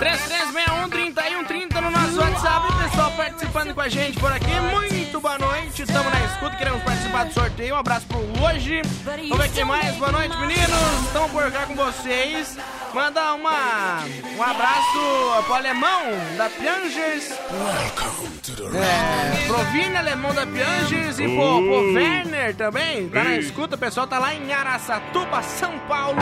3361-3130 0.00 1.80
no 1.80 1.90
nosso 1.90 2.20
WhatsApp. 2.20 2.72
O 2.72 2.76
pessoal 2.84 3.10
participando 3.12 3.74
com 3.74 3.80
a 3.80 3.88
gente 3.88 4.18
por 4.20 4.30
aqui. 4.32 4.50
Muito 4.70 5.20
boa 5.20 5.38
noite. 5.38 5.82
Estamos 5.82 6.12
na 6.12 6.24
escuta. 6.26 6.56
Queremos 6.56 6.82
participar 6.82 7.24
do 7.24 7.32
sorteio. 7.32 7.74
Um 7.74 7.78
abraço 7.78 8.06
pro 8.06 8.18
hoje. 8.44 8.82
Vamos 9.04 9.38
ver 9.38 9.50
quem 9.52 9.64
mais. 9.64 9.96
Boa 9.96 10.12
noite, 10.12 10.36
meninos. 10.36 11.06
Estamos 11.06 11.30
por 11.32 11.50
cá 11.50 11.66
com 11.66 11.74
vocês. 11.74 12.56
Manda 12.92 13.34
uma, 13.34 14.04
um 14.38 14.42
abraço 14.42 15.42
pro 15.46 15.54
alemão 15.54 16.02
da 16.36 16.48
Piangers. 16.48 17.32
É, 17.32 19.46
pro 19.48 19.58
Vini, 19.72 19.96
alemão 19.96 20.32
da 20.32 20.46
Piangers. 20.46 21.18
E 21.18 21.24
pro, 21.24 21.34
pro 21.34 21.90
Uh. 21.90 21.94
Werner 21.94 22.54
também. 22.54 23.08
Tá 23.08 23.24
na 23.24 23.36
escuta. 23.36 23.74
O 23.74 23.78
pessoal 23.78 24.06
tá 24.06 24.18
lá 24.20 24.32
em 24.34 24.52
Araçatuba, 24.52 25.42
São 25.42 25.76
Paulo. 25.88 26.18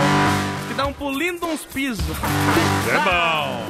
Que 0.68 0.74
dão 0.74 0.92
pulindo 0.92 1.46
uns 1.46 1.64
pisos. 1.64 2.16
É 2.88 2.98
bom. 2.98 3.66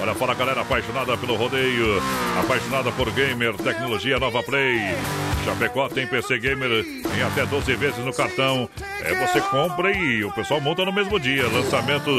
Olha, 0.00 0.14
fala 0.14 0.34
galera 0.34 0.60
apaixonada 0.60 1.16
pelo 1.16 1.34
rodeio, 1.36 2.02
apaixonada 2.38 2.92
por 2.92 3.10
gamer, 3.10 3.54
tecnologia 3.54 4.18
Nova 4.18 4.42
Play. 4.42 4.78
Chapecó 5.44 5.88
tem 5.88 6.06
PC 6.06 6.38
Gamer 6.38 6.84
em 7.16 7.22
até 7.22 7.46
12 7.46 7.74
vezes 7.76 8.04
no 8.04 8.12
cartão. 8.12 8.68
É, 9.02 9.14
você 9.26 9.40
compra 9.40 9.92
e 9.92 10.24
o 10.24 10.32
pessoal 10.32 10.60
monta 10.60 10.84
no 10.84 10.92
mesmo 10.92 11.20
dia. 11.20 11.48
Lançamento 11.48 12.10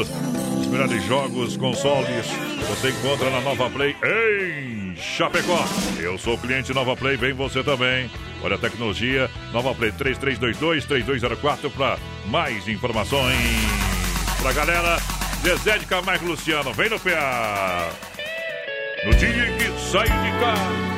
melhores 0.68 1.04
jogos, 1.04 1.56
consoles. 1.56 2.26
Você 2.68 2.90
encontra 2.90 3.30
na 3.30 3.40
Nova 3.40 3.70
Play 3.70 3.96
em 4.04 4.94
Chapecó. 4.96 5.64
Eu 5.98 6.18
sou 6.18 6.36
cliente 6.38 6.72
Nova 6.74 6.96
Play, 6.96 7.16
vem 7.16 7.32
você 7.32 7.62
também. 7.62 8.10
Olha 8.42 8.56
a 8.56 8.58
tecnologia, 8.58 9.30
Nova 9.52 9.74
Play 9.74 9.92
3322-3204 9.92 11.70
para 11.70 11.98
mais 12.26 12.68
informações. 12.68 13.36
Pra 14.40 14.52
galera, 14.52 14.98
Zezé 15.42 15.78
de 15.78 15.86
Camargo 15.86 16.26
Luciano, 16.26 16.72
vem 16.72 16.90
no 16.90 17.00
PA. 17.00 17.90
No 19.04 19.14
dia 19.14 19.52
que 19.56 19.90
sai 19.90 20.06
de 20.06 20.38
casa. 20.40 20.97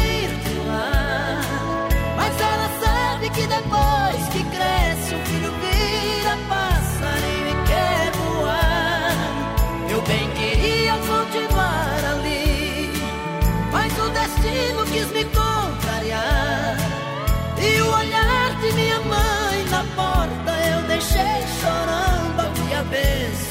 a 22.93 23.50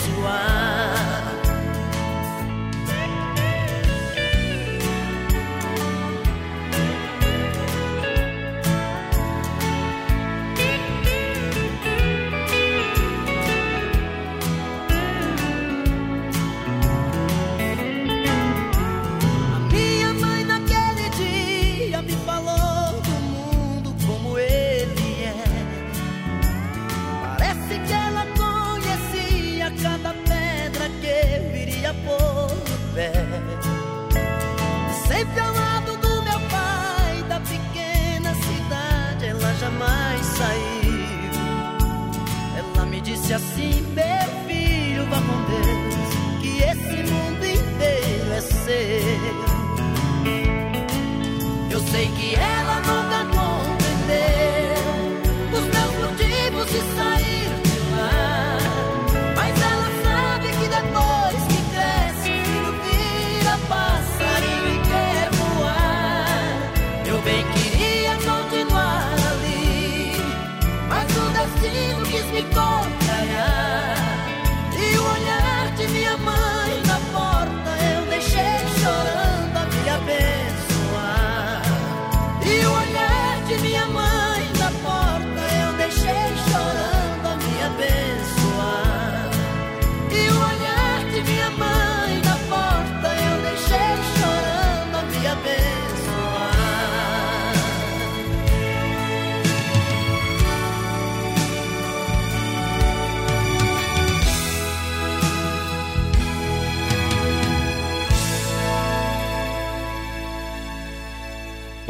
assim, 43.40 43.82
meu 43.94 44.46
filho, 44.46 45.06
vá 45.06 45.16
com 45.16 45.38
Deus, 45.50 46.42
que 46.42 46.62
esse 46.62 47.10
mundo 47.10 47.44
inteiro 47.44 48.32
é 48.32 48.40
seu. 48.40 49.49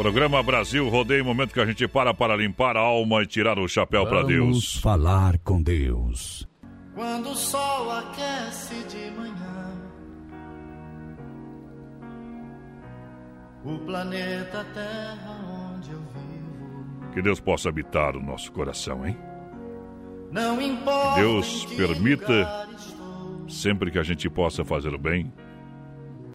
Programa 0.01 0.41
Brasil 0.41 0.89
Rodeio, 0.89 1.23
momento 1.23 1.53
que 1.53 1.59
a 1.59 1.65
gente 1.67 1.87
para 1.87 2.11
para 2.11 2.35
limpar 2.35 2.75
a 2.75 2.79
alma 2.79 3.21
e 3.21 3.27
tirar 3.27 3.59
o 3.59 3.67
chapéu 3.67 4.03
para 4.07 4.23
Vamos 4.23 4.33
Deus. 4.33 4.75
falar 4.77 5.37
com 5.43 5.61
Deus. 5.61 6.47
Quando 6.95 7.29
o 7.29 7.35
sol 7.35 7.91
aquece 7.91 8.83
de 8.85 9.11
manhã, 9.11 9.91
o 13.63 13.77
planeta 13.77 14.65
Terra 14.73 15.75
onde 15.75 15.91
eu 15.91 15.99
vivo, 15.99 17.11
Que 17.13 17.21
Deus 17.21 17.39
possa 17.39 17.69
habitar 17.69 18.17
o 18.17 18.23
nosso 18.23 18.51
coração, 18.51 19.05
hein? 19.05 19.15
não 20.31 20.59
importa. 20.59 21.21
Deus 21.21 21.63
em 21.63 21.67
que 21.67 21.75
permita 21.75 22.25
lugar 22.33 22.67
estou, 22.75 23.45
sempre 23.47 23.91
que 23.91 23.99
a 23.99 24.03
gente 24.03 24.27
possa 24.31 24.65
fazer 24.65 24.95
o 24.95 24.97
bem 24.97 25.31